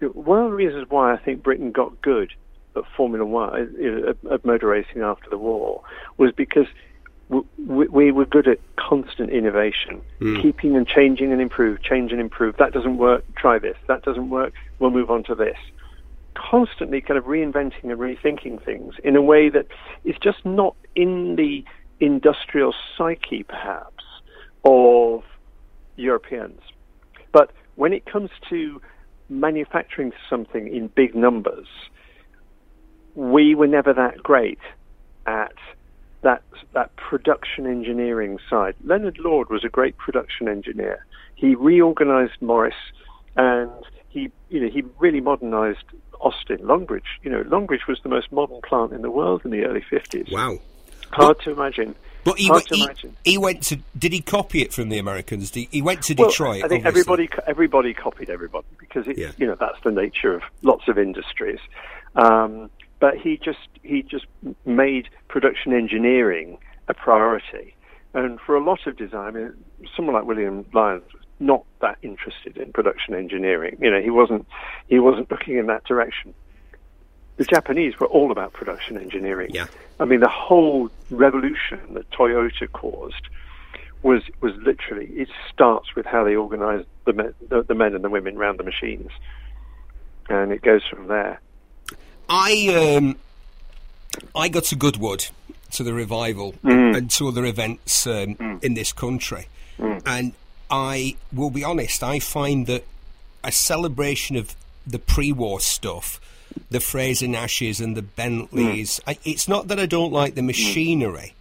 one 0.00 0.42
of 0.42 0.50
the 0.50 0.56
reasons 0.56 0.90
why 0.90 1.12
I 1.12 1.16
think 1.16 1.42
Britain 1.42 1.70
got 1.70 2.00
good 2.02 2.32
at 2.74 2.84
Formula 2.96 3.24
One, 3.24 3.54
uh, 3.54 3.80
you 3.80 4.08
at, 4.08 4.32
at 4.32 4.44
motor 4.44 4.66
racing 4.66 5.02
after 5.02 5.30
the 5.30 5.38
war, 5.38 5.82
was 6.16 6.32
because 6.32 6.66
we, 7.28 7.86
we 7.88 8.10
were 8.10 8.24
good 8.24 8.48
at 8.48 8.58
constant 8.76 9.30
innovation, 9.30 10.00
hmm. 10.18 10.40
keeping 10.40 10.76
and 10.76 10.86
changing 10.86 11.32
and 11.32 11.40
improve, 11.40 11.82
change 11.82 12.10
and 12.10 12.20
improve. 12.20 12.56
That 12.56 12.72
doesn't 12.72 12.98
work. 12.98 13.24
Try 13.36 13.58
this. 13.58 13.76
That 13.86 14.02
doesn't 14.02 14.30
work. 14.30 14.52
We'll 14.78 14.90
move 14.90 15.10
on 15.10 15.24
to 15.24 15.34
this. 15.34 15.58
Constantly 16.38 17.00
kind 17.00 17.18
of 17.18 17.24
reinventing 17.24 17.84
and 17.84 17.98
rethinking 17.98 18.64
things 18.64 18.94
in 19.02 19.16
a 19.16 19.22
way 19.22 19.48
that 19.48 19.66
is 20.04 20.14
just 20.22 20.44
not 20.44 20.76
in 20.94 21.36
the 21.36 21.64
industrial 22.00 22.74
psyche, 22.96 23.42
perhaps, 23.42 24.04
of 24.64 25.22
Europeans. 25.96 26.60
But 27.32 27.50
when 27.74 27.92
it 27.92 28.06
comes 28.06 28.30
to 28.50 28.80
manufacturing 29.28 30.12
something 30.30 30.74
in 30.74 30.88
big 30.88 31.14
numbers, 31.14 31.66
we 33.14 33.54
were 33.54 33.66
never 33.66 33.92
that 33.92 34.22
great 34.22 34.60
at 35.26 35.52
that 36.22 36.42
that 36.72 36.94
production 36.96 37.66
engineering 37.66 38.38
side. 38.48 38.74
Leonard 38.84 39.18
Lord 39.18 39.50
was 39.50 39.64
a 39.64 39.68
great 39.68 39.96
production 39.98 40.48
engineer. 40.48 41.04
He 41.34 41.54
reorganized 41.54 42.40
Morris, 42.40 42.74
and 43.36 43.70
he 44.08 44.30
you 44.48 44.60
know 44.60 44.70
he 44.70 44.82
really 44.98 45.20
modernized 45.20 45.84
Austin, 46.20 46.58
Longbridge. 46.58 47.02
You 47.22 47.30
know, 47.30 47.42
Longbridge 47.44 47.86
was 47.86 48.00
the 48.02 48.08
most 48.08 48.30
modern 48.32 48.60
plant 48.62 48.92
in 48.92 49.02
the 49.02 49.10
world 49.10 49.42
in 49.44 49.50
the 49.50 49.64
early 49.64 49.82
fifties. 49.88 50.28
Wow. 50.30 50.58
Hard 51.10 51.40
to 51.40 51.52
imagine. 51.52 51.94
But 52.24 52.38
he, 52.38 52.48
Hard 52.48 52.56
went, 52.56 52.66
to 52.68 52.74
he, 52.74 52.82
imagine. 52.84 53.16
he 53.24 53.38
went 53.38 53.62
to. 53.64 53.78
Did 53.96 54.12
he 54.12 54.20
copy 54.20 54.60
it 54.62 54.72
from 54.74 54.88
the 54.90 54.98
Americans? 54.98 55.50
Did, 55.50 55.68
he 55.70 55.80
went 55.80 56.02
to 56.02 56.14
Well, 56.14 56.28
Detroit. 56.28 56.64
I 56.64 56.68
think 56.68 56.84
obviously. 56.84 57.12
everybody 57.14 57.28
everybody 57.46 57.94
copied 57.94 58.28
everybody 58.28 58.66
because 58.78 59.06
it's 59.08 59.18
Yeah. 59.18 59.30
you 59.38 59.46
know 59.46 59.56
that's 59.58 59.80
the 59.84 59.90
nature 59.90 60.34
of 60.34 60.42
lots 60.62 60.88
of 60.88 60.98
industries. 60.98 61.60
Um, 62.16 62.70
but 63.00 63.16
he 63.16 63.38
just 63.38 63.68
he 63.82 64.02
just 64.02 64.26
made 64.66 65.08
production 65.28 65.72
engineering 65.72 66.58
a 66.88 66.94
priority, 66.94 67.74
and 68.12 68.40
for 68.40 68.56
a 68.56 68.62
lot 68.62 68.86
of 68.86 68.96
design, 68.96 69.28
I 69.28 69.30
mean, 69.30 69.54
someone 69.96 70.14
like 70.14 70.24
William 70.24 70.66
Lyons 70.72 71.04
was 71.14 71.22
not 71.40 71.64
that 71.80 71.98
interested 72.02 72.56
in 72.56 72.72
production 72.72 73.14
engineering. 73.14 73.78
You 73.80 73.90
know, 73.90 74.00
he 74.00 74.10
wasn't 74.10 74.46
he 74.88 74.98
wasn't 74.98 75.30
looking 75.30 75.56
in 75.56 75.66
that 75.66 75.84
direction. 75.84 76.34
The 77.36 77.44
Japanese 77.44 77.98
were 78.00 78.08
all 78.08 78.32
about 78.32 78.52
production 78.52 78.96
engineering. 78.98 79.50
Yeah. 79.54 79.66
I 80.00 80.04
mean, 80.04 80.20
the 80.20 80.28
whole 80.28 80.90
revolution 81.10 81.80
that 81.94 82.10
Toyota 82.10 82.70
caused 82.72 83.28
was 84.02 84.22
was 84.40 84.54
literally 84.56 85.06
it 85.06 85.28
starts 85.52 85.94
with 85.94 86.06
how 86.06 86.24
they 86.24 86.34
organise 86.36 86.84
the 87.04 87.12
men, 87.12 87.34
the, 87.48 87.62
the 87.62 87.74
men 87.74 87.94
and 87.94 88.02
the 88.02 88.10
women 88.10 88.36
around 88.36 88.58
the 88.58 88.64
machines, 88.64 89.10
and 90.28 90.52
it 90.52 90.62
goes 90.62 90.82
from 90.88 91.06
there. 91.06 91.40
I 92.28 92.96
um, 92.96 93.16
I 94.34 94.48
got 94.48 94.64
to 94.64 94.76
Goodwood 94.76 95.28
to 95.72 95.84
the 95.84 95.92
revival 95.92 96.54
Mm. 96.64 96.96
and 96.96 97.10
to 97.12 97.28
other 97.28 97.44
events 97.44 98.06
um, 98.06 98.58
in 98.62 98.74
this 98.74 98.92
country, 98.92 99.46
and 99.78 100.32
I 100.70 101.16
will 101.32 101.50
be 101.50 101.64
honest. 101.64 102.02
I 102.02 102.18
find 102.18 102.66
that 102.66 102.84
a 103.42 103.52
celebration 103.52 104.36
of 104.36 104.54
the 104.86 104.98
pre-war 104.98 105.60
stuff, 105.60 106.20
the 106.70 106.80
Frazer 106.80 107.26
Nashes 107.26 107.80
and 107.80 107.96
the 107.96 108.02
Bentleys. 108.02 109.00
Hmm. 109.04 109.10
I, 109.10 109.18
it's 109.24 109.48
not 109.48 109.68
that 109.68 109.78
I 109.78 109.86
don't 109.86 110.12
like 110.12 110.34
the 110.34 110.40
hmm. 110.40 110.48
machinery, 110.48 111.34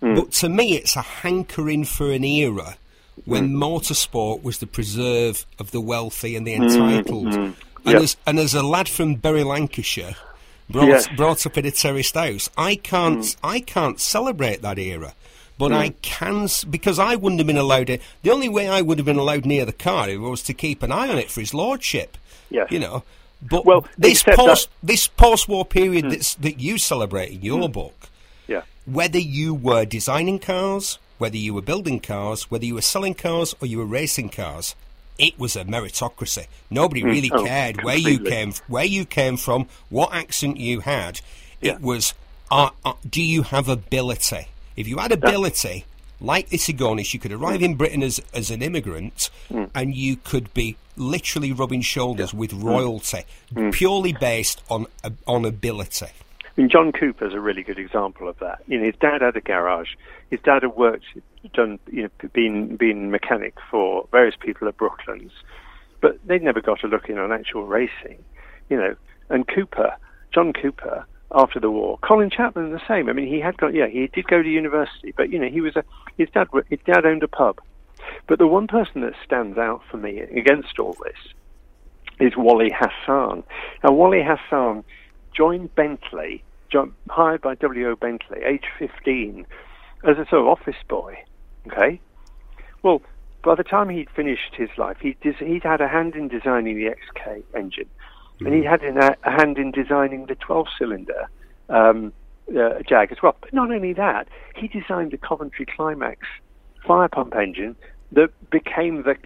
hmm. 0.00 0.14
but 0.14 0.32
to 0.32 0.48
me, 0.48 0.76
it's 0.76 0.96
a 0.96 1.02
hankering 1.02 1.84
for 1.84 2.10
an 2.10 2.24
era 2.24 2.76
when 3.24 3.54
motorsport 3.54 4.42
was 4.42 4.58
the 4.58 4.66
preserve 4.66 5.46
of 5.58 5.70
the 5.70 5.80
wealthy 5.80 6.36
and 6.36 6.46
the 6.46 6.54
entitled. 6.54 7.34
And, 7.34 7.56
Yep. 7.92 8.02
as, 8.02 8.16
and 8.26 8.38
as 8.38 8.54
a 8.54 8.62
lad 8.62 8.88
from 8.88 9.16
Bury, 9.16 9.44
Lancashire, 9.44 10.16
brought, 10.70 10.88
Yes. 10.88 11.08
brought 11.16 11.44
up 11.44 11.58
in 11.58 11.66
a 11.66 11.70
terraced 11.70 12.14
house, 12.14 12.48
I 12.56 12.76
can't, 12.76 13.36
I 13.44 13.60
can't 13.60 14.00
celebrate 14.00 14.62
that 14.62 14.78
era. 14.78 15.14
But 15.56 15.72
I 15.72 15.90
can, 16.02 16.48
because 16.68 16.98
I 16.98 17.14
wouldn't 17.14 17.38
have 17.38 17.46
been 17.46 17.56
allowed 17.56 17.88
it. 17.88 18.02
The 18.22 18.30
only 18.32 18.48
way 18.48 18.68
I 18.68 18.82
would 18.82 18.98
have 18.98 19.06
been 19.06 19.18
allowed 19.18 19.46
near 19.46 19.64
the 19.64 19.72
car 19.72 20.08
was 20.18 20.42
to 20.42 20.54
keep 20.54 20.82
an 20.82 20.90
eye 20.90 21.08
on 21.08 21.16
it 21.18 21.30
for 21.30 21.40
his 21.40 21.54
lordship. 21.54 22.16
Yes. 22.50 22.68
You 22.72 22.80
know. 22.80 23.04
But 23.40 23.64
Well, 23.64 23.86
this 23.96 24.22
except 24.22 24.36
that- 24.36 24.42
Hmm. 24.42 24.48
post, 24.48 24.68
this 24.82 25.06
post-war 25.06 25.64
period 25.64 26.10
that's, 26.10 26.34
that 26.36 26.58
you 26.60 26.78
celebrate 26.78 27.30
in 27.32 27.42
your 27.42 27.68
book, 27.68 28.08
Yeah, 28.48 28.62
whether 28.84 29.18
you 29.18 29.54
were 29.54 29.84
designing 29.84 30.38
cars, 30.38 30.98
whether 31.18 31.36
you 31.36 31.54
were 31.54 31.62
building 31.62 32.00
cars, 32.00 32.50
whether 32.50 32.64
you 32.64 32.74
were 32.74 32.82
selling 32.82 33.14
cars 33.14 33.54
or 33.60 33.66
you 33.66 33.78
were 33.78 33.84
racing 33.84 34.30
cars, 34.30 34.74
it 35.18 35.38
was 35.38 35.54
a 35.56 35.64
meritocracy. 35.64 36.46
Nobody 36.70 37.04
really 37.04 37.30
Oh, 37.32 37.44
cared 37.44 37.84
where 37.84 37.96
you 37.96 38.18
came, 38.18 38.54
where 38.66 38.84
you 38.84 39.04
came 39.04 39.36
from, 39.36 39.68
what 39.88 40.12
accent 40.12 40.56
you 40.56 40.80
had. 40.80 41.20
Yeah. 41.60 41.72
It 41.74 41.80
was, 41.80 42.14
uh, 42.50 42.70
uh, 42.84 42.94
do 43.08 43.22
you 43.22 43.42
have 43.44 43.68
ability? 43.68 44.48
If 44.76 44.88
you 44.88 44.98
had 44.98 45.12
ability, 45.12 45.84
like 46.20 46.48
Issigonis, 46.50 47.12
you 47.14 47.20
could 47.20 47.32
arrive 47.32 47.62
in 47.62 47.74
Britain 47.76 48.02
as 48.02 48.20
as 48.34 48.50
an 48.50 48.62
immigrant, 48.62 49.30
Hmm. 49.48 49.64
and 49.74 49.94
you 49.94 50.16
could 50.16 50.52
be 50.54 50.76
literally 50.96 51.52
rubbing 51.52 51.80
shoulders 51.82 52.32
with 52.34 52.52
Hmm. 52.52 52.64
royalty, 52.66 53.22
purely 53.72 54.12
based 54.12 54.62
on 54.70 54.86
on 55.26 55.44
ability. 55.44 56.06
I 56.56 56.60
mean, 56.60 56.68
John 56.70 56.92
Cooper's 56.92 57.34
a 57.34 57.40
really 57.40 57.62
good 57.64 57.80
example 57.80 58.28
of 58.28 58.38
that. 58.38 58.60
You 58.68 58.78
know, 58.78 58.84
his 58.84 58.94
dad 59.00 59.22
had 59.22 59.36
a 59.36 59.40
garage. 59.40 59.94
His 60.30 60.38
dad 60.40 60.62
had 60.62 60.76
worked, 60.76 61.04
done, 61.52 61.80
you 61.90 62.04
know, 62.04 62.28
been 62.32 62.76
been 62.76 63.10
mechanic 63.10 63.54
for 63.70 64.06
various 64.12 64.36
people 64.38 64.68
at 64.68 64.76
Brooklands, 64.76 65.32
but 66.00 66.18
they'd 66.26 66.42
never 66.42 66.60
got 66.60 66.84
a 66.84 66.86
look 66.86 67.08
in 67.08 67.18
on 67.18 67.32
actual 67.32 67.64
racing. 67.66 68.18
You 68.70 68.76
know, 68.76 68.94
and 69.30 69.46
Cooper, 69.48 69.96
John 70.32 70.52
Cooper, 70.52 71.06
after 71.34 71.60
the 71.60 71.70
war, 71.70 71.98
Colin 72.02 72.30
Chapman 72.30 72.72
the 72.72 72.80
same. 72.86 73.08
I 73.08 73.12
mean, 73.12 73.26
he 73.26 73.40
had 73.40 73.56
got, 73.56 73.74
yeah, 73.74 73.88
he 73.88 74.06
did 74.06 74.26
go 74.26 74.42
to 74.42 74.48
university, 74.48 75.12
but 75.16 75.30
you 75.30 75.38
know, 75.38 75.48
he 75.48 75.60
was 75.60 75.76
a 75.76 75.84
his 76.16 76.28
dad. 76.30 76.48
His 76.70 76.78
dad 76.86 77.04
owned 77.04 77.22
a 77.22 77.28
pub. 77.28 77.60
But 78.26 78.38
the 78.38 78.46
one 78.46 78.66
person 78.66 79.00
that 79.02 79.14
stands 79.24 79.58
out 79.58 79.82
for 79.90 79.96
me 79.96 80.20
against 80.20 80.78
all 80.78 80.96
this 81.04 81.34
is 82.20 82.36
Wally 82.36 82.70
Hassan. 82.74 83.42
Now, 83.82 83.92
Wally 83.92 84.22
Hassan 84.22 84.84
joined 85.34 85.74
Bentley, 85.74 86.42
hired 87.08 87.40
by 87.40 87.54
W.O. 87.56 87.96
Bentley, 87.96 88.40
age 88.44 88.64
15, 88.78 89.46
as 90.04 90.18
a 90.18 90.26
sort 90.28 90.42
of 90.42 90.46
office 90.46 90.82
boy. 90.88 91.16
Okay? 91.66 92.00
Well, 92.82 93.02
by 93.42 93.54
the 93.54 93.64
time 93.64 93.88
he'd 93.88 94.10
finished 94.10 94.54
his 94.56 94.70
life, 94.78 94.98
he'd, 95.00 95.16
he'd 95.22 95.62
had 95.62 95.80
a 95.80 95.88
hand 95.88 96.14
in 96.14 96.28
designing 96.28 96.76
the 96.76 96.94
XK 96.94 97.42
engine, 97.54 97.88
and 98.40 98.54
he 98.54 98.62
had 98.64 98.82
in 98.82 98.98
a, 98.98 99.16
hand 99.22 99.58
in 99.58 99.70
designing 99.70 100.26
the 100.26 100.34
12 100.34 100.66
cylinder 100.78 101.28
um, 101.68 102.12
uh, 102.50 102.82
Jag 102.86 103.12
as 103.12 103.22
well. 103.22 103.36
But 103.40 103.52
not 103.52 103.70
only 103.70 103.92
that, 103.94 104.28
he 104.56 104.68
designed 104.68 105.12
the 105.12 105.18
Coventry 105.18 105.66
Climax 105.66 106.26
fire 106.86 107.08
pump 107.08 107.34
engine 107.34 107.76
that 108.12 108.30
became 108.50 109.02
the, 109.02 109.16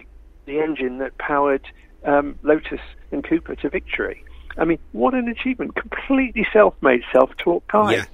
the 0.45 0.59
engine 0.59 0.99
that 0.99 1.17
powered 1.17 1.65
um, 2.05 2.37
Lotus 2.43 2.81
and 3.11 3.23
Cooper 3.23 3.55
to 3.55 3.69
victory. 3.69 4.23
I 4.57 4.65
mean, 4.65 4.79
what 4.91 5.13
an 5.13 5.27
achievement! 5.27 5.75
Completely 5.75 6.45
self-made, 6.51 7.03
self-taught 7.11 7.67
guy. 7.67 7.93
Yeah. 7.93 8.05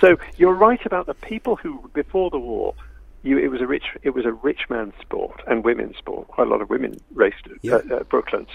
So 0.00 0.16
you're 0.36 0.54
right 0.54 0.84
about 0.86 1.06
the 1.06 1.14
people 1.14 1.56
who, 1.56 1.90
before 1.92 2.30
the 2.30 2.38
war, 2.38 2.74
you, 3.22 3.38
it 3.38 3.48
was 3.48 3.60
a 3.60 3.66
rich, 3.66 3.84
it 4.02 4.10
was 4.10 4.24
a 4.24 4.32
rich 4.32 4.60
man's 4.70 4.94
sport 5.00 5.42
and 5.46 5.62
women's 5.62 5.96
sport. 5.96 6.28
Quite 6.28 6.46
a 6.46 6.50
lot 6.50 6.62
of 6.62 6.70
women 6.70 6.98
raced 7.12 7.46
at 7.46 7.52
Yeah. 7.62 7.74
uh, 7.74 7.96
uh, 7.96 8.02
Brooklands. 8.04 8.50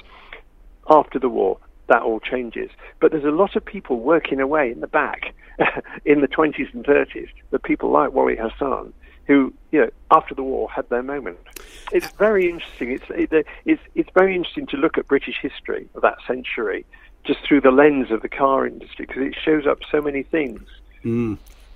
After 0.90 1.20
the 1.20 1.30
war, 1.30 1.58
that 1.88 2.02
all 2.02 2.20
changes. 2.20 2.70
But 3.00 3.12
there's 3.12 3.24
a 3.24 3.32
lot 3.32 3.56
of 3.56 3.64
people 3.64 4.00
working 4.00 4.40
away 4.40 4.72
in 4.72 4.82
the 4.82 4.88
back 4.88 5.34
in 6.06 6.22
the 6.22 6.28
20s 6.28 6.74
and 6.74 6.84
30s. 6.86 7.30
The 7.52 7.60
people 7.60 7.92
like 7.92 8.14
Wally 8.14 8.36
Hassan, 8.36 8.94
who, 9.28 9.54
you 9.72 9.82
know, 9.82 9.90
after 10.12 10.36
the 10.36 10.44
war 10.44 10.70
had 10.70 10.90
their 10.90 11.04
moment. 11.04 11.40
It's 11.92 12.10
very 12.12 12.50
interesting. 12.50 12.92
It's 12.92 13.06
it, 13.10 13.46
it's 13.66 13.82
it's 13.94 14.10
very 14.14 14.36
interesting 14.36 14.68
to 14.68 14.78
look 14.78 14.98
at 14.98 15.08
British 15.08 15.38
history 15.42 15.88
of 15.96 16.02
that 16.02 16.18
century 16.28 16.86
just 17.24 17.40
through 17.48 17.62
the 17.62 17.72
lens 17.72 18.12
of 18.12 18.22
the 18.22 18.30
car 18.30 18.68
industry 18.68 19.06
because 19.06 19.24
it 19.24 19.36
shows 19.44 19.66
up 19.68 19.80
so 19.92 20.02
many 20.02 20.24
things. 20.24 20.62
Hmm. 21.04 21.36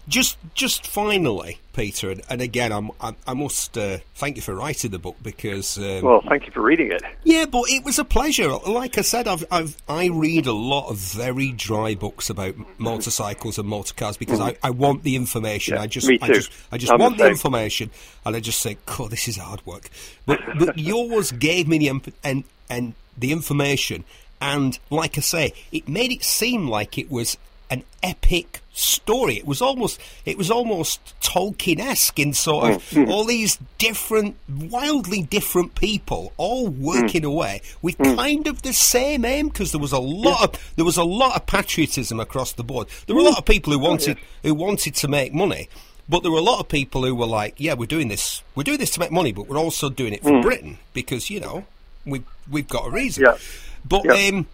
Just 0.09 0.37
just 0.55 0.85
finally, 0.85 1.59
Peter, 1.73 2.09
and, 2.09 2.21
and 2.29 2.41
again, 2.41 2.71
I'm, 2.71 2.91
I, 2.99 3.15
I 3.25 3.33
must 3.33 3.77
uh, 3.77 3.99
thank 4.15 4.35
you 4.35 4.41
for 4.41 4.55
writing 4.55 4.91
the 4.91 4.99
book 4.99 5.15
because. 5.21 5.77
Um, 5.77 6.01
well, 6.01 6.21
thank 6.27 6.45
you 6.45 6.51
for 6.51 6.61
reading 6.61 6.91
it. 6.91 7.01
Yeah, 7.23 7.45
but 7.45 7.69
it 7.69 7.85
was 7.85 7.99
a 7.99 8.03
pleasure. 8.03 8.49
Like 8.49 8.97
I 8.97 9.01
said, 9.01 9.27
I've, 9.27 9.45
I've 9.51 9.77
I 9.87 10.07
read 10.07 10.47
a 10.47 10.53
lot 10.53 10.89
of 10.89 10.97
very 10.97 11.51
dry 11.51 11.95
books 11.95 12.29
about 12.29 12.55
motorcycles 12.79 13.57
and 13.57 13.69
motor 13.69 13.93
cars 13.93 14.17
because 14.17 14.41
I, 14.41 14.57
I 14.63 14.71
want 14.71 15.03
the 15.03 15.15
information. 15.15 15.75
Yeah, 15.75 15.83
I 15.83 15.87
just 15.87 16.07
me 16.07 16.17
too. 16.17 16.25
I 16.25 16.27
just 16.33 16.51
I 16.73 16.77
just 16.77 16.91
I'm 16.91 16.99
want 16.99 17.17
the 17.17 17.27
information, 17.27 17.91
and 18.25 18.35
I 18.35 18.39
just 18.39 18.61
think, 18.61 18.85
"God, 18.85 19.11
this 19.11 19.27
is 19.27 19.37
hard 19.37 19.65
work." 19.65 19.89
But 20.25 20.41
but 20.57 20.77
yours 20.77 21.31
gave 21.31 21.67
me 21.67 21.77
the 21.77 21.87
imp- 21.87 22.15
and 22.23 22.43
and 22.69 22.95
the 23.17 23.31
information, 23.31 24.03
and 24.41 24.77
like 24.89 25.17
I 25.17 25.21
say, 25.21 25.53
it 25.71 25.87
made 25.87 26.11
it 26.11 26.23
seem 26.23 26.67
like 26.67 26.97
it 26.97 27.11
was 27.11 27.37
an 27.69 27.83
epic 28.01 28.61
story. 28.73 29.35
It 29.37 29.45
was 29.45 29.61
almost 29.61 29.99
it 30.25 30.37
was 30.37 30.49
almost 30.49 30.99
Tolkien-esque 31.21 32.17
in 32.19 32.33
sort 32.33 32.71
of 32.71 32.83
Mm, 32.91 33.09
all 33.09 33.25
these 33.25 33.57
different, 33.77 34.35
wildly 34.49 35.21
different 35.21 35.75
people 35.75 36.33
all 36.37 36.69
Mm. 36.69 36.77
working 36.79 37.25
away 37.25 37.61
with 37.81 37.97
kind 37.97 38.47
of 38.47 38.61
the 38.61 38.73
same 38.73 39.25
aim 39.25 39.49
because 39.49 39.71
there 39.71 39.81
was 39.81 39.91
a 39.91 39.99
lot 39.99 40.43
of 40.55 40.73
there 40.75 40.85
was 40.85 40.97
a 40.97 41.03
lot 41.03 41.35
of 41.35 41.45
patriotism 41.45 42.19
across 42.19 42.53
the 42.53 42.63
board. 42.63 42.87
There 43.05 43.15
were 43.15 43.21
a 43.21 43.25
lot 43.25 43.37
of 43.37 43.45
people 43.45 43.73
Oh, 43.73 43.77
who 43.77 43.83
wanted 43.83 44.17
who 44.43 44.53
wanted 44.53 44.95
to 44.95 45.07
make 45.07 45.33
money. 45.33 45.69
But 46.07 46.23
there 46.23 46.31
were 46.31 46.39
a 46.39 46.41
lot 46.41 46.59
of 46.59 46.67
people 46.67 47.03
who 47.05 47.13
were 47.13 47.27
like, 47.27 47.53
"Yeah, 47.57 47.75
we're 47.75 47.85
doing 47.85 48.07
this. 48.07 48.41
We're 48.55 48.63
doing 48.63 48.79
this 48.79 48.89
to 48.91 48.99
make 48.99 49.11
money, 49.11 49.31
but 49.31 49.47
we're 49.47 49.59
also 49.59 49.89
doing 49.89 50.13
it 50.13 50.23
for 50.23 50.41
Britain 50.41 50.79
because 50.93 51.29
you 51.29 51.39
know 51.39 51.65
we 52.05 52.23
we've 52.49 52.67
got 52.67 52.87
a 52.87 52.89
reason." 52.89 53.23
Mm. 53.25 53.27
Yeah. 53.27 53.37
But 53.85 54.05
Yeah. 54.05 54.37
um, 54.37 54.47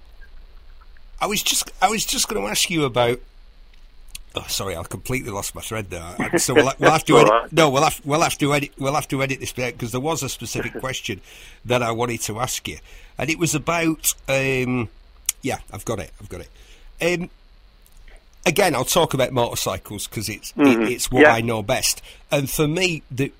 I 1.26 1.28
was 1.28 1.42
just 1.42 1.72
I 1.82 1.90
was 1.90 2.06
just 2.06 2.28
going 2.28 2.40
to 2.40 2.48
ask 2.48 2.70
you 2.70 2.86
about. 2.86 3.20
Oh, 4.36 4.46
sorry, 4.48 4.76
I 4.76 4.84
completely 4.84 5.32
lost 5.32 5.56
my 5.56 5.62
thread 5.62 5.90
there. 5.90 6.38
So 6.38 6.54
we'll, 6.54 6.72
we'll 6.78 6.92
have 6.92 7.06
to 7.06 7.18
edit. 7.18 7.32
right. 7.32 7.52
No, 7.52 7.72
we'll 7.72 7.84
have 7.84 8.00
we'll 8.06 8.22
have 8.22 8.38
to 8.38 8.54
edit. 8.54 8.74
We'll 8.78 8.94
have 8.94 9.08
to 9.08 9.24
edit 9.24 9.40
this 9.40 9.52
bit 9.52 9.74
because 9.74 9.92
there 9.92 10.02
was 10.02 10.22
a 10.22 10.30
specific 10.30 10.74
question 10.80 11.22
that 11.66 11.82
I 11.82 11.92
wanted 11.92 12.22
to 12.22 12.40
ask 12.40 12.68
you, 12.68 12.78
and 13.18 13.28
it 13.32 13.40
was 13.40 13.56
about. 13.56 14.14
Um, 14.30 14.90
yeah, 15.42 15.58
I've 15.74 15.84
got 15.86 15.98
it. 15.98 16.12
I've 16.22 16.30
got 16.30 16.42
it. 16.42 16.50
Um, 17.22 17.30
again, 18.46 18.76
I'll 18.76 18.86
talk 18.86 19.16
about 19.16 19.32
motorcycles 19.32 20.08
because 20.08 20.30
it's 20.30 20.54
it, 20.58 20.92
it's 20.92 21.12
what 21.12 21.24
Mm-hmm. 21.24 21.32
Yeah. 21.32 21.34
I 21.38 21.42
know 21.42 21.64
best. 21.64 22.04
And 22.30 22.48
for 22.48 22.68
me, 22.68 23.02
the 23.10 23.32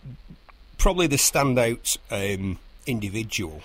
probably 0.80 1.06
the 1.06 1.18
standout 1.18 1.98
um, 2.10 2.58
individual 2.88 3.62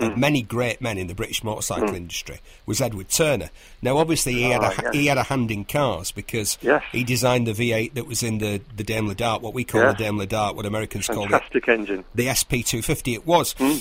Mm. 0.00 0.12
of 0.12 0.18
many 0.18 0.42
great 0.42 0.80
men 0.80 0.98
in 0.98 1.06
the 1.06 1.14
British 1.14 1.44
motorcycle 1.44 1.94
industry 1.94 2.40
was 2.66 2.80
Edward 2.80 3.08
Turner. 3.10 3.50
Now, 3.80 3.96
obviously, 3.98 4.32
he 4.34 4.50
had 4.50 4.60
a 4.62 4.66
Ah, 4.66 4.74
yes. 4.82 4.94
he 4.94 5.06
had 5.06 5.18
a 5.18 5.22
hand 5.22 5.52
in 5.52 5.64
cars 5.64 6.10
because 6.10 6.58
Yes. 6.62 6.82
he 6.90 7.04
designed 7.04 7.46
the 7.46 7.52
V8 7.52 7.94
that 7.94 8.06
was 8.08 8.22
in 8.24 8.38
the 8.38 8.60
the 8.76 8.82
Daimler 8.82 9.14
Dart, 9.14 9.40
what 9.40 9.54
we 9.54 9.62
call 9.62 9.82
the 9.82 9.92
Daimler 9.94 10.26
Dart, 10.26 10.56
what 10.56 10.66
Americans 10.66 11.06
call 11.06 11.26
it 11.26 11.30
Fantastic 11.30 11.68
engine. 11.68 12.04
the 12.14 12.26
SP250 12.28 13.14
it 13.14 13.24
was. 13.24 13.52
Hmm. 13.52 13.76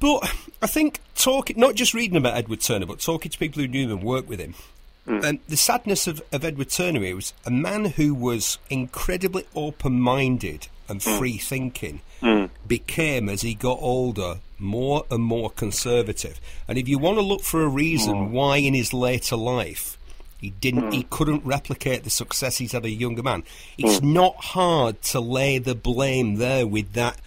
But 0.00 0.32
I 0.62 0.66
think 0.66 1.00
talking, 1.14 1.60
not 1.60 1.74
just 1.74 1.92
reading 1.92 2.16
about 2.16 2.36
Edward 2.38 2.60
Turner, 2.62 2.86
but 2.86 3.00
talking 3.00 3.30
to 3.30 3.38
people 3.38 3.60
who 3.60 3.68
knew 3.68 3.84
him 3.84 3.90
and 3.98 4.02
worked 4.02 4.28
with 4.28 4.40
him, 4.40 4.54
Hmm. 5.06 5.20
um, 5.24 5.40
the 5.46 5.58
sadness 5.58 6.06
of, 6.06 6.22
of 6.32 6.42
Edward 6.42 6.70
Turner 6.70 7.14
was 7.14 7.34
a 7.44 7.50
man 7.50 7.84
who 7.84 8.14
was 8.14 8.56
incredibly 8.70 9.44
open-minded 9.54 10.68
and 10.88 11.02
Hmm. 11.02 11.18
free-thinking. 11.18 12.00
Became 12.66 13.28
as 13.28 13.42
he 13.42 13.52
got 13.54 13.78
older 13.82 14.38
more 14.58 15.04
and 15.10 15.22
more 15.22 15.50
conservative. 15.50 16.40
And 16.68 16.78
if 16.78 16.88
you 16.88 16.98
want 16.98 17.18
to 17.18 17.22
look 17.22 17.42
for 17.42 17.62
a 17.62 17.68
reason 17.68 18.26
Hmm. 18.26 18.32
why 18.32 18.56
in 18.58 18.74
his 18.74 18.92
later 18.92 19.36
life 19.36 19.98
he 20.40 20.50
didn't, 20.50 20.92
he 20.92 21.04
couldn't 21.04 21.44
replicate 21.44 22.04
the 22.04 22.10
success 22.10 22.58
he's 22.58 22.72
had 22.72 22.84
as 22.84 22.90
a 22.92 22.94
younger 22.94 23.22
man. 23.22 23.44
It's 23.78 23.98
Hmm. 24.00 24.12
not 24.12 24.36
hard 24.36 25.00
to 25.02 25.20
lay 25.20 25.58
the 25.58 25.74
blame 25.74 26.36
there 26.36 26.66
with 26.66 26.92
that 26.92 27.18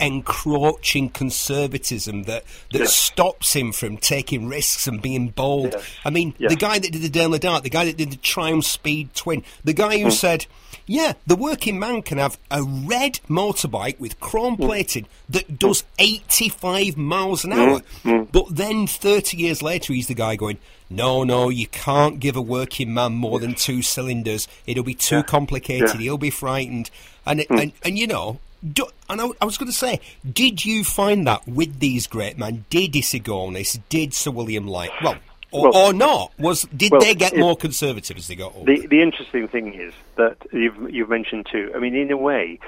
encroaching 0.00 1.08
conservatism 1.10 2.24
that 2.24 2.44
that 2.72 2.88
stops 2.88 3.52
him 3.54 3.72
from 3.72 3.96
taking 3.96 4.48
risks 4.48 4.86
and 4.86 5.00
being 5.02 5.28
bold. 5.28 5.74
I 6.04 6.10
mean, 6.10 6.34
the 6.38 6.56
guy 6.56 6.78
that 6.78 6.92
did 6.92 7.02
the 7.02 7.08
Daimler 7.08 7.38
Dart, 7.38 7.62
the 7.64 7.70
guy 7.70 7.84
that 7.86 7.96
did 7.96 8.10
the 8.10 8.16
Triumph 8.16 8.64
Speed 8.64 9.14
Twin, 9.14 9.42
the 9.64 9.72
guy 9.72 9.98
Hmm. 9.98 10.04
who 10.04 10.10
said, 10.10 10.46
"Yeah, 10.86 11.14
the 11.26 11.36
working 11.36 11.78
man 11.78 12.02
can 12.02 12.18
have 12.18 12.38
a 12.50 12.62
red 12.62 13.20
motorbike 13.28 13.98
with 13.98 14.20
chrome 14.20 14.56
Hmm. 14.56 14.64
plated 14.66 15.06
that 15.28 15.58
does 15.58 15.84
85 15.98 16.96
miles 16.96 17.44
an 17.44 17.52
hour." 17.52 17.82
Hmm. 18.02 18.22
But 18.30 18.56
then 18.56 18.86
30 18.86 19.36
years 19.36 19.62
later, 19.62 19.92
he's 19.92 20.06
the 20.08 20.14
guy 20.14 20.36
going. 20.36 20.58
No, 20.90 21.22
no, 21.22 21.50
you 21.50 21.66
can't 21.66 22.18
give 22.18 22.34
a 22.34 22.40
working 22.40 22.94
man 22.94 23.12
more 23.12 23.38
than 23.38 23.54
two 23.54 23.82
cylinders. 23.82 24.48
It'll 24.66 24.82
be 24.82 24.94
too 24.94 25.22
complicated. 25.22 25.90
Hmm. 25.90 25.98
He'll 25.98 26.16
be 26.16 26.30
frightened. 26.30 26.88
And, 27.26 27.44
and, 27.50 27.72
and 27.84 27.98
you 27.98 28.06
know, 28.06 28.38
do, 28.72 28.86
and 29.08 29.20
I, 29.20 29.28
I 29.40 29.44
was 29.44 29.56
going 29.58 29.70
to 29.70 29.76
say, 29.76 30.00
did 30.30 30.64
you 30.64 30.84
find 30.84 31.26
that 31.26 31.46
with 31.46 31.78
these 31.80 32.06
great 32.06 32.38
men? 32.38 32.64
Did 32.70 32.92
Issigonis, 32.92 33.78
did 33.88 34.14
Sir 34.14 34.30
William 34.30 34.66
Light, 34.66 34.90
well, 35.02 35.16
or, 35.50 35.70
Well- 35.70 35.76
or 35.76 35.92
not? 35.92 36.32
Was 36.38 36.62
did 36.76 36.92
well, 36.92 37.00
they 37.00 37.14
get 37.14 37.32
it- 37.34 37.38
more 37.38 37.56
conservative 37.56 38.16
as 38.16 38.26
they 38.28 38.34
got 38.34 38.54
older? 38.54 38.74
The 38.74 38.86
the 38.86 39.00
interesting 39.02 39.48
thing 39.48 39.74
is 39.74 39.94
that 40.16 40.36
you've 40.52 40.90
you've 40.92 41.08
mentioned 41.08 41.46
too. 41.50 41.72
I 41.74 41.78
mean, 41.78 41.94
in 41.94 42.10
a 42.10 42.16
way, 42.16 42.58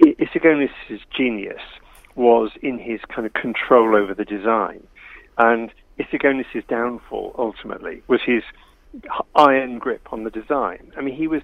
Issigonis' 0.00 0.70
genius 1.16 1.60
was 2.14 2.50
in 2.62 2.78
his 2.78 3.00
kind 3.08 3.26
of 3.26 3.32
control 3.32 3.96
over 3.96 4.14
the 4.14 4.24
design, 4.24 4.86
and 5.38 5.70
Issigonis' 5.98 6.66
downfall 6.68 7.34
ultimately 7.38 8.02
was 8.08 8.20
his 8.24 8.42
iron 9.36 9.78
grip 9.78 10.12
on 10.12 10.24
the 10.24 10.30
design. 10.30 10.92
I 10.96 11.00
mean, 11.00 11.14
he 11.14 11.26
was 11.26 11.42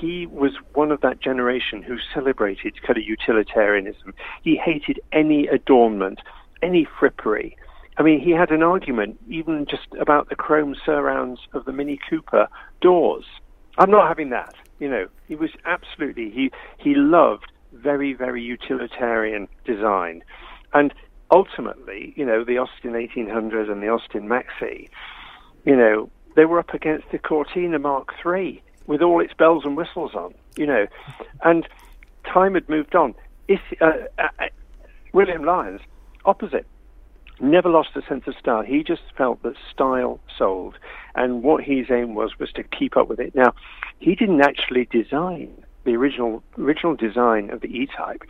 he 0.00 0.26
was 0.26 0.52
one 0.74 0.90
of 0.90 1.00
that 1.02 1.20
generation 1.20 1.82
who 1.82 1.96
celebrated 2.14 2.80
kind 2.82 2.98
of 2.98 3.04
utilitarianism. 3.04 4.14
He 4.42 4.56
hated 4.56 5.00
any 5.12 5.46
adornment, 5.46 6.20
any 6.62 6.86
frippery. 6.86 7.56
I 7.98 8.02
mean, 8.02 8.20
he 8.20 8.30
had 8.30 8.50
an 8.50 8.62
argument 8.62 9.20
even 9.28 9.66
just 9.68 9.88
about 10.00 10.28
the 10.28 10.36
chrome 10.36 10.74
surrounds 10.84 11.40
of 11.52 11.64
the 11.64 11.72
Mini 11.72 11.98
Cooper 12.08 12.48
doors. 12.80 13.24
I'm 13.78 13.90
not 13.90 14.08
having 14.08 14.30
that. 14.30 14.54
You 14.78 14.88
know, 14.88 15.08
he 15.28 15.36
was 15.36 15.50
absolutely 15.64 16.30
he 16.30 16.50
he 16.78 16.94
loved 16.94 17.52
very 17.72 18.12
very 18.12 18.42
utilitarian 18.42 19.46
design, 19.64 20.24
and 20.72 20.92
ultimately, 21.30 22.12
you 22.16 22.26
know, 22.26 22.44
the 22.44 22.58
Austin 22.58 22.92
1800 22.92 23.68
and 23.68 23.82
the 23.82 23.88
Austin 23.88 24.28
Maxi, 24.28 24.88
you 25.64 25.76
know, 25.76 26.10
they 26.34 26.44
were 26.44 26.58
up 26.58 26.74
against 26.74 27.10
the 27.12 27.18
Cortina 27.18 27.78
Mark 27.78 28.12
III 28.24 28.62
with 28.86 29.02
all 29.02 29.20
its 29.20 29.34
bells 29.34 29.64
and 29.64 29.76
whistles 29.76 30.14
on. 30.14 30.34
You 30.56 30.66
know, 30.66 30.86
and 31.42 31.66
time 32.24 32.54
had 32.54 32.68
moved 32.68 32.94
on. 32.94 33.14
Uh, 33.48 33.56
uh, 33.80 33.92
uh, 34.18 34.46
William 35.12 35.44
Lyons, 35.44 35.80
opposite 36.24 36.66
never 37.42 37.68
lost 37.68 37.90
a 37.96 38.02
sense 38.02 38.26
of 38.26 38.34
style. 38.36 38.62
He 38.62 38.82
just 38.82 39.02
felt 39.16 39.42
that 39.42 39.56
style 39.70 40.20
sold, 40.38 40.78
and 41.14 41.42
what 41.42 41.64
his 41.64 41.90
aim 41.90 42.14
was 42.14 42.38
was 42.38 42.52
to 42.52 42.62
keep 42.62 42.96
up 42.96 43.08
with 43.08 43.20
it. 43.20 43.34
Now, 43.34 43.52
he 43.98 44.14
didn't 44.14 44.40
actually 44.40 44.86
design 44.86 45.52
the 45.84 45.96
original 45.96 46.42
original 46.56 46.94
design 46.94 47.50
of 47.50 47.60
the 47.60 47.68
E-Type. 47.68 48.22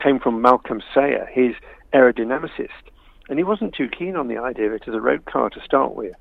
Came 0.00 0.18
from 0.18 0.42
Malcolm 0.42 0.82
Sayer, 0.92 1.28
his 1.32 1.54
aerodynamicist, 1.92 2.68
and 3.28 3.38
he 3.38 3.44
wasn't 3.44 3.74
too 3.74 3.88
keen 3.88 4.16
on 4.16 4.28
the 4.28 4.38
idea 4.38 4.66
of 4.66 4.72
it 4.72 4.88
as 4.88 4.94
a 4.94 5.00
road 5.00 5.24
car 5.26 5.50
to 5.50 5.60
start 5.60 5.94
with. 5.94 6.14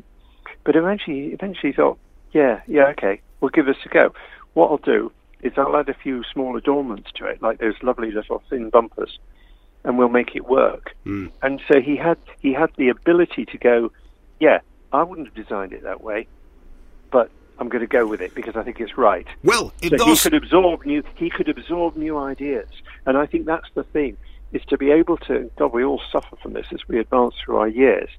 But 0.64 0.76
eventually, 0.76 1.28
eventually 1.28 1.74
thought, 1.74 1.98
yeah, 2.34 2.62
yeah, 2.68 2.88
okay, 2.90 3.22
we'll 3.40 3.50
give 3.50 3.66
this 3.66 3.78
a 3.86 3.90
go. 3.90 4.14
What 4.54 4.72
I'll 4.72 4.78
do 4.78 5.12
is 5.42 5.54
I'll 5.58 5.76
add 5.76 5.90
a 5.90 5.94
few 5.94 6.24
small 6.32 6.58
adornments 6.58 7.12
to 7.16 7.26
it, 7.26 7.42
like 7.42 7.60
those 7.60 7.76
lovely 7.82 8.12
little 8.12 8.42
thin 8.50 8.70
bumpers, 8.70 9.20
and 9.84 9.98
we'll 9.98 10.10
make 10.10 10.36
it 10.36 10.48
work. 10.48 10.96
Hmm. 11.04 11.28
And 11.42 11.62
so 11.68 11.82
he 11.82 11.98
had 11.98 12.18
he 12.40 12.54
had 12.54 12.70
the 12.78 12.90
ability 12.90 13.46
to 13.46 13.58
go, 13.58 13.92
yeah, 14.40 14.60
I 14.92 15.04
wouldn't 15.04 15.28
have 15.28 15.36
designed 15.36 15.74
it 15.74 15.84
that 15.84 16.02
way, 16.02 16.28
but 17.12 17.30
I'm 17.60 17.70
going 17.70 17.82
to 17.82 17.88
go 17.88 18.08
with 18.08 18.22
it 18.22 18.34
because 18.34 18.56
I 18.56 18.64
think 18.64 18.80
it's 18.80 18.98
right. 18.98 19.28
well, 19.44 19.74
if 19.82 19.98
So 19.98 20.06
he 20.06 20.18
could 20.18 20.34
absorb 20.34 20.86
new 20.86 21.04
he 21.16 21.30
could 21.30 21.50
absorb 21.50 21.96
new 21.98 22.18
ideas, 22.18 22.70
and 23.06 23.18
I 23.18 23.26
think 23.26 23.46
that's 23.46 23.70
the 23.76 23.84
thing 23.84 24.18
is 24.54 24.64
to 24.68 24.78
be 24.78 24.92
able 24.92 25.18
to. 25.18 25.52
God, 25.58 25.74
we 25.74 25.84
all 25.84 26.02
suffer 26.12 26.36
from 26.38 26.54
this 26.54 26.68
as 26.72 26.80
we 26.88 27.00
advance 27.00 27.36
through 27.44 27.58
our 27.58 27.68
years. 27.68 28.10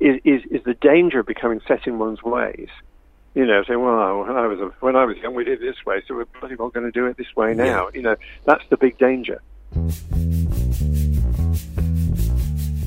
Is 0.00 0.20
is, 0.24 0.42
is 0.50 0.62
the 0.64 0.74
danger 0.74 1.20
of 1.20 1.26
becoming 1.26 1.60
set 1.66 1.86
in 1.86 1.98
one's 1.98 2.22
ways? 2.22 2.68
You 3.34 3.46
know, 3.46 3.64
saying, 3.66 3.80
"Well, 3.80 4.20
when 4.20 4.36
I 4.36 4.46
was 4.46 4.72
when 4.80 4.96
I 4.96 5.04
was 5.04 5.16
young, 5.18 5.34
we 5.34 5.44
did 5.44 5.60
it 5.60 5.60
this 5.60 5.84
way, 5.84 6.02
so 6.06 6.14
we're 6.14 6.26
bloody 6.38 6.54
well 6.54 6.68
going 6.68 6.86
to 6.86 6.92
do 6.92 7.06
it 7.06 7.16
this 7.16 7.34
way 7.36 7.54
now." 7.54 7.88
You 7.92 8.02
know, 8.02 8.16
that's 8.44 8.62
the 8.70 8.76
big 8.76 8.96
danger. 8.98 9.40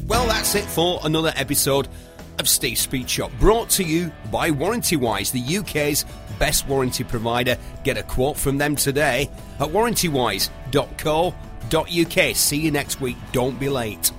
Well, 0.07 0.25
that's 0.27 0.55
it 0.55 0.63
for 0.63 1.01
another 1.03 1.33
episode 1.35 1.89
of 2.39 2.47
Steve's 2.47 2.81
Speed 2.81 3.09
Shop, 3.09 3.31
brought 3.39 3.69
to 3.71 3.83
you 3.83 4.11
by 4.31 4.51
Warranty 4.51 4.95
Wise, 4.95 5.31
the 5.31 5.57
UK's 5.57 6.05
best 6.39 6.67
warranty 6.67 7.03
provider. 7.03 7.57
Get 7.83 7.97
a 7.97 8.03
quote 8.03 8.37
from 8.37 8.57
them 8.57 8.75
today 8.75 9.29
at 9.59 9.67
warrantywise.co.uk. 9.67 12.35
See 12.35 12.57
you 12.57 12.71
next 12.71 13.01
week. 13.01 13.17
Don't 13.31 13.59
be 13.59 13.69
late. 13.69 14.11